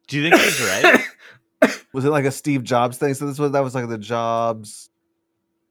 Do 0.07 0.19
you 0.19 0.29
think 0.29 0.39
he's 0.41 0.61
right? 0.61 1.01
Was 1.93 2.05
it 2.05 2.09
like 2.09 2.25
a 2.25 2.31
Steve 2.31 2.63
Jobs 2.63 2.97
thing? 2.97 3.13
So 3.13 3.25
this 3.27 3.37
was 3.39 3.51
that 3.51 3.63
was 3.63 3.75
like 3.75 3.89
the 3.89 3.97
Jobs. 3.97 4.89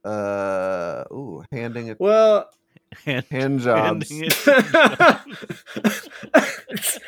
Uh, 0.05 1.05
ooh, 1.13 1.45
handing 1.53 1.89
it 1.89 2.01
Well, 2.01 2.49
Hand, 3.05 3.25
hand 3.31 3.61
jobs. 3.65 4.09
handing 4.11 4.31
it 4.31 4.33
to 4.33 4.63
jobs. 6.73 6.99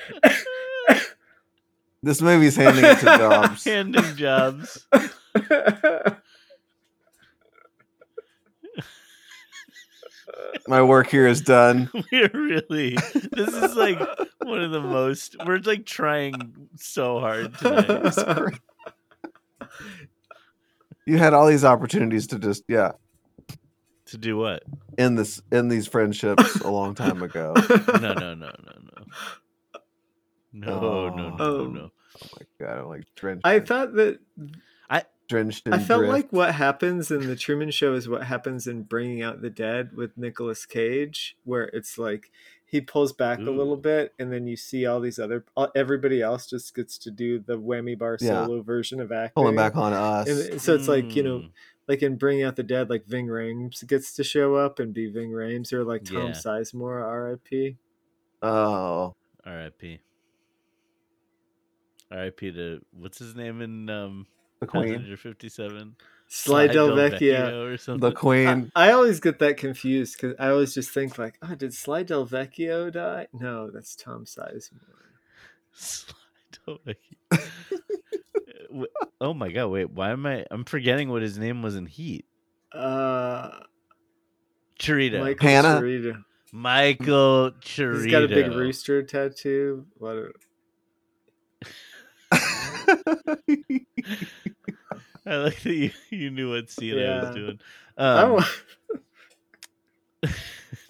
This 2.03 2.21
movie's 2.21 2.57
handing 2.57 2.85
it 2.85 2.99
to 2.99 3.05
jobs. 3.19 3.65
handing 3.65 4.17
jobs. 4.17 4.85
My 10.69 10.83
work 10.83 11.09
here 11.09 11.27
is 11.27 11.41
done. 11.41 11.91
We're 12.13 12.31
really. 12.33 12.97
This 13.33 13.49
is 13.55 13.75
like 13.75 13.99
one 14.43 14.63
of 14.63 14.71
the 14.71 14.81
most. 14.81 15.37
We're 15.45 15.59
like 15.59 15.85
trying 15.87 16.69
so 16.77 17.21
hard 17.21 17.57
tonight. 17.59 18.59
You 21.07 21.18
had 21.18 21.35
all 21.35 21.47
these 21.47 21.64
opportunities 21.64 22.27
to 22.29 22.39
just 22.39 22.62
yeah 22.68 22.93
To 24.07 24.18
do 24.18 24.37
what? 24.37 24.62
in 24.99 25.14
this 25.16 25.43
in 25.51 25.68
these 25.68 25.87
friendships 25.89 26.57
a 26.61 26.70
long 26.70 26.95
time 26.95 27.23
ago. 27.29 27.55
No, 27.57 28.12
no, 28.12 28.14
no, 28.14 28.35
no, 28.35 28.53
no. 28.55 29.05
No, 30.55 30.81
no, 30.81 31.09
no, 31.09 31.29
no, 31.31 31.37
Oh. 31.39 31.64
no. 31.66 31.81
Um, 31.85 31.91
oh 32.23 32.27
my 32.39 32.66
god, 32.66 32.79
I'm 32.79 32.89
like 32.89 33.05
drenched. 33.16 33.47
I 33.47 33.55
in- 33.55 33.66
thought 33.66 33.95
that 33.95 34.18
i 34.91 35.03
drenched 35.29 35.66
in 35.66 35.73
I 35.73 35.79
felt 35.79 36.01
drift. 36.01 36.12
like 36.12 36.33
what 36.33 36.55
happens 36.55 37.11
in 37.11 37.27
the 37.27 37.37
Truman 37.37 37.70
Show 37.70 37.95
is 37.95 38.07
what 38.09 38.25
happens 38.25 38.66
in 38.66 38.83
Bringing 38.83 39.23
Out 39.23 39.41
the 39.41 39.49
Dead 39.51 39.97
with 39.97 40.16
Nicolas 40.18 40.66
Cage, 40.66 41.37
where 41.45 41.64
it's 41.73 41.97
like 41.97 42.31
he 42.73 42.81
pulls 42.81 43.12
back 43.12 43.39
Ooh. 43.39 43.51
a 43.51 43.53
little 43.53 43.77
bit 43.77 44.14
and 44.18 44.33
then 44.33 44.47
you 44.47 44.57
see 44.57 44.87
all 44.87 44.99
these 44.99 45.18
other 45.18 45.45
everybody 45.77 46.23
else 46.23 46.47
just 46.47 46.75
gets 46.75 46.97
to 46.97 47.11
do 47.11 47.39
the 47.39 47.59
whammy 47.59 47.97
bar 47.97 48.16
solo 48.18 48.57
yeah. 48.57 48.62
version 48.62 48.99
of 48.99 49.12
acting 49.12 49.35
pulling 49.35 49.55
back 49.55 49.77
on 49.77 49.93
us 49.93 50.27
and 50.27 50.61
so 50.61 50.75
it's 50.75 50.87
mm. 50.87 50.89
like 50.89 51.14
you 51.14 51.23
know 51.23 51.39
hmm. 51.41 51.47
like 51.87 52.03
in 52.03 52.16
bringing 52.16 52.45
out 52.45 52.57
the 52.57 52.62
dead 52.62 52.89
like 52.89 53.05
ving 53.05 53.27
rhames 53.27 53.87
gets 53.87 54.14
to 54.14 54.25
show 54.25 54.57
up 54.57 54.79
and 54.79 54.95
be 54.95 55.07
ving 55.07 55.31
rhames 55.31 55.70
or 55.70 55.85
like 55.85 56.03
tom 56.03 56.29
yeah. 56.29 56.31
sizemore 56.31 57.31
rip 57.31 57.77
oh 58.41 59.14
rip 59.47 59.83
rip 62.11 62.41
to 62.41 62.81
what's 62.99 63.18
his 63.18 63.37
name 63.37 63.61
in 63.61 63.91
um 63.91 64.27
the 64.61 64.66
queen 64.66 65.14
57 65.14 65.95
Sly, 66.35 66.68
Delvecchio, 66.68 66.72
Del 66.72 66.97
Vecchio, 66.97 67.74
or 67.74 67.76
something. 67.76 68.09
the 68.09 68.16
Queen. 68.16 68.72
I, 68.74 68.89
I 68.89 68.93
always 68.93 69.20
get 69.20 69.39
that 69.41 69.59
confused 69.59 70.16
because 70.16 70.35
I 70.39 70.49
always 70.49 70.72
just 70.72 70.91
think 70.91 71.18
like, 71.18 71.37
oh, 71.43 71.55
did 71.55 71.74
Sly 71.74 72.05
Del 72.05 72.26
Vecchio 72.26 72.91
die? 72.91 73.26
No, 73.35 73.70
that's 73.70 73.95
Tom 73.95 74.24
Sizemore. 74.24 74.70
Sly 75.72 76.14
Delvecchio. 76.66 76.97
Oh 79.20 79.35
my 79.35 79.53
god! 79.53 79.66
Wait, 79.66 79.91
why 79.91 80.12
am 80.12 80.24
I? 80.24 80.47
I'm 80.51 80.64
forgetting 80.64 81.11
what 81.11 81.20
his 81.20 81.37
name 81.37 81.61
was 81.61 81.76
in 81.76 81.85
Heat. 81.85 82.24
Uh, 82.72 83.51
Cheritto. 84.80 85.20
Michael 85.20 85.47
Hanna. 85.47 85.83
Cheritto. 85.83 86.24
Michael 86.53 87.51
Cheritto. 87.61 88.03
He's 88.03 88.11
got 88.11 88.22
a 88.22 88.28
big 88.28 88.51
rooster 88.51 89.03
tattoo. 89.03 89.85
What? 89.99 90.33
A... 92.30 92.39
I 95.27 95.37
like 95.37 95.62
that 95.62 95.75
you, 95.75 95.91
you 96.11 96.31
knew 96.31 96.51
what 96.51 96.70
scene 96.70 96.99
I 96.99 97.20
was 97.20 97.35
doing. 97.35 97.61
I, 97.97 98.23
Um, 98.23 98.33
wa- 98.33 98.45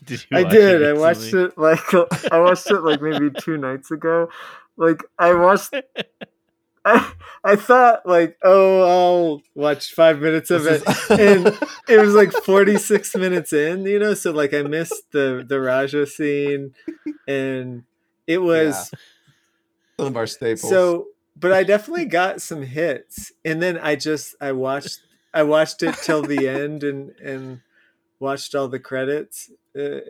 did 0.05 0.25
you 0.31 0.39
I 0.39 0.45
did. 0.45 0.85
I 0.85 0.93
watched 0.95 1.35
it 1.35 1.59
like 1.59 1.95
I 2.33 2.41
watched 2.41 2.71
it 2.71 2.81
like 2.81 3.03
maybe 3.03 3.31
two 3.31 3.57
nights 3.59 3.91
ago. 3.91 4.29
Like 4.77 5.03
I 5.19 5.35
watched. 5.35 5.75
I, 6.85 7.13
I 7.45 7.55
thought 7.55 8.05
like, 8.07 8.37
oh, 8.43 8.81
I'll 8.83 9.43
watch 9.55 9.93
five 9.93 10.19
minutes 10.21 10.51
of 10.51 10.67
it. 10.67 10.83
And 11.11 11.47
it 11.89 11.99
was 12.01 12.13
like 12.15 12.33
46 12.33 13.15
minutes 13.15 13.53
in, 13.53 13.85
you 13.85 14.01
know, 14.01 14.15
so 14.15 14.33
like 14.33 14.53
I 14.53 14.63
missed 14.63 15.13
the 15.13 15.45
the 15.47 15.61
Raja 15.61 16.07
scene 16.07 16.75
and 17.29 17.85
it 18.27 18.39
was 18.39 18.91
some 20.01 20.09
of 20.09 20.17
our 20.17 20.27
staples. 20.27 20.69
so 20.69 21.07
but 21.37 21.53
I 21.53 21.63
definitely 21.65 22.05
got 22.07 22.41
some 22.43 22.63
hits. 22.63 23.33
And 23.45 23.63
then 23.63 23.79
I 23.79 23.97
just 23.97 24.35
I 24.41 24.53
watched 24.53 25.01
I 25.35 25.43
watched 25.43 25.83
it 25.83 25.95
till 26.03 26.23
the 26.23 26.49
end 26.49 26.83
and 26.85 27.11
and 27.23 27.61
watched 28.21 28.55
all 28.55 28.69
the 28.69 28.79
credits. 28.81 29.51
Uh, 29.77 30.01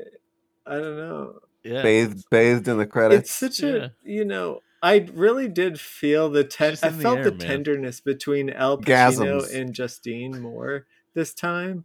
I 0.66 0.74
don't 0.74 0.96
know. 0.96 1.40
Yeah. 1.64 1.82
bathed 1.82 2.24
bathed 2.30 2.66
in 2.68 2.78
the 2.78 2.86
credits. 2.86 3.20
It's 3.42 3.58
such 3.58 3.60
Yeah. 3.60 3.76
a 3.86 3.90
you 4.04 4.24
know 4.24 4.60
I 4.82 5.06
really 5.14 5.46
did 5.46 5.78
feel 5.78 6.28
the 6.28 6.42
ten- 6.42 6.76
I 6.82 6.88
in 6.88 6.96
the 6.96 7.02
felt 7.02 7.18
air, 7.18 7.24
the 7.30 7.38
tenderness 7.38 8.00
between 8.00 8.50
Al 8.50 8.78
Pacino 8.78 9.40
Gasms. 9.42 9.54
and 9.54 9.72
Justine 9.72 10.40
more 10.40 10.86
this 11.14 11.32
time. 11.32 11.84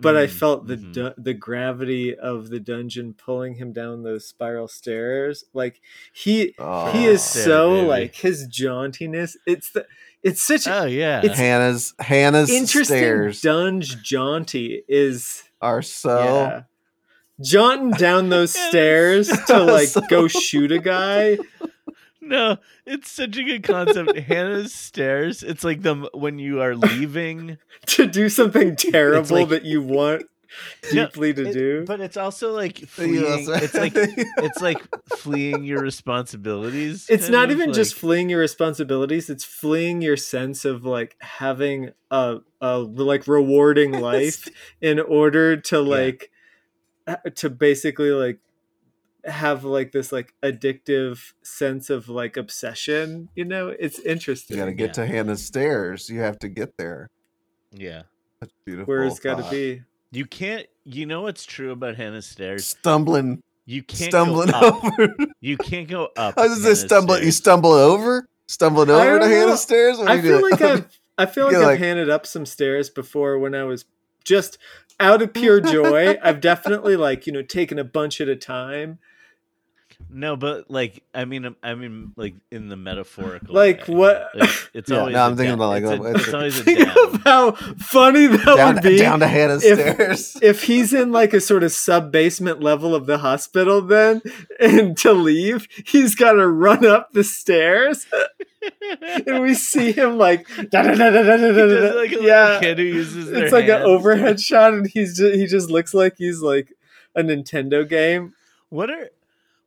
But 0.00 0.16
I 0.16 0.26
Mm, 0.26 0.30
felt 0.30 0.66
the 0.68 0.76
mhm. 0.76 0.92
du- 0.92 1.14
the 1.18 1.34
gravity 1.34 2.14
of 2.16 2.50
the 2.50 2.60
dungeon 2.60 3.14
pulling 3.14 3.54
him 3.54 3.72
down 3.72 4.02
those 4.04 4.26
spiral 4.26 4.68
stairs. 4.68 5.44
Like 5.52 5.80
he 6.12 6.54
oh, 6.58 6.92
he 6.92 7.06
is 7.06 7.22
Stair, 7.22 7.44
so 7.44 7.70
baby. 7.76 7.86
like 7.88 8.14
his 8.14 8.46
jauntiness. 8.48 9.36
It's 9.46 9.70
the 9.72 9.86
it's 10.22 10.42
such 10.42 10.66
a 10.66 10.82
Oh 10.82 10.84
yeah. 10.86 11.18
it's- 11.18 11.38
Hanna's 11.38 11.94
Hanna's 11.98 12.50
interesting. 12.50 12.96
stairs 12.98 13.40
Dunge 13.40 14.02
jaunty 14.02 14.82
is 14.88 15.42
are 15.60 15.82
so 15.82 16.18
yeah. 16.18 16.62
Jaunting 17.40 17.92
down 17.92 18.30
those 18.30 18.52
stairs 18.68 19.28
to 19.46 19.62
like 19.62 19.88
So- 19.88 20.00
go 20.08 20.26
shoot 20.28 20.72
a 20.72 20.78
guy. 20.80 21.38
No, 22.28 22.58
it's 22.86 23.10
such 23.10 23.36
a 23.38 23.42
good 23.42 23.62
concept. 23.62 24.16
Hanna's 24.18 24.74
stairs. 24.74 25.42
It's 25.42 25.64
like 25.64 25.82
the 25.82 26.10
when 26.12 26.38
you 26.38 26.60
are 26.60 26.74
leaving. 26.76 27.58
to 27.86 28.06
do 28.06 28.28
something 28.28 28.76
terrible 28.76 29.36
like- 29.38 29.48
that 29.48 29.64
you 29.64 29.80
want 29.82 30.24
No, 30.92 31.06
deeply 31.06 31.34
to 31.34 31.48
it- 31.48 31.52
do. 31.52 31.84
but 31.86 32.00
it's 32.00 32.16
also 32.16 32.52
like 32.52 32.78
fleeing. 32.78 33.22
It's 33.24 33.74
like 33.74 33.92
it's 33.94 34.60
like 34.62 34.78
fleeing 35.16 35.64
your 35.64 35.80
responsibilities. 35.80 37.06
it's 37.08 37.28
not 37.28 37.46
of, 37.50 37.50
even 37.52 37.72
just 37.72 37.94
fleeing 37.94 38.28
your 38.30 38.40
responsibilities 38.40 39.28
it's 39.30 39.44
fleeing 39.44 40.00
your 40.02 40.16
sense 40.16 40.64
of 40.64 40.84
like 40.84 41.16
having 41.20 41.90
a, 42.10 42.38
a 42.62 42.78
like 42.78 43.26
rewarding 43.28 43.92
life 43.92 44.48
in 44.80 44.98
order 45.00 45.56
to 45.56 45.80
like 45.80 46.30
uh, 47.06 47.16
to 47.34 47.50
basically 47.50 48.10
like 48.10 48.38
have 49.24 49.64
like 49.64 49.92
this 49.92 50.12
like 50.12 50.32
addictive 50.42 51.32
sense 51.42 51.90
of 51.90 52.08
like 52.08 52.36
obsession 52.36 53.28
you 53.34 53.44
know 53.44 53.68
it's 53.68 53.98
interesting. 54.00 54.56
you 54.56 54.62
got 54.62 54.66
to 54.66 54.72
get 54.72 54.88
Yeah. 54.88 54.92
to 54.92 55.06
Hanna's 55.06 55.44
stairs. 55.44 56.08
You 56.08 56.20
have 56.20 56.38
to 56.40 56.48
get 56.48 56.76
there. 56.76 57.08
yeah. 57.72 58.02
That's 58.40 58.52
beautiful. 58.64 58.86
where 58.94 59.02
it's 59.04 59.18
got 59.18 59.36
to 59.38 59.42
thought. 59.42 59.50
be 59.50 59.82
You 60.12 60.24
can't. 60.24 60.66
You 60.84 61.04
know 61.06 61.22
what's 61.22 61.44
true 61.44 61.72
about 61.72 61.96
Hanna's 61.96 62.24
stairs? 62.26 62.64
Stumbling, 62.66 63.42
You 63.66 63.82
can't 63.82 64.10
stumbling 64.12 64.50
go 64.50 64.80
over. 64.82 65.14
You 65.40 65.56
can't 65.58 65.88
go 65.88 66.08
up. 66.16 66.34
I 66.38 66.42
was 66.42 66.50
gonna 66.50 66.54
say 66.60 66.62
Hanna's 66.62 66.80
stumble. 66.80 67.14
You 67.16 67.20
stairs. 67.22 67.36
stumble 67.36 67.72
over, 67.72 68.26
stumbling 68.46 68.90
over 68.90 69.18
to 69.18 69.26
know. 69.28 69.28
Hanna's 69.28 69.60
stairs. 69.62 69.98
What 69.98 70.06
do 70.06 70.12
i 70.12 70.20
feel 70.22 70.38
do? 70.38 70.48
like 70.50 70.62
i've 70.62 70.98
i 71.18 71.26
feel 71.26 71.46
like 71.48 71.56
i've 71.56 71.62
like- 71.62 71.78
handed 71.80 72.08
up 72.08 72.24
some 72.26 72.46
stairs 72.46 72.88
before 72.88 73.38
when 73.40 73.54
i 73.56 73.64
was 73.64 73.84
just 74.24 74.56
out 75.00 75.22
of 75.22 75.32
pure 75.32 75.60
joy. 75.74 76.18
I've 76.22 76.40
definitely 76.40 76.96
like 76.96 77.26
you 77.26 77.32
know 77.32 77.42
taken 77.42 77.78
a 77.78 77.84
bunch 77.84 78.20
at 78.20 78.28
a 78.28 78.36
time 78.36 78.98
No, 80.10 80.36
but 80.36 80.70
like 80.70 81.02
I 81.14 81.24
mean, 81.26 81.44
um, 81.44 81.56
I 81.62 81.74
mean, 81.74 82.12
like 82.16 82.34
in 82.50 82.68
the 82.68 82.76
metaphorical. 82.76 83.54
Like, 83.54 83.86
way. 83.88 83.94
what- 83.94 84.30
Like, 84.34 84.50
it's 84.72 84.90
Yeah, 84.90 84.98
always. 85.00 85.12
no, 85.14 85.20
a 85.22 85.26
I'm 85.26 85.36
thinking 85.36 85.58
down- 85.58 85.58
about, 85.58 85.68
like, 85.68 85.82
it's, 85.84 85.92
a, 85.92 86.08
it's- 86.08 86.24
it's 86.24 86.34
always 86.34 86.60
a 86.60 86.64
down. 86.84 87.14
of 87.14 87.22
how 87.24 87.52
funny 87.76 88.26
that 88.26 88.44
down, 88.56 88.74
would 88.74 88.82
be 88.82 88.96
down 88.98 89.20
to 89.20 89.26
Hanna's 89.28 89.62
if- 89.64 89.78
stairs. 89.78 90.36
if 90.42 90.62
he's 90.64 90.92
in 90.94 91.12
like 91.12 91.34
a 91.34 91.40
sort 91.40 91.62
of 91.62 91.72
sub 91.72 92.10
basement 92.10 92.62
level 92.62 92.94
of 92.94 93.06
the 93.06 93.18
hospital 93.18 93.82
then 93.82 94.22
and 94.60 94.96
to 94.98 95.12
leave 95.12 95.68
he's 95.86 96.14
got 96.14 96.32
to 96.32 96.48
run 96.48 96.86
up 96.86 97.12
the 97.12 97.22
stairs 97.24 98.06
and 99.26 99.42
we 99.42 99.54
see 99.54 99.92
him 99.92 100.16
like 100.18 100.46
da, 100.70 100.82
da, 100.82 100.94
da, 100.94 101.10
da, 101.10 101.22
da, 101.22 101.36
da, 101.36 101.52
da, 101.52 101.96
like 101.98 102.10
yeah 102.12 102.58
kid 102.60 102.78
who 102.78 102.84
uses 102.84 103.28
it's 103.28 103.52
like 103.52 103.68
an 103.68 103.82
overhead 103.82 104.40
shot 104.40 104.72
and 104.74 104.86
he's 104.86 105.16
just, 105.18 105.34
he 105.34 105.46
just 105.46 105.70
looks 105.70 105.94
like 105.94 106.14
he's 106.18 106.40
like 106.40 106.72
a 107.14 107.22
Nintendo 107.22 107.88
game 107.88 108.34
What 108.70 108.90
are 108.90 109.08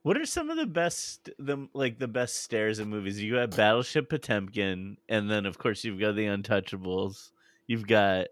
what 0.04 0.18
are 0.18 0.26
some 0.26 0.50
of 0.50 0.58
the 0.58 0.66
best 0.66 1.30
the 1.40 1.68
like 1.74 2.00
the 2.00 2.08
best 2.08 2.44
stairs 2.44 2.80
in 2.80 2.90
movies? 2.90 3.22
You 3.22 3.34
got 3.36 3.56
Battleship 3.56 4.10
Potemkin, 4.10 4.98
and 5.10 5.30
then 5.30 5.46
of 5.46 5.58
course 5.58 5.84
you've 5.84 6.00
got 6.00 6.16
the 6.16 6.26
Untouchables. 6.26 7.32
You've 7.68 7.88
got 7.88 8.28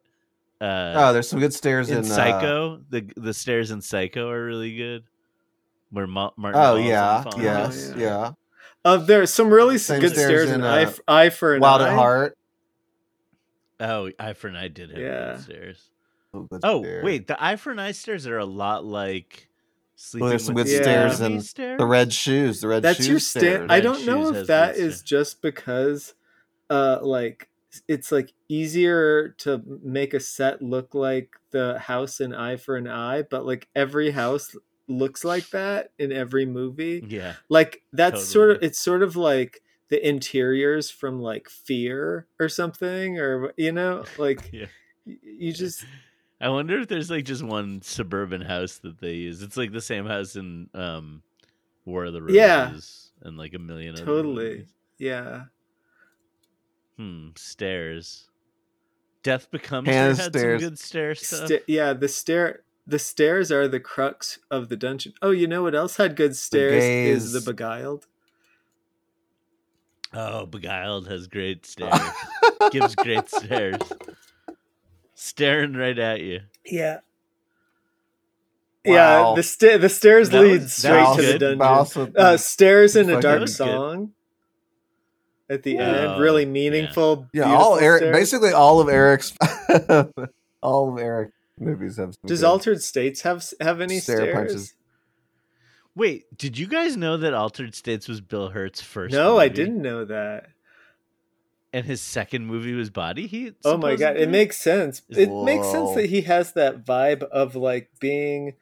uh 0.61 0.93
oh, 0.95 1.13
there's 1.13 1.29
some 1.29 1.39
good 1.39 1.53
stairs 1.53 1.89
in 1.89 1.99
in, 1.99 2.03
uh, 2.05 2.07
Psycho. 2.15 2.81
the 2.89 3.09
the 3.15 3.33
stairs 3.33 3.71
in 3.71 3.81
Psycho 3.81 4.29
are 4.29 4.43
really 4.45 4.75
good. 4.75 5.03
Where 5.91 6.05
Ma- 6.07 6.31
Martin. 6.37 6.59
oh 6.61 6.75
Balsam 6.75 6.85
yeah, 6.85 7.21
falls. 7.23 7.41
yes, 7.41 7.93
yeah. 7.95 8.01
yeah. 8.03 8.31
uh, 8.85 8.97
there's 8.97 9.33
some 9.33 9.49
really 9.49 9.77
Same 9.79 10.01
good 10.01 10.11
stairs 10.11 10.27
stairs 10.27 10.49
in, 10.49 10.55
in 10.61 10.63
eye, 10.65 10.83
uh, 10.83 10.87
f- 10.89 10.99
eye 11.07 11.29
for 11.29 11.55
an 11.55 11.61
Wild 11.61 11.81
eye 11.81 11.89
at 11.89 11.95
Heart. 11.95 12.37
Oh, 13.79 14.11
Eye 14.19 14.33
for 14.33 14.49
an 14.49 14.55
Eye 14.55 14.67
did 14.67 14.89
have 14.91 14.99
Yeah. 14.99 15.31
good 15.33 15.43
stairs. 15.43 15.89
Oh, 16.33 16.41
good 16.43 16.59
Oh 16.63 16.83
stair. 16.83 17.01
wait, 17.03 17.27
the 17.27 17.43
Eye 17.43 17.55
for 17.55 17.71
an 17.71 17.79
Eye 17.79 17.93
stairs 17.93 18.27
are 18.27 18.37
a 18.37 18.45
lot 18.45 18.85
like. 18.85 19.48
Sleeping 20.01 20.29
there's 20.29 20.45
some 20.45 20.55
with 20.55 20.67
good 20.67 20.81
stairs 20.83 21.19
Enemy 21.19 21.35
in 21.35 21.41
stairs? 21.41 21.77
the 21.77 21.85
red 21.85 22.13
shoes. 22.13 22.61
The 22.61 22.67
red 22.69 22.83
that's 22.83 22.99
shoes 22.99 23.07
your 23.07 23.19
stand 23.19 23.41
stairs. 23.43 23.67
i 23.69 23.79
don't 23.81 24.05
know 24.05 24.29
if 24.29 24.35
has 24.35 24.47
that 24.47 24.75
good 24.75 24.83
is 24.85 24.95
stairs. 24.99 25.01
just 25.03 25.41
because 25.41 26.13
uh 26.69 26.99
like 27.01 27.49
it's 27.87 28.11
like 28.11 28.31
easier 28.47 29.29
to 29.39 29.61
make 29.83 30.13
a 30.13 30.19
set 30.21 30.61
look 30.61 30.95
like 30.95 31.31
the 31.51 31.77
house 31.79 32.19
in 32.21 32.33
Eye 32.33 32.55
for 32.55 32.75
an 32.77 32.87
Eye, 32.87 33.21
but 33.23 33.45
like 33.45 33.67
every 33.75 34.09
house 34.11 34.55
looks 34.87 35.23
like 35.23 35.49
that 35.51 35.91
in 35.99 36.11
every 36.11 36.45
movie. 36.47 37.03
Yeah. 37.07 37.33
Like 37.49 37.83
that's 37.93 38.25
sort 38.25 38.49
of 38.51 38.63
it's 38.63 38.79
sort 38.79 39.03
of 39.03 39.15
like 39.15 39.61
the 39.89 40.07
interiors 40.07 40.89
from 40.89 41.19
like 41.21 41.47
Fear 41.49 42.25
or 42.39 42.49
something, 42.49 43.19
or 43.19 43.53
you 43.57 43.71
know, 43.71 44.03
like 44.17 44.49
Yeah. 44.53 44.65
you 45.05 45.53
just 45.53 45.85
I 46.41 46.49
wonder 46.49 46.79
if 46.79 46.87
there's 46.87 47.09
like 47.09 47.25
just 47.25 47.43
one 47.43 47.81
suburban 47.81 48.41
house 48.41 48.77
that 48.79 48.99
they 48.99 49.13
use. 49.13 49.41
It's 49.41 49.57
like 49.57 49.71
the 49.71 49.81
same 49.81 50.05
house 50.05 50.35
in 50.35 50.69
um 50.73 51.21
War 51.85 52.05
of 52.05 52.13
the 52.13 52.21
Roses 52.21 52.35
Yeah. 52.37 52.71
and 53.27 53.37
like 53.37 53.53
a 53.53 53.59
million 53.59 53.95
other 53.95 54.05
Totally. 54.05 54.49
movies. 54.49 54.73
yeah. 54.97 55.45
Hmm. 56.97 57.29
Stairs. 57.35 58.25
Death 59.23 59.49
becomes 59.51 59.87
Hannah 59.87 60.15
had 60.15 60.33
stairs. 60.33 60.61
some 60.61 60.69
good 60.69 60.79
stair 60.79 61.15
stuff. 61.15 61.45
Sta- 61.47 61.63
yeah, 61.67 61.93
the 61.93 62.07
stair 62.07 62.61
the 62.87 62.99
stairs 62.99 63.51
are 63.51 63.67
the 63.67 63.79
crux 63.79 64.39
of 64.49 64.69
the 64.69 64.75
dungeon. 64.77 65.13
Oh, 65.21 65.31
you 65.31 65.45
know 65.47 65.63
what 65.63 65.75
else 65.75 65.97
had 65.97 66.15
good 66.15 66.35
stairs 66.35 66.83
is 66.83 67.33
the 67.33 67.41
beguiled. 67.41 68.07
oh, 70.13 70.45
Beguiled 70.45 71.07
has 71.07 71.27
great 71.27 71.65
stairs. 71.65 71.99
Gives 72.71 72.95
great 72.95 73.29
stares. 73.29 73.77
Staring 75.21 75.73
right 75.73 75.99
at 75.99 76.21
you. 76.21 76.39
Yeah. 76.65 76.99
Wow. 78.85 78.93
Yeah, 78.93 79.33
the 79.35 79.43
sta- 79.43 79.77
the 79.77 79.89
stairs 79.89 80.29
That 80.29 80.41
lead 80.41 80.61
was- 80.61 80.73
straight 80.73 80.91
that 80.93 81.07
was 81.09 81.17
to 81.17 81.21
the 81.23 81.31
good. 81.33 81.39
dungeon. 81.39 81.61
Also, 81.61 82.11
uh, 82.15 82.37
stairs 82.37 82.95
in 82.95 83.09
a 83.09 83.13
dark 83.13 83.23
That 83.23 83.41
was 83.41 83.51
good. 83.51 83.67
song 83.67 84.13
at 85.49 85.63
the 85.63 85.77
Oh, 85.77 85.81
end 85.81 86.21
really 86.21 86.45
meaningful 86.45 87.27
yeah, 87.33 87.43
beautiful 87.43 87.57
all 87.65 87.79
Eric, 87.79 87.99
stairs. 88.01 88.15
basically 88.15 88.53
all 88.53 88.79
of 88.79 88.87
Eric's, 88.87 89.33
all 90.63 90.93
of 90.93 90.99
Eric 90.99 91.31
movies 91.59 91.97
have. 91.97 92.13
Some 92.13 92.27
does 92.27 92.39
good- 92.39 92.47
altered 92.47 92.81
states 92.81 93.21
have 93.23 93.45
have 93.59 93.81
any 93.81 93.99
Stair 93.99 94.17
stairs 94.21 94.33
punches. 94.35 94.73
Wait, 95.95 96.37
did 96.37 96.57
you 96.57 96.67
guys 96.67 96.95
know 96.95 97.17
that 97.17 97.33
Altered 97.33 97.75
States 97.75 98.07
was 98.07 98.21
Bill 98.21 98.47
Hurt's 98.49 98.79
first? 98.81 99.11
no 99.13 99.37
i 99.37 99.49
didn't 99.49 99.81
know 99.81 100.05
that 100.05 100.45
And 101.71 101.85
his 101.85 102.01
second 102.01 102.47
movie 102.47 102.73
was 102.73 102.89
Body 102.89 103.27
Heat. 103.27 103.55
oh 103.63 103.77
my 103.77 103.95
god 103.95 104.17
it 104.17 104.29
makes 104.29 104.57
sense 104.57 105.01
it 105.09 105.29
makes 105.43 105.67
sense 105.67 105.93
that 105.95 106.07
he 106.07 106.21
has 106.21 106.53
that 106.53 106.83
vibe 106.83 107.23
of 107.23 107.55
like 107.55 107.91
being 107.99 108.53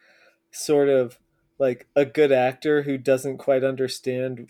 sort 0.51 0.89
of 0.89 1.17
like 1.57 1.87
a 1.95 2.03
good 2.05 2.31
actor 2.31 2.81
who 2.83 2.97
doesn't 2.97 3.37
quite 3.37 3.63
understand 3.63 4.49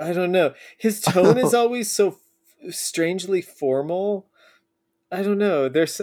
i 0.00 0.12
don't 0.12 0.32
know 0.32 0.54
his 0.78 1.00
tone 1.02 1.38
is 1.38 1.54
always 1.54 1.90
so 1.90 2.16
f- 2.66 2.74
strangely 2.74 3.40
formal 3.42 4.26
i 5.10 5.22
don't 5.22 5.38
know 5.38 5.68
there's 5.68 6.00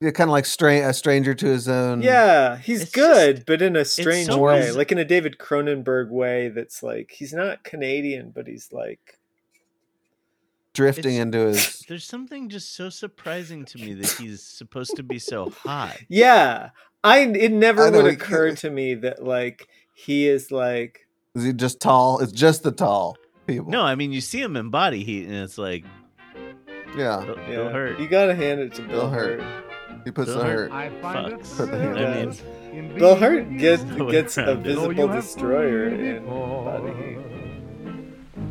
Yeah, 0.00 0.10
kind 0.12 0.30
of 0.30 0.32
like 0.32 0.46
stra- 0.46 0.88
a 0.88 0.94
stranger 0.94 1.34
to 1.34 1.46
his 1.46 1.68
own. 1.68 2.02
Yeah, 2.02 2.56
he's 2.56 2.82
It's 2.82 2.92
good, 2.92 3.42
but 3.46 3.60
in 3.60 3.74
a 3.74 3.84
strange 3.84 4.28
so 4.28 4.38
way, 4.38 4.60
easy- 4.68 4.78
like 4.78 4.92
in 4.92 4.98
a 4.98 5.04
David 5.04 5.38
Cronenberg 5.38 6.08
way. 6.10 6.48
That's 6.50 6.84
like 6.84 7.10
he's 7.18 7.32
not 7.32 7.64
Canadian, 7.64 8.30
but 8.30 8.46
he's 8.46 8.72
like 8.72 9.17
drifting 10.78 11.14
It's- 11.16 11.22
into 11.22 11.38
his. 11.48 11.78
There's 11.88 12.04
something 12.04 12.48
just 12.48 12.74
so 12.76 12.88
surprising 12.88 13.64
to 13.66 13.78
me 13.78 13.94
that 13.94 14.10
he's 14.12 14.42
supposed 14.42 14.96
to 14.96 15.02
be 15.02 15.18
so 15.18 15.50
hot. 15.50 15.96
yeah. 16.08 16.70
I 17.04 17.20
it 17.20 17.52
never 17.52 17.86
I 17.86 17.90
know, 17.90 18.02
would 18.02 18.10
he- 18.10 18.16
occur 18.16 18.54
to 18.56 18.70
me 18.70 18.94
that 18.94 19.22
like 19.24 19.68
he 19.94 20.26
is 20.28 20.50
like 20.50 21.06
Is 21.36 21.44
he 21.44 21.52
just 21.52 21.80
tall? 21.80 22.18
It's 22.20 22.32
just 22.32 22.62
the 22.64 22.72
tall 22.72 23.16
people. 23.46 23.70
No, 23.70 23.82
I 23.82 23.94
mean 23.94 24.10
you 24.12 24.20
see 24.20 24.40
him 24.40 24.56
in 24.56 24.70
Body 24.70 25.04
Heat, 25.04 25.26
and 25.26 25.34
it's 25.36 25.58
like 25.58 25.84
Yeah, 26.96 27.22
Bill, 27.24 27.36
yeah, 27.38 27.46
Bill 27.46 27.68
Hurt. 27.70 28.00
You 28.00 28.08
gotta 28.08 28.34
hand 28.34 28.60
it 28.60 28.74
to 28.74 28.82
Bill, 28.82 28.90
Bill 29.02 29.10
Hurt. 29.10 29.40
Hurt. 29.42 29.64
he 30.04 30.10
puts 30.10 30.30
Bill 30.30 30.38
the 30.38 30.44
Hurt. 30.44 30.70
hurt. 30.70 30.72
I 30.72 30.90
find 31.00 31.32
Fucks. 31.34 31.56
Put 31.56 31.70
the 31.70 31.78
hand 31.78 31.98
I 31.98 32.72
mean, 32.72 32.94
Bill 32.98 33.14
Hurt 33.16 33.56
gets 33.58 33.82
gets 34.10 34.36
a 34.38 34.42
around 34.44 34.66
it. 34.66 34.74
Though 34.74 34.82
you 34.90 34.94
visible 34.94 35.08
destroyer 35.08 35.88
in 35.88 36.24
Body 36.26 36.92
Heat. 37.00 37.17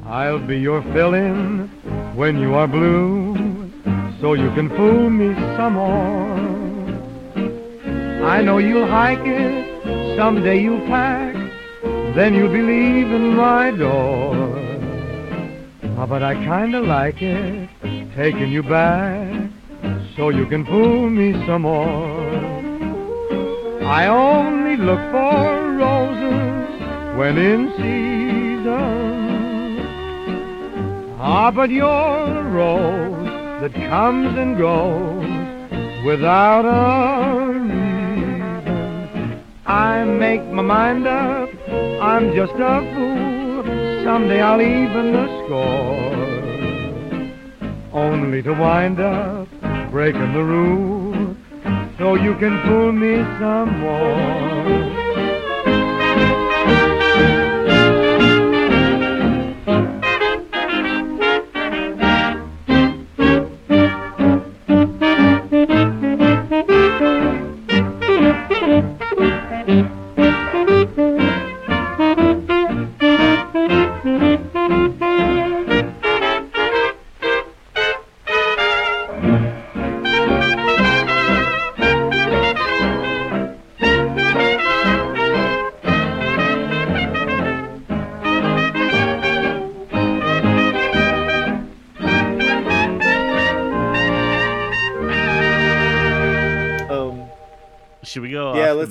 I'll 0.09 0.39
be 0.39 0.57
your 0.57 0.81
fill-in 0.93 1.67
when 2.15 2.39
you 2.39 2.55
are 2.55 2.65
blue, 2.65 3.35
so 4.21 4.35
you 4.35 4.49
can 4.51 4.69
fool 4.69 5.09
me 5.09 5.35
some 5.57 5.73
more. 5.73 6.37
I 8.25 8.41
know 8.41 8.57
you'll 8.57 8.87
hike 8.87 9.25
it, 9.25 10.15
someday 10.15 10.61
you'll 10.61 10.87
pack, 10.87 11.35
then 12.15 12.33
you'll 12.33 12.53
be 12.53 12.61
leaving 12.61 13.35
my 13.35 13.71
door. 13.71 14.33
Ah, 15.97 16.05
but 16.05 16.23
I 16.23 16.35
kinda 16.35 16.79
like 16.79 17.21
it, 17.21 17.69
taking 18.15 18.49
you 18.49 18.63
back, 18.63 19.49
so 20.15 20.29
you 20.29 20.45
can 20.45 20.65
fool 20.65 21.09
me 21.09 21.33
some 21.45 21.63
more. 21.63 22.17
I 23.83 24.07
only 24.07 24.77
look 24.77 25.01
for 25.11 25.71
roses 25.75 27.17
when 27.17 27.37
in 27.37 27.71
season. 27.75 28.26
Ah, 31.19 31.49
but 31.49 31.71
you're 31.71 31.87
a 31.87 32.43
rose 32.43 33.61
that 33.61 33.73
comes 33.89 34.37
and 34.37 34.55
goes 34.55 35.25
without 36.05 36.63
a 36.63 37.57
reason. 37.57 39.43
I 39.65 40.03
make 40.03 40.45
my 40.45 40.61
mind 40.61 41.07
up, 41.07 41.49
I'm 42.01 42.35
just 42.35 42.53
a 42.53 42.81
fool. 42.93 43.63
Someday 44.03 44.41
I'll 44.41 44.61
even 44.61 45.13
the 45.13 45.27
score. 45.43 46.13
Only 47.93 48.43
to 48.43 48.53
wind 48.53 48.99
up 48.99 49.47
breaking 49.89 50.33
the 50.33 50.43
rule 50.43 51.35
so 51.97 52.13
you 52.13 52.35
can 52.35 52.61
fool 52.67 52.91
me 52.91 53.23
some 53.39 53.79
more. 53.79 54.96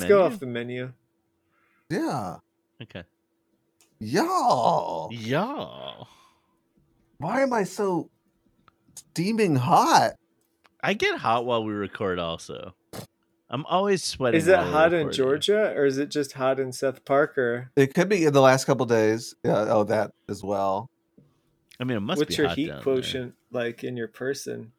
Go? 0.09 0.25
off 0.25 0.39
the 0.39 0.47
go 0.47 0.53
menu? 0.53 0.85
off 0.87 0.91
the 1.89 1.97
menu. 1.99 2.07
Yeah, 2.09 2.37
Okay. 2.83 3.05
y'all. 3.99 5.09
Yeah. 5.13 6.05
Why 7.19 7.43
am 7.43 7.53
I 7.53 7.65
so 7.65 8.11
steaming 8.95 9.57
hot? 9.57 10.13
I 10.83 10.95
get 10.95 11.19
hot 11.19 11.47
while 11.47 11.65
we 11.65 11.73
record. 11.73 12.19
Also, 12.19 12.75
I'm 13.49 13.65
always 13.67 14.05
sweating. 14.05 14.39
Is 14.39 14.49
it 14.49 14.59
hot 14.59 14.93
in. 14.93 15.11
Georgia 15.13 15.73
or 15.75 15.87
is 15.87 15.99
it 15.99 16.11
just 16.11 16.33
hot 16.33 16.61
in 16.61 16.73
Seth 16.73 17.05
Parker? 17.05 17.71
It 17.77 17.95
could 17.95 18.09
be 18.09 18.25
in 18.25 18.33
the 18.33 18.41
last 18.41 18.65
couple 18.67 18.85
days. 18.87 19.35
Yeah, 19.45 19.67
oh, 19.69 19.85
that 19.85 20.13
as 20.29 20.43
well. 20.43 20.91
I 21.81 21.85
mean, 21.85 21.97
it 21.97 22.01
must 22.01 22.19
What's 22.19 22.37
be 22.37 22.43
your 22.43 22.49
hot 22.49 22.57
heat 22.59 22.67
down 22.67 22.77
there. 22.77 22.83
quotient 22.83 23.35
like 23.51 23.85
in 23.85 23.97
your 23.97 24.09
person? 24.09 24.73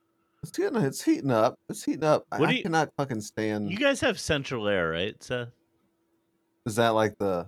It's 0.43 0.51
getting, 0.57 0.81
it's 0.81 1.01
heating 1.03 1.31
up. 1.31 1.55
It's 1.69 1.83
heating 1.83 2.03
up. 2.03 2.25
I- 2.31 2.39
What 2.39 2.49
I 2.49 2.53
you- 2.53 2.63
cannot 2.63 2.89
fucking 2.97 3.21
stand. 3.21 3.71
You 3.71 3.77
guys 3.77 3.99
have 4.01 4.19
central 4.19 4.67
air, 4.67 4.89
right, 4.91 5.21
Seth? 5.21 5.49
Is 6.65 6.75
that 6.75 6.89
like 6.89 7.17
the? 7.17 7.47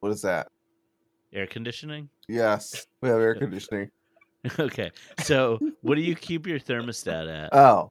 What 0.00 0.12
is 0.12 0.22
that? 0.22 0.48
Air 1.32 1.46
conditioning. 1.46 2.08
Yes, 2.28 2.86
we 3.00 3.08
have 3.08 3.20
air 3.20 3.34
conditioning. 3.38 3.90
okay. 4.58 4.90
So, 5.22 5.58
what 5.82 5.94
do 5.96 6.00
you 6.00 6.14
keep 6.14 6.46
your 6.46 6.58
thermostat 6.58 7.44
at? 7.44 7.50
Oh. 7.54 7.90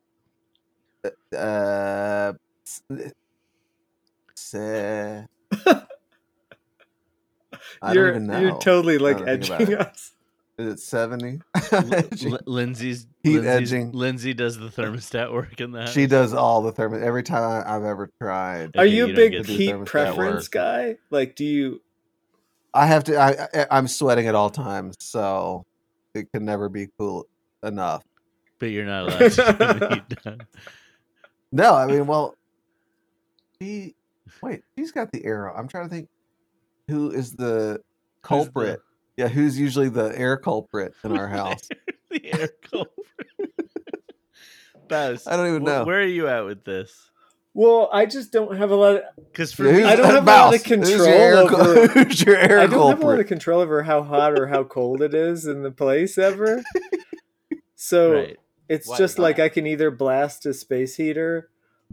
Uh. 1.03 1.35
uh 1.35 2.33
s- 2.65 2.81
uh, 2.91 2.95
se- 4.35 5.25
uh. 5.65 5.81
I 7.81 7.93
you're 7.93 8.11
don't 8.11 8.23
even 8.23 8.27
know. 8.27 8.39
you're 8.39 8.59
totally 8.59 8.97
like 8.97 9.19
Now 9.19 9.25
that 9.25 9.43
I 9.43 9.57
think 9.57 9.61
edging 9.61 9.75
us. 9.75 10.13
Is 10.61 10.73
it 10.73 10.79
seventy? 10.79 11.39
L- 11.71 12.39
Lindsay's 12.45 13.07
Heat 13.23 13.39
Lindsay's- 13.41 13.47
edging. 13.73 13.91
Lindsay 13.91 14.33
does 14.33 14.57
the 14.57 14.67
thermostat 14.69 15.31
work 15.31 15.59
in 15.61 15.71
that. 15.71 15.89
she 15.89 16.07
does 16.07 16.33
all 16.33 16.61
the 16.61 16.71
thermostat. 16.73 17.01
Every 17.03 17.23
time 17.23 17.43
I, 17.65 17.75
I've 17.75 17.83
ever 17.83 18.09
tried, 18.21 18.75
Are 18.77 18.83
Okay, 18.83 18.87
you 18.95 19.05
a 19.05 19.13
big 19.13 19.45
heat 19.45 19.85
preference 19.85 20.45
work. 20.45 20.51
guy? 20.51 20.95
Like, 21.09 21.35
do 21.35 21.45
you? 21.45 21.81
I 22.73 22.85
have 22.87 23.03
to. 23.05 23.17
I, 23.17 23.47
I 23.53 23.65
I'm 23.71 23.87
sweating 23.87 24.27
at 24.27 24.35
all 24.35 24.49
times. 24.49 24.95
So 24.99 25.65
it 26.13 26.31
can 26.33 26.45
never 26.45 26.69
be 26.69 26.87
cool 26.97 27.27
enough. 27.63 28.03
But 28.59 28.67
you're 28.67 28.85
not 28.85 29.03
allowed 29.07 29.31
to 29.31 29.87
meet 30.09 30.23
done. 30.23 30.41
No, 31.51 31.73
I 31.75 31.85
mean, 31.87 32.05
well, 32.07 32.35
she 33.61 33.95
wait, 34.41 34.61
she's 34.77 34.91
got 34.91 35.11
the 35.11 35.23
arrow. 35.25 35.53
I'm 35.55 35.67
trying 35.67 35.89
to 35.89 35.89
think 35.93 36.09
who 36.87 37.11
is 37.11 37.31
the 37.33 37.81
culprit. 38.21 38.81
Yeah, 39.21 39.27
who's 39.27 39.59
usually 39.59 39.89
the 39.89 40.17
air 40.17 40.35
culprit 40.37 40.93
in 41.03 41.11
our 41.17 41.27
house? 41.39 41.69
the 42.09 42.25
air 42.25 42.49
culprit. 42.71 43.27
Baz, 44.87 45.27
I 45.27 45.37
don't 45.37 45.47
even 45.47 45.61
wh- 45.61 45.65
know. 45.65 45.83
Where 45.85 45.99
are 45.99 46.05
you 46.05 46.27
at 46.27 46.43
with 46.45 46.63
this? 46.63 47.09
well, 47.53 47.89
I 47.93 48.05
just 48.05 48.31
don't 48.31 48.57
have 48.57 48.71
a 48.71 48.75
lot. 48.75 48.95
Of, 48.95 49.03
Because 49.15 49.53
for 49.53 49.65
Yeah, 49.65 49.71
me, 49.73 49.83
I 49.83 49.95
don't 49.95 50.05
have 50.05 50.15
a 50.23 50.31
lot 50.31 50.53
of 50.55 50.61
Mouse, 50.61 50.63
who's 50.63 50.89
your 50.89 50.97
control 51.05 51.07
air 51.13 51.35
over- 51.37 51.87
who's 52.03 52.21
your 52.23 52.35
air 52.37 52.59
I 52.61 52.65
don't 52.65 52.89
have 52.89 53.03
a 53.03 53.05
lot 53.05 53.19
of 53.19 53.27
control 53.27 53.59
over 53.61 53.83
how 53.83 54.01
hot 54.03 54.39
or 54.39 54.47
how 54.47 54.63
cold 54.63 55.01
it 55.01 55.13
is 55.13 55.45
in 55.45 55.61
the 55.61 55.71
place 55.71 56.17
ever. 56.17 56.63
So 57.75 58.13
right. 58.13 58.37
it's 58.69 58.87
Why 58.87 58.97
just 58.97 59.19
like? 59.19 59.39
I 59.39 59.49
can 59.49 59.67
either 59.67 59.91
blast 59.91 60.45
a 60.45 60.53
space 60.53 60.95
heater 60.95 61.49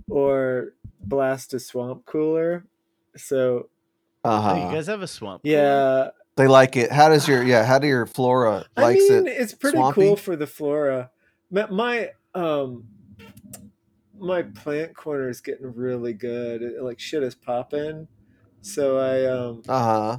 or 0.08 0.72
blast 1.00 1.54
a 1.54 1.60
swamp 1.60 2.06
cooler. 2.06 2.64
So 3.16 3.68
Oh, 4.24 4.30
Uh-huh. 4.30 4.66
you 4.68 4.74
guys 4.76 4.86
have 4.88 5.02
a 5.02 5.06
swamp. 5.06 5.42
cooler? 5.44 5.54
yeah, 5.54 6.08
They 6.38 6.46
like 6.46 6.76
it. 6.76 6.92
How 6.92 7.08
does 7.08 7.26
your 7.26 7.42
yeah? 7.42 7.64
How 7.64 7.80
do 7.80 7.88
your 7.88 8.06
flora 8.06 8.64
I 8.76 8.80
likes 8.82 9.10
mean 9.10 9.26
it? 9.26 9.32
it's 9.40 9.54
pretty 9.54 9.76
swampy? 9.76 10.02
cool 10.02 10.16
for 10.16 10.36
the 10.36 10.46
flora. 10.46 11.10
My, 11.50 11.66
my 11.66 12.10
um 12.32 12.84
my 14.16 14.42
plant 14.42 14.94
corner 14.94 15.28
is 15.28 15.40
getting 15.40 15.74
really 15.74 16.12
good. 16.12 16.62
It, 16.62 16.80
like 16.80 17.00
shit 17.00 17.24
is 17.24 17.34
popping. 17.34 18.06
So 18.62 18.98
I 18.98 19.24
um 19.26 19.62
Uh 19.68 19.82
huh. 19.84 20.18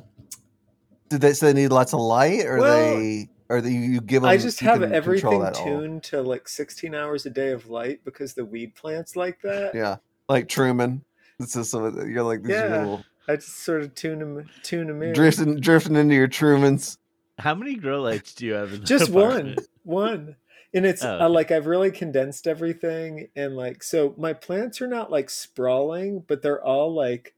Did 1.07 1.21
they 1.21 1.31
say 1.31 1.53
they 1.53 1.61
need 1.61 1.69
lots 1.69 1.93
of 1.93 2.01
light, 2.01 2.45
or 2.45 2.57
Well, 2.59 2.97
they 2.97 3.29
or 3.47 3.61
they, 3.61 3.71
you 3.71 4.01
give 4.01 4.21
them? 4.23 4.29
I 4.29 4.35
just 4.35 4.59
have 4.59 4.83
everything 4.83 5.39
that 5.39 5.55
all? 5.55 5.63
tuned 5.63 6.03
to 6.03 6.21
like 6.21 6.49
16 6.49 6.93
hours 6.93 7.25
a 7.25 7.29
day 7.29 7.51
of 7.51 7.69
light 7.69 8.01
because 8.03 8.33
the 8.33 8.43
weed 8.43 8.75
plants 8.75 9.15
like 9.15 9.39
that. 9.43 9.71
Yeah, 9.73 9.95
like 10.27 10.49
Truman. 10.49 11.05
This 11.39 11.55
is 11.55 11.69
some 11.69 12.09
you're 12.11 12.23
like 12.23 12.43
these 12.43 12.57
Yeah. 12.57 12.67
little 12.67 13.05
I 13.29 13.35
just 13.35 13.59
sort 13.59 13.81
of 13.83 13.93
tune 13.95 14.19
them 14.19 14.49
tune 14.63 14.87
them 14.87 15.01
in. 15.03 15.13
drifting 15.13 15.59
drifting 15.59 15.95
into 15.95 16.15
your 16.15 16.27
Trumans. 16.27 16.97
How 17.37 17.55
many 17.55 17.75
grow 17.75 18.01
lights 18.01 18.33
do 18.33 18.45
you 18.45 18.53
have 18.53 18.73
in 18.73 18.81
the 18.81 18.85
just 18.85 19.09
one 19.09 19.29
apartment? 19.31 19.67
one 19.83 20.35
and 20.73 20.85
it's 20.85 21.03
Oh, 21.03 21.19
uh, 21.21 21.29
like 21.29 21.51
i've 21.51 21.65
really 21.67 21.89
condensed 21.89 22.45
everything 22.47 23.27
and 23.35 23.55
like 23.55 23.81
so 23.81 24.13
my 24.17 24.33
plants 24.33 24.81
are 24.81 24.87
not 24.87 25.09
like 25.09 25.29
sprawling 25.29 26.23
but 26.27 26.41
they're 26.41 26.63
all 26.63 26.93
like 26.93 27.33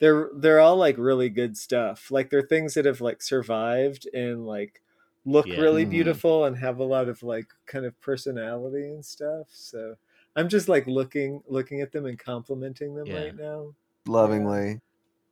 they're 0.00 0.30
they're 0.34 0.58
all 0.60 0.76
like 0.76 0.96
really 0.98 1.28
good 1.28 1.56
stuff 1.56 2.10
like 2.10 2.30
they're 2.30 2.42
things 2.42 2.74
that 2.74 2.84
have 2.84 3.00
like 3.00 3.22
survived 3.22 4.08
and 4.14 4.46
like 4.46 4.82
look 5.24 5.46
Yeah. 5.46 5.60
really 5.60 5.84
Mhm. 5.84 5.90
beautiful 5.90 6.44
and 6.46 6.56
have 6.56 6.78
a 6.78 6.84
lot 6.84 7.08
of 7.08 7.22
like 7.22 7.46
kind 7.66 7.84
of 7.84 7.98
personality 8.00 8.88
and 8.88 9.04
stuff 9.04 9.46
so 9.50 9.94
i'm 10.36 10.48
just 10.48 10.68
like 10.68 10.86
looking 10.86 11.42
looking 11.46 11.80
at 11.80 11.92
them 11.92 12.06
and 12.06 12.18
complimenting 12.18 12.94
them 12.96 13.08
Yeah. 13.08 13.20
right 13.24 13.36
now 13.36 13.74
Lovingly, 14.06 14.80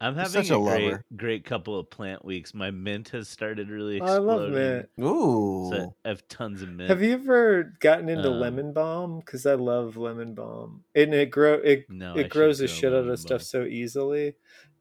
I'm 0.03 0.15
having 0.17 0.45
such 0.45 0.51
a, 0.51 0.57
a 0.57 0.61
great, 0.61 0.97
great 1.17 1.45
couple 1.45 1.79
of 1.79 1.89
plant 1.91 2.25
weeks. 2.25 2.53
My 2.55 2.71
mint 2.71 3.11
has 3.11 3.29
started 3.29 3.71
really 3.71 3.97
exploding. 3.97 4.29
I 4.29 4.35
love 4.35 4.51
mint. 4.51 4.89
ooh, 5.01 5.71
So 5.73 5.97
I 6.05 6.09
have 6.09 6.27
tons 6.29 6.61
of 6.63 6.69
mint. 6.69 6.91
have 6.91 7.03
you 7.03 7.13
ever 7.15 7.73
gotten 7.81 8.09
into 8.09 8.29
Um, 8.29 8.41
lemon 8.41 8.73
balm 8.73 9.21
because 9.21 9.47
i 9.47 9.55
love 9.55 9.97
lemon 9.97 10.35
balm 10.35 10.85
and 10.95 11.15
it 11.15 11.31
grow 11.31 11.55
it 11.55 11.87
No, 11.89 12.17
I 12.17 12.21
it 12.21 12.31
grows 12.31 12.59
should 12.59 12.65
the 12.65 12.69
grow 12.69 12.75
shit 12.75 12.93
out 12.95 13.09
of 13.09 13.19
stuff 13.21 13.41
balm. 13.41 13.45
so 13.45 13.65
easily. 13.65 14.35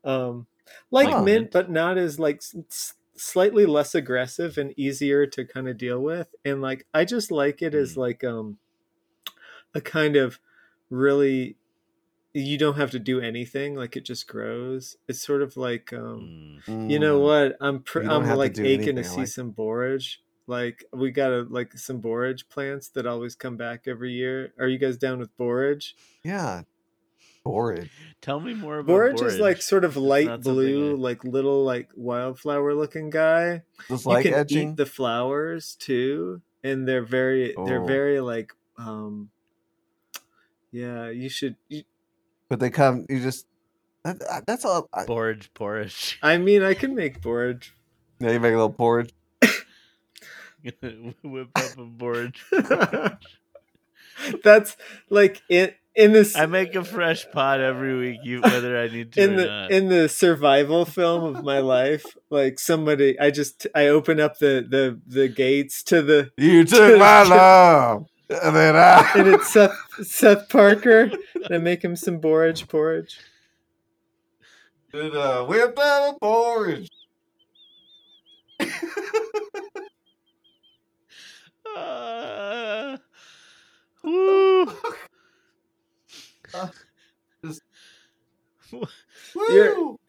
Um, 0.03 0.47
like 0.89 1.07
Like 1.07 1.23
mint, 1.23 1.25
mint? 1.25 1.51
but 1.51 1.69
not 1.69 1.97
as 1.97 2.17
like 2.19 2.37
s- 2.37 2.55
s- 2.69 2.93
slightly 3.15 3.65
less 3.65 3.93
aggressive 3.93 4.57
and 4.57 4.73
easier 4.79 5.27
to 5.27 5.45
kind 5.45 5.67
of 5.67 5.77
deal 5.77 5.99
with. 6.01 6.33
And 6.45 6.61
like 6.61 6.87
I 6.93 7.05
just 7.05 7.29
like 7.31 7.61
it 7.61 7.75
as 7.75 7.93
Mm. 7.93 7.97
like 7.97 8.23
um 8.23 8.57
a 9.73 9.81
kind 9.81 10.15
of 10.15 10.39
really 10.89 11.57
you 12.33 12.57
don't 12.57 12.77
have 12.77 12.91
to 12.91 12.99
do 12.99 13.19
anything 13.19 13.75
like 13.75 13.97
it 13.97 14.05
just 14.05 14.25
grows 14.27 14.95
it's 15.07 15.21
sort 15.21 15.41
of 15.41 15.57
like 15.57 15.91
um 15.93 16.59
Mm. 16.67 16.89
you 16.89 16.97
know 16.99 17.19
Mm. 17.19 17.23
what 17.23 17.57
i'm 17.59 17.81
pr- 17.83 18.01
i'm 18.01 18.23
have 18.23 18.33
to 18.33 18.35
like 18.37 18.51
aching 18.57 18.61
to 18.61 18.65
anything, 18.65 18.97
I 18.99 19.01
see 19.01 19.17
like- 19.17 19.27
some 19.27 19.51
borage 19.51 20.21
like 20.47 20.85
we 20.93 21.11
got 21.11 21.31
a 21.33 21.41
like 21.49 21.73
some 21.77 21.99
borage 21.99 22.47
plants 22.49 22.87
that 22.89 23.05
always 23.05 23.35
come 23.35 23.57
back 23.57 23.87
every 23.87 24.11
year 24.13 24.53
are 24.59 24.67
you 24.67 24.77
guys 24.77 24.97
down 24.97 25.19
with 25.19 25.35
borage 25.37 25.93
Yeah, 26.23 26.63
borage. 27.43 27.89
Tell 28.21 28.39
me 28.39 28.53
more 28.53 28.79
about 28.79 28.87
borage, 28.87 29.17
borage. 29.17 29.33
is 29.33 29.39
like 29.39 29.61
sort 29.61 29.83
of 29.83 29.97
light 29.97 30.41
blue 30.41 30.95
I- 30.95 30.99
like 30.99 31.23
little 31.23 31.63
like 31.65 31.89
wildflower 31.95 32.73
looking 32.75 33.09
guy 33.09 33.63
Just 33.89 34.05
you 34.05 34.11
like 34.11 34.23
can 34.25 34.33
etching. 34.35 34.69
eat 34.71 34.77
the 34.77 34.85
flowers 34.85 35.75
too 35.75 36.41
and 36.63 36.87
they're 36.87 37.03
very 37.03 37.53
they're 37.65 37.81
Oh. 37.83 37.87
very 37.87 38.19
like 38.21 38.53
um 38.77 39.31
yeah 40.71 41.09
you 41.09 41.29
should 41.29 41.55
you, 41.67 41.83
but 42.51 42.59
they 42.59 42.69
come. 42.69 43.05
You 43.07 43.21
just 43.21 43.47
that, 44.03 44.19
that- 44.19 44.43
that's 44.45 44.65
all. 44.65 44.89
I, 44.93 45.05
borage 45.05 45.49
porridge. 45.53 46.19
i 46.23 46.37
mean 46.37 46.61
i 46.63 46.73
can 46.73 46.93
make 46.93 47.21
borage 47.21 47.73
yeah, 48.19 48.31
you 48.33 48.39
make 48.39 48.53
a 48.53 48.57
little 48.57 48.73
porridge. 48.73 49.09
Whip 51.23 51.47
up 51.55 51.77
a 51.77 51.85
porridge. 51.97 52.43
that's 54.43 54.77
like 55.09 55.41
in 55.49 55.71
in 55.95 56.11
this 56.13 56.35
I 56.37 56.45
make 56.45 56.75
a 56.75 56.83
fresh 56.83 57.25
pot 57.31 57.59
every 57.61 57.97
week, 57.97 58.19
you 58.23 58.41
whether 58.41 58.77
I 58.79 58.87
need 58.89 59.13
to 59.13 59.23
in 59.23 59.33
or 59.33 59.37
the 59.37 59.45
not. 59.47 59.71
in 59.71 59.89
the 59.89 60.07
survival 60.07 60.85
film 60.85 61.35
of 61.35 61.43
my 61.43 61.59
life 61.59 62.05
like 62.29 62.59
somebody 62.59 63.19
i 63.19 63.31
just 63.31 63.65
i 63.73 63.87
open 63.87 64.19
up 64.19 64.37
the 64.39 64.65
the 64.69 64.99
the 65.07 65.27
gates 65.27 65.81
to 65.83 66.01
the 66.01 66.31
You 66.37 66.63
took 66.63 66.99
my 66.99 67.23
love, 67.23 68.05
and 68.43 68.55
then 68.55 68.75
I. 68.75 69.11
and 69.15 69.27
it's 69.27 69.51
seth 69.53 69.77
seth 70.03 70.49
parker 70.49 71.11
and 71.49 71.63
make 71.63 71.83
him 71.83 71.95
some 71.95 72.19
borage 72.19 72.67
porridge 72.67 73.19
And, 74.93 75.15
uh, 75.15 75.45
whip 75.45 75.77
up 75.79 76.15
a 76.15 76.19
porridge. 76.19 76.89
Uh, 81.65 82.97
woo. 84.03 84.71
You're- 89.49 89.75
Woo! 89.75 89.99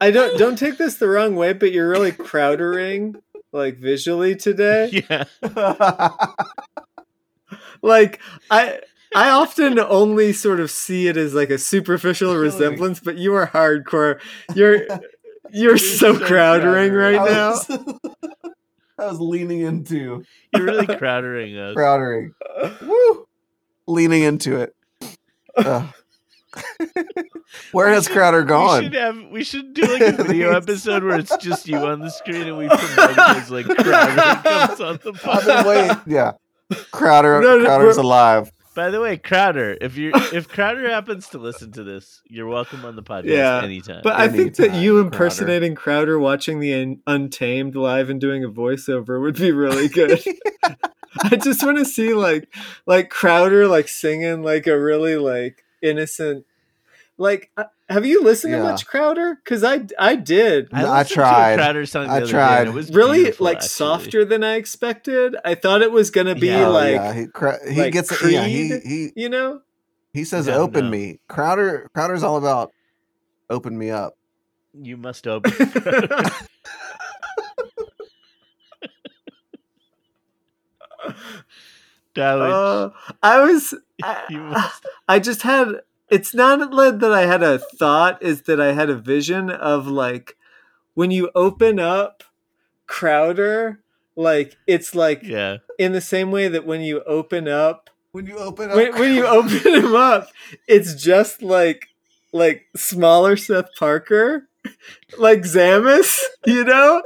i 0.00 0.10
don't 0.10 0.38
don't 0.38 0.56
take 0.58 0.76
this 0.78 0.96
the 0.96 1.08
wrong 1.08 1.36
way 1.36 1.52
but 1.52 1.72
you're 1.72 1.88
really 1.88 2.12
crowdering 2.12 3.14
like 3.52 3.78
visually 3.78 4.36
today 4.36 5.04
yeah. 5.10 5.24
Like 7.86 8.20
i 8.50 8.78
i 9.14 9.30
often 9.30 9.78
only 9.78 10.32
sort 10.32 10.60
of 10.60 10.70
see 10.70 11.08
it 11.08 11.16
as 11.16 11.32
like 11.34 11.50
a 11.50 11.58
superficial 11.58 12.34
resemblance 12.36 13.00
but 13.00 13.16
you 13.16 13.34
are 13.34 13.46
hardcore 13.46 14.20
you're 14.54 14.82
you're 15.52 15.78
so 15.98 16.14
so 16.18 16.24
crowdering 16.26 16.92
right 16.92 17.18
I 17.18 17.32
now 17.32 17.50
was, 17.50 17.70
I 18.98 19.06
was 19.06 19.20
leaning 19.20 19.60
into 19.60 20.24
You're 20.54 20.64
really 20.64 20.86
crowdering 20.98 21.54
us. 21.58 21.74
crowdering. 21.76 22.30
Woo! 22.80 23.26
Leaning 23.86 24.22
into 24.22 24.56
it. 24.56 24.74
Ugh. 25.56 25.86
Where 27.72 27.88
has 27.90 28.08
Crowder 28.08 28.40
We 28.42 28.46
gone? 28.48 28.82
should 28.84 28.94
have 28.94 29.18
we 29.30 29.44
should 29.44 29.74
do 29.74 29.82
like 29.82 30.00
a 30.00 30.22
video 30.22 30.52
episode 30.56 31.04
where 31.04 31.18
it's 31.18 31.36
just 31.36 31.68
you 31.68 31.76
on 31.76 32.00
the 32.00 32.08
screen 32.10 32.46
and 32.48 32.56
we 32.56 32.68
promote 32.68 33.10
it 33.10 33.18
as 33.18 33.50
like 33.50 33.66
Crowder 33.66 34.42
comes 34.42 34.80
on 34.80 34.98
the 35.02 35.10
I've 35.12 35.44
been 35.44 35.56
podcast. 35.56 35.66
waiting. 35.66 35.96
Yeah. 36.06 36.32
Crowder 36.90 37.40
No, 37.40 37.58
no, 37.58 37.64
Crowder's 37.64 37.96
alive. 37.96 38.50
By 38.74 38.90
the 38.90 39.00
way, 39.00 39.16
Crowder, 39.16 39.78
if 39.80 39.96
you 39.96 40.10
if 40.34 40.48
Crowder 40.48 40.90
happens 40.90 41.28
to 41.30 41.38
listen 41.38 41.72
to 41.72 41.82
this, 41.84 42.20
you're 42.28 42.46
welcome 42.46 42.84
on 42.84 42.94
the 42.94 43.02
podcast 43.02 43.24
Yeah, 43.26 43.62
anytime. 43.62 44.00
But 44.02 44.16
I 44.16 44.28
think 44.28 44.56
that 44.56 44.64
Anytime, 44.64 44.82
you 44.82 44.92
Crowder. 44.94 45.06
impersonating 45.06 45.74
Crowder, 45.74 46.18
watching 46.18 46.60
the 46.60 46.74
Un- 46.74 47.00
Untamed 47.06 47.74
live 47.74 48.10
and 48.10 48.20
doing 48.20 48.44
a 48.44 48.50
voiceover 48.50 49.20
would 49.22 49.36
be 49.36 49.50
really 49.50 49.88
good. 49.88 50.20
I 51.22 51.36
just 51.36 51.64
want 51.64 51.78
to 51.78 51.86
see 51.86 52.12
like 52.12 52.52
like 52.86 53.08
Crowder 53.08 53.66
like 53.66 53.88
singing 53.88 54.42
like 54.42 54.66
a 54.66 54.78
really 54.78 55.16
like 55.16 55.64
innocent 55.80 56.44
like 57.18 57.50
uh, 57.56 57.64
have 57.88 58.04
you 58.06 58.22
listened 58.22 58.52
Yeah. 58.52 58.58
to 58.58 58.64
much 58.64 58.86
Crowder? 58.86 59.36
Because 59.42 59.62
I 59.64 59.86
I 59.98 60.16
did 60.16 60.68
I 60.72 60.82
listened 60.82 61.08
to 61.08 61.14
tried. 61.14 61.56
Crowder 61.58 61.86
song 61.86 62.06
the 62.06 62.12
I 62.12 62.16
other 62.18 62.26
tried. 62.26 62.60
and 62.60 62.68
it 62.68 62.72
was 62.72 62.90
really 62.92 63.24
like 63.38 63.56
actually. 63.58 63.68
softer 63.68 64.24
than 64.24 64.44
I 64.44 64.54
expected. 64.56 65.36
I 65.44 65.54
thought 65.54 65.82
it 65.82 65.92
was 65.92 66.10
gonna 66.10 66.34
be 66.34 66.46
Yeah. 66.48 66.66
Oh, 66.68 66.72
like 66.72 66.92
yeah, 66.94 67.12
he, 67.14 67.26
cra- 67.26 67.70
he 67.72 67.80
like 67.80 67.92
gets 67.92 68.10
yeah, 68.22 68.46
he 68.46 68.78
he 68.80 69.12
you 69.16 69.28
know 69.28 69.60
he 70.12 70.24
says 70.24 70.46
Yeah, 70.46 70.56
open 70.56 70.84
no. 70.86 70.90
me. 70.90 71.20
Crowder 71.28 71.90
Crowder's 71.94 72.22
all 72.22 72.36
about 72.36 72.72
open 73.50 73.76
me 73.78 73.90
up. 73.90 74.14
You 74.74 74.96
must 74.96 75.26
open. 75.26 75.52
Darling, 82.14 82.52
uh, 82.52 82.90
I 83.22 83.40
was 83.40 83.74
I. 84.02 84.70
I 85.08 85.18
just 85.18 85.42
had 85.42 85.68
it's 86.10 86.34
not 86.34 86.58
that 87.00 87.12
I 87.12 87.26
had 87.26 87.42
a 87.42 87.58
thought, 87.58 88.22
is 88.22 88.42
that 88.42 88.60
I 88.60 88.72
had 88.72 88.90
a 88.90 88.96
vision 88.96 89.50
of 89.50 89.86
like 89.86 90.36
when 90.94 91.10
you 91.10 91.30
open 91.34 91.78
up 91.78 92.22
Crowder 92.86 93.80
like 94.14 94.56
it's 94.66 94.94
like 94.94 95.22
Yeah. 95.22 95.58
in 95.78 95.92
the 95.92 96.00
same 96.00 96.30
way 96.30 96.48
that 96.48 96.64
when 96.64 96.80
you 96.80 97.02
open 97.02 97.48
up 97.48 97.90
When 98.12 98.26
you 98.26 98.38
open 98.38 98.70
up, 98.70 98.76
when, 98.76 98.92
when 98.98 99.14
you 99.14 99.26
open 99.26 99.74
him 99.74 99.94
up, 99.94 100.28
it's 100.68 100.94
just 100.94 101.42
like 101.42 101.88
like 102.32 102.66
smaller 102.76 103.36
Seth 103.36 103.74
Parker, 103.78 104.48
like 105.18 105.40
Zamus, 105.40 106.20
you 106.46 106.64
know? 106.64 107.02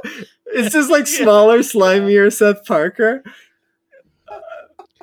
It's 0.47 0.73
just 0.73 0.89
like 0.89 1.07
smaller, 1.21 1.59
slimier 1.59 2.31
Seth 2.31 2.65
Parker. 2.65 3.23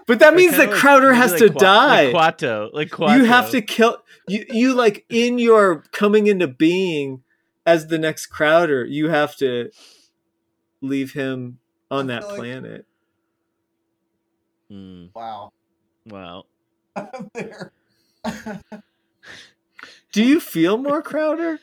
But 0.08 0.18
that 0.20 0.34
means 0.34 0.56
that 0.56 0.70
like- 0.70 0.78
Crowder 0.78 1.08
maybe 1.10 1.16
has 1.18 1.30
like 1.32 1.38
to 1.40 1.50
Qua- 1.50 1.60
die. 1.60 2.04
Like 2.12 2.38
Kuato. 2.38 2.70
Like 2.72 2.88
Kuato. 2.88 3.16
you 3.18 3.24
have 3.26 3.50
to 3.50 3.60
kill 3.62 3.98
you 4.26 4.44
you 4.48 4.74
like 4.74 5.04
in 5.10 5.38
your 5.38 5.84
coming 5.92 6.26
into 6.26 6.48
being 6.48 7.22
as 7.66 7.86
the 7.88 7.98
next 7.98 8.26
Crowder, 8.26 8.84
you 8.86 9.10
have 9.10 9.36
to 9.36 9.70
leave 10.80 11.12
him 11.12 11.58
on 11.90 12.06
that 12.08 12.26
like- 12.26 12.38
planet. 12.38 12.86
Mm, 14.72 15.10
wow, 15.14 15.52
wow. 16.06 16.44
I'm 16.96 17.30
there. 17.34 17.72
Do 20.12 20.22
you 20.24 20.40
feel 20.40 20.78
more 20.78 21.02
Crowder? 21.02 21.58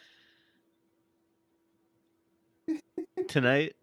Tonight. 3.28 3.76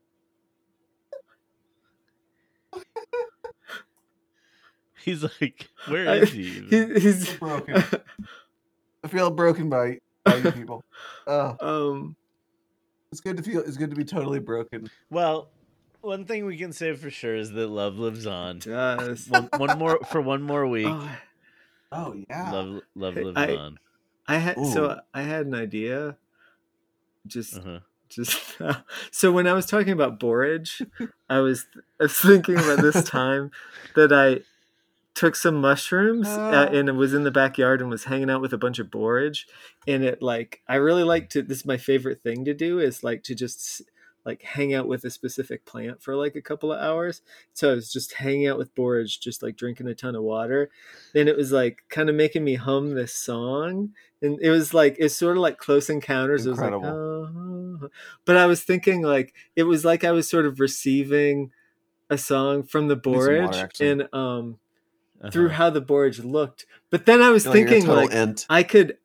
He's 5.05 5.22
like, 5.22 5.68
where 5.88 6.07
is 6.22 6.30
he? 6.30 6.42
even? 6.42 6.94
He, 6.94 7.00
he's 7.00 7.32
broken. 7.34 7.82
I 9.05 9.09
feel 9.09 9.30
broken 9.30 9.68
by, 9.68 9.98
by 10.24 10.36
you 10.36 10.53
people. 10.53 10.82
Uh, 11.26 11.55
um 11.61 12.14
it's 13.11 13.20
good 13.20 13.36
to 13.36 13.42
feel. 13.42 13.61
It's 13.61 13.76
good 13.76 13.90
to 13.90 13.96
be 13.96 14.05
totally 14.05 14.38
broken. 14.38 14.88
Well, 15.11 15.50
one 16.00 16.24
thing 16.24 16.46
we 16.46 16.57
can 16.57 16.72
say 16.72 16.94
for 16.94 17.11
sure 17.11 17.36
is 17.36 17.50
that 17.50 17.66
love 17.66 17.98
lives 17.98 18.26
on. 18.26 18.59
does. 18.61 19.28
One, 19.28 19.48
one 19.59 19.78
more 19.78 19.98
for 20.11 20.20
one 20.20 20.40
more 20.42 20.66
week. 20.76 20.86
Oh, 20.88 21.16
Oh 21.94 22.14
yeah. 22.30 22.50
Love, 22.50 22.80
love 22.94 23.14
Hey, 23.14 23.24
lives 23.24 23.38
I- 23.38 23.57
on. 23.57 23.76
I 24.28 24.38
had 24.38 24.57
so 24.57 24.98
I 25.12 25.22
had 25.22 25.46
an 25.46 25.55
idea. 25.55 26.16
Just 27.26 27.59
Uh-huh. 27.59 27.80
just 28.09 28.38
so 29.11 29.30
when 29.32 29.46
I 29.46 29.53
was 29.53 29.66
talking 29.66 29.92
about 29.92 30.18
borage, 30.18 30.80
I 31.28 31.40
was 31.40 31.66
I 32.00 32.05
was 32.05 32.16
thinking 32.20 32.57
about 32.57 32.80
this 32.80 33.03
time 33.05 33.50
that 33.94 34.12
I 34.12 34.40
took 35.14 35.36
some 35.36 35.56
mushrooms 35.60 36.26
uh, 36.26 36.68
Oh. 36.70 36.74
and 36.76 36.88
it 36.88 36.92
was 36.92 37.12
in 37.12 37.22
the 37.24 37.30
backyard 37.30 37.80
and 37.80 37.90
was 37.90 38.04
hanging 38.04 38.30
out 38.30 38.40
with 38.40 38.52
a 38.52 38.58
bunch 38.58 38.78
of 38.78 38.90
borage 38.90 39.46
and 39.86 40.02
it 40.02 40.22
like 40.22 40.62
I 40.66 40.76
really 40.76 41.04
like 41.04 41.28
to 41.30 41.42
this 41.42 41.58
is 41.58 41.66
my 41.66 41.76
favorite 41.76 42.22
thing 42.22 42.44
to 42.46 42.54
do 42.54 42.78
is 42.78 43.04
like 43.04 43.22
to 43.24 43.34
just 43.34 43.82
like 44.24 44.42
hang 44.42 44.72
out 44.72 44.86
with 44.86 45.04
a 45.04 45.10
specific 45.10 45.64
plant 45.66 46.00
for 46.00 46.14
like 46.14 46.36
a 46.36 46.40
couple 46.40 46.72
of 46.72 46.80
hours. 46.80 47.22
So 47.54 47.72
I 47.72 47.74
was 47.74 47.92
just 47.92 48.12
hanging 48.14 48.46
out 48.46 48.56
with 48.56 48.72
borage, 48.72 49.18
just 49.18 49.42
like 49.42 49.56
drinking 49.56 49.88
a 49.88 49.96
ton 49.96 50.14
of 50.14 50.22
water. 50.22 50.70
And 51.12 51.28
it 51.28 51.36
was 51.36 51.50
like 51.50 51.78
kind 51.88 52.08
of 52.08 52.14
making 52.14 52.44
me 52.44 52.54
hum 52.54 52.94
this 52.94 53.12
song. 53.12 53.90
And 54.22 54.38
it 54.40 54.50
was 54.50 54.72
like 54.72 54.94
it's 55.00 55.16
sort 55.16 55.36
of 55.36 55.42
like 55.42 55.58
close 55.58 55.90
encounters. 55.90 56.46
It 56.46 56.50
was 56.50 56.60
like 56.60 56.72
"Oh." 56.72 57.90
but 58.24 58.36
I 58.36 58.46
was 58.46 58.62
thinking 58.62 59.02
like 59.02 59.34
it 59.56 59.64
was 59.64 59.84
like 59.84 60.04
I 60.04 60.12
was 60.12 60.28
sort 60.30 60.46
of 60.46 60.60
receiving 60.60 61.50
a 62.08 62.16
song 62.16 62.62
from 62.62 62.86
the 62.86 62.94
water, 63.04 63.42
borage 63.48 63.80
and 63.80 64.08
um 64.12 64.58
through 65.30 65.46
Uh-huh. 65.46 65.54
how 65.56 65.70
the 65.70 65.80
borage 65.80 66.18
looked. 66.20 66.66
But 66.90 67.06
then 67.06 67.22
I 67.22 67.30
was 67.30 67.44
Feel 67.44 67.52
like 67.52 67.58
you're 67.60 67.68
a 67.68 67.70
thinking 67.72 67.90
like 67.94 68.14
ent. 68.14 68.46
I 68.50 68.62
could 68.62 68.96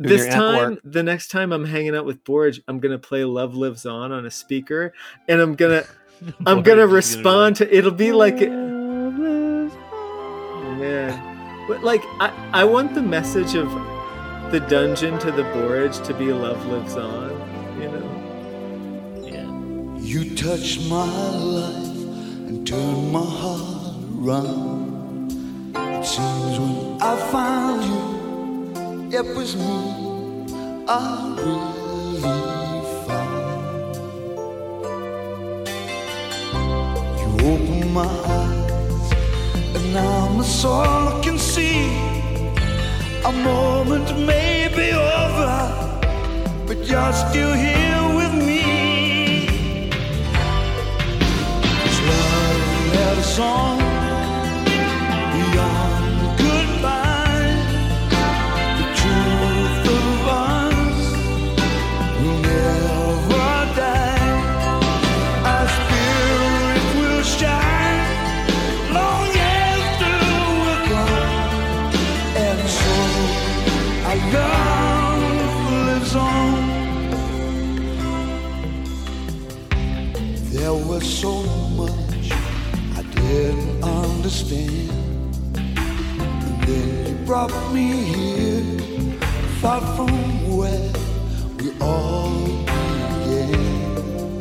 Doing 0.00 0.16
this 0.16 0.26
time 0.32 0.72
work. 0.74 0.80
the 0.84 1.02
next 1.02 1.28
time 1.28 1.52
I'm 1.52 1.64
hanging 1.64 1.96
out 1.96 2.04
with 2.04 2.22
Borage, 2.24 2.60
I'm 2.68 2.80
gonna 2.80 2.98
play 2.98 3.24
Love 3.24 3.54
Lives 3.54 3.86
On 3.86 4.12
on 4.12 4.26
a 4.26 4.30
speaker 4.30 4.92
and 5.28 5.40
I'm 5.40 5.54
gonna 5.54 5.84
I'm 6.46 6.62
gonna 6.62 6.82
is 6.84 6.90
be 6.90 6.94
respond 6.94 7.56
to 7.56 7.74
it'll 7.76 7.90
be 7.92 8.12
like 8.12 8.40
it- 8.42 8.50
"Love 8.50 9.18
lives 9.18 9.74
oh, 9.76 10.76
man. 10.78 11.66
But 11.68 11.82
like 11.82 12.02
I, 12.20 12.32
I 12.52 12.64
want 12.64 12.94
the 12.94 13.02
message 13.02 13.54
of 13.54 13.68
the 14.52 14.60
dungeon 14.68 15.18
to 15.18 15.32
the 15.32 15.42
Borage 15.44 15.98
to 16.06 16.14
be 16.14 16.32
Love 16.32 16.64
Lives 16.66 16.94
On, 16.96 17.30
you 17.80 17.88
know? 17.88 19.26
Yeah. 19.26 19.98
You 20.00 20.36
touched 20.36 20.88
my 20.88 21.04
life 21.04 21.96
and 22.48 22.64
turned 22.66 23.10
my 23.12 23.24
heart 23.24 23.96
around. 24.20 24.95
Seems 26.06 26.60
when 26.60 27.02
I 27.02 27.16
found 27.32 27.82
you, 27.82 29.18
it 29.18 29.26
was 29.36 29.56
me 29.56 30.46
I 30.86 31.34
really 31.36 32.20
found. 33.06 33.96
You 37.18 37.28
opened 37.50 37.92
my 37.92 38.06
eyes, 38.06 39.08
and 39.74 39.86
now 39.92 40.28
my 40.28 40.44
soul 40.44 41.20
can 41.22 41.38
see. 41.38 41.90
A 43.24 43.32
moment 43.32 44.16
may 44.16 44.68
be 44.68 44.92
over, 44.92 45.58
but 46.68 46.78
you're 46.88 47.12
still 47.12 47.52
here 47.52 48.02
with 48.14 48.34
me. 48.46 48.62
This 51.82 51.98
love 52.94 53.18
a 53.18 53.22
song 53.24 53.85
brought 87.26 87.52
me 87.72 87.88
here, 88.14 89.18
far 89.60 89.80
from 89.96 90.10
where 90.56 90.92
we 91.58 91.72
all 91.80 92.30
began. 92.68 94.38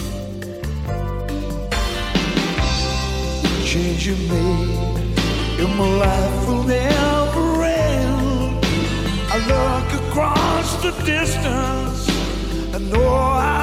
The 3.42 3.62
change 3.66 4.06
you 4.06 4.16
made 4.30 5.60
in 5.60 5.70
my 5.76 5.90
life 6.06 6.48
will 6.48 6.64
never 6.64 7.64
end. 7.64 8.66
I 9.32 9.38
look 9.54 9.90
across 10.04 10.76
the 10.84 10.92
distance, 11.04 12.08
and 12.76 12.92
know 12.92 13.16
I 13.16 13.55